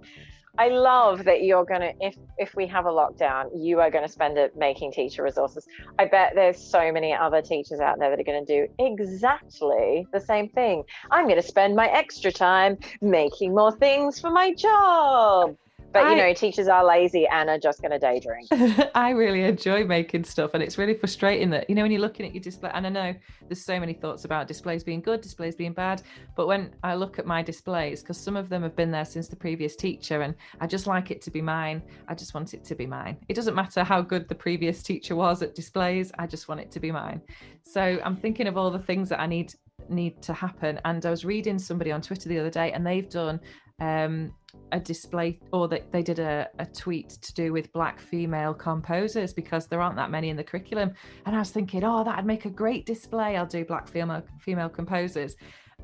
[0.57, 4.39] I love that you're gonna if if we have a lockdown, you are gonna spend
[4.39, 5.67] it making teacher resources.
[5.99, 10.21] I bet there's so many other teachers out there that are gonna do exactly the
[10.21, 10.85] same thing.
[11.11, 15.57] I'm gonna spend my extra time making more things for my job.
[15.95, 18.49] But you know, teachers are lazy and are just gonna day drink.
[18.97, 22.27] I really enjoy making stuff, and it's really frustrating that you know when you're looking
[22.27, 22.71] at your display.
[22.75, 23.15] And I know
[23.49, 26.03] there's so many thoughts about displays being good, displays being bad,
[26.37, 29.29] but when I look at my displays, because some of them have been there since
[29.29, 31.81] the previous teacher, and I just like it to be mine.
[32.09, 33.17] I just want it to be mine.
[33.29, 36.11] It doesn't matter how good the previous teacher was at displays.
[36.19, 37.23] I just want it to be mine.
[37.63, 39.55] So I'm thinking of all the things that I need
[39.89, 40.81] need to happen.
[40.85, 43.41] And I was reading somebody on Twitter the other day, and they've done
[43.81, 44.33] um,
[44.73, 49.33] a display or they, they did a, a tweet to do with black female composers
[49.33, 50.93] because there aren't that many in the curriculum.
[51.27, 53.37] And i was thinking oh that'd make a great display.
[53.37, 55.37] I'll do black female female composers.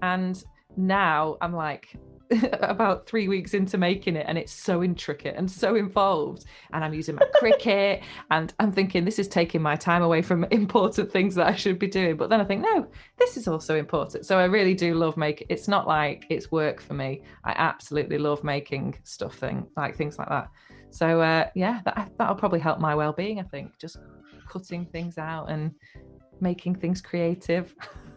[0.02, 0.42] And
[0.76, 1.96] now i'm like
[2.62, 6.44] about three weeks into making it and it's so intricate and so involved.
[6.72, 10.44] And i'm using my Cricut and i'm thinking this is taking my time away from
[10.44, 12.16] important things that i should be doing.
[12.16, 12.86] But then i think no
[13.18, 14.26] this is also important.
[14.26, 17.22] So i really do love making it's not like it's work for me.
[17.44, 20.48] I absolutely love making stuff thing like things like that.
[20.90, 23.98] So uh yeah that, that'll probably help my well-being i think just
[24.48, 25.72] cutting things out and
[26.40, 27.74] making things creative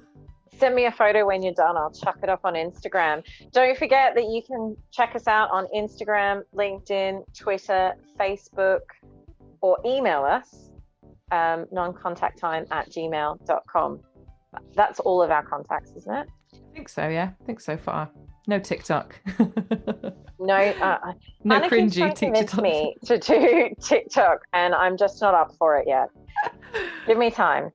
[0.60, 1.76] Send me a photo when you're done.
[1.78, 3.24] I'll chuck it up on Instagram.
[3.52, 8.82] Don't forget that you can check us out on Instagram, LinkedIn, Twitter, Facebook,
[9.62, 10.70] or email us
[11.32, 14.00] um, non-contact time at gmail.com.
[14.76, 16.28] That's all of our contacts, isn't it?
[16.54, 18.10] i think so yeah i think so far
[18.48, 19.20] no tiktok
[20.40, 21.14] No, uh,
[21.46, 25.34] no Anna keeps cringy trying to convince me to do TikTok, and I'm just not
[25.34, 26.10] up for it yet.
[27.08, 27.72] Give me time.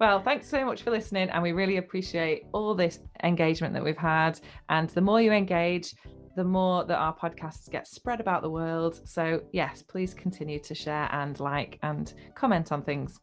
[0.00, 3.96] Well, thanks so much for listening, and we really appreciate all this engagement that we've
[3.96, 4.40] had.
[4.68, 5.94] And the more you engage,
[6.36, 9.00] the more that our podcasts get spread about the world.
[9.04, 13.18] So, yes, please continue to share and like and comment on things.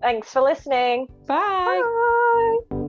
[0.00, 1.08] Thanks for listening.
[1.26, 1.82] Bye.
[2.70, 2.88] Bye.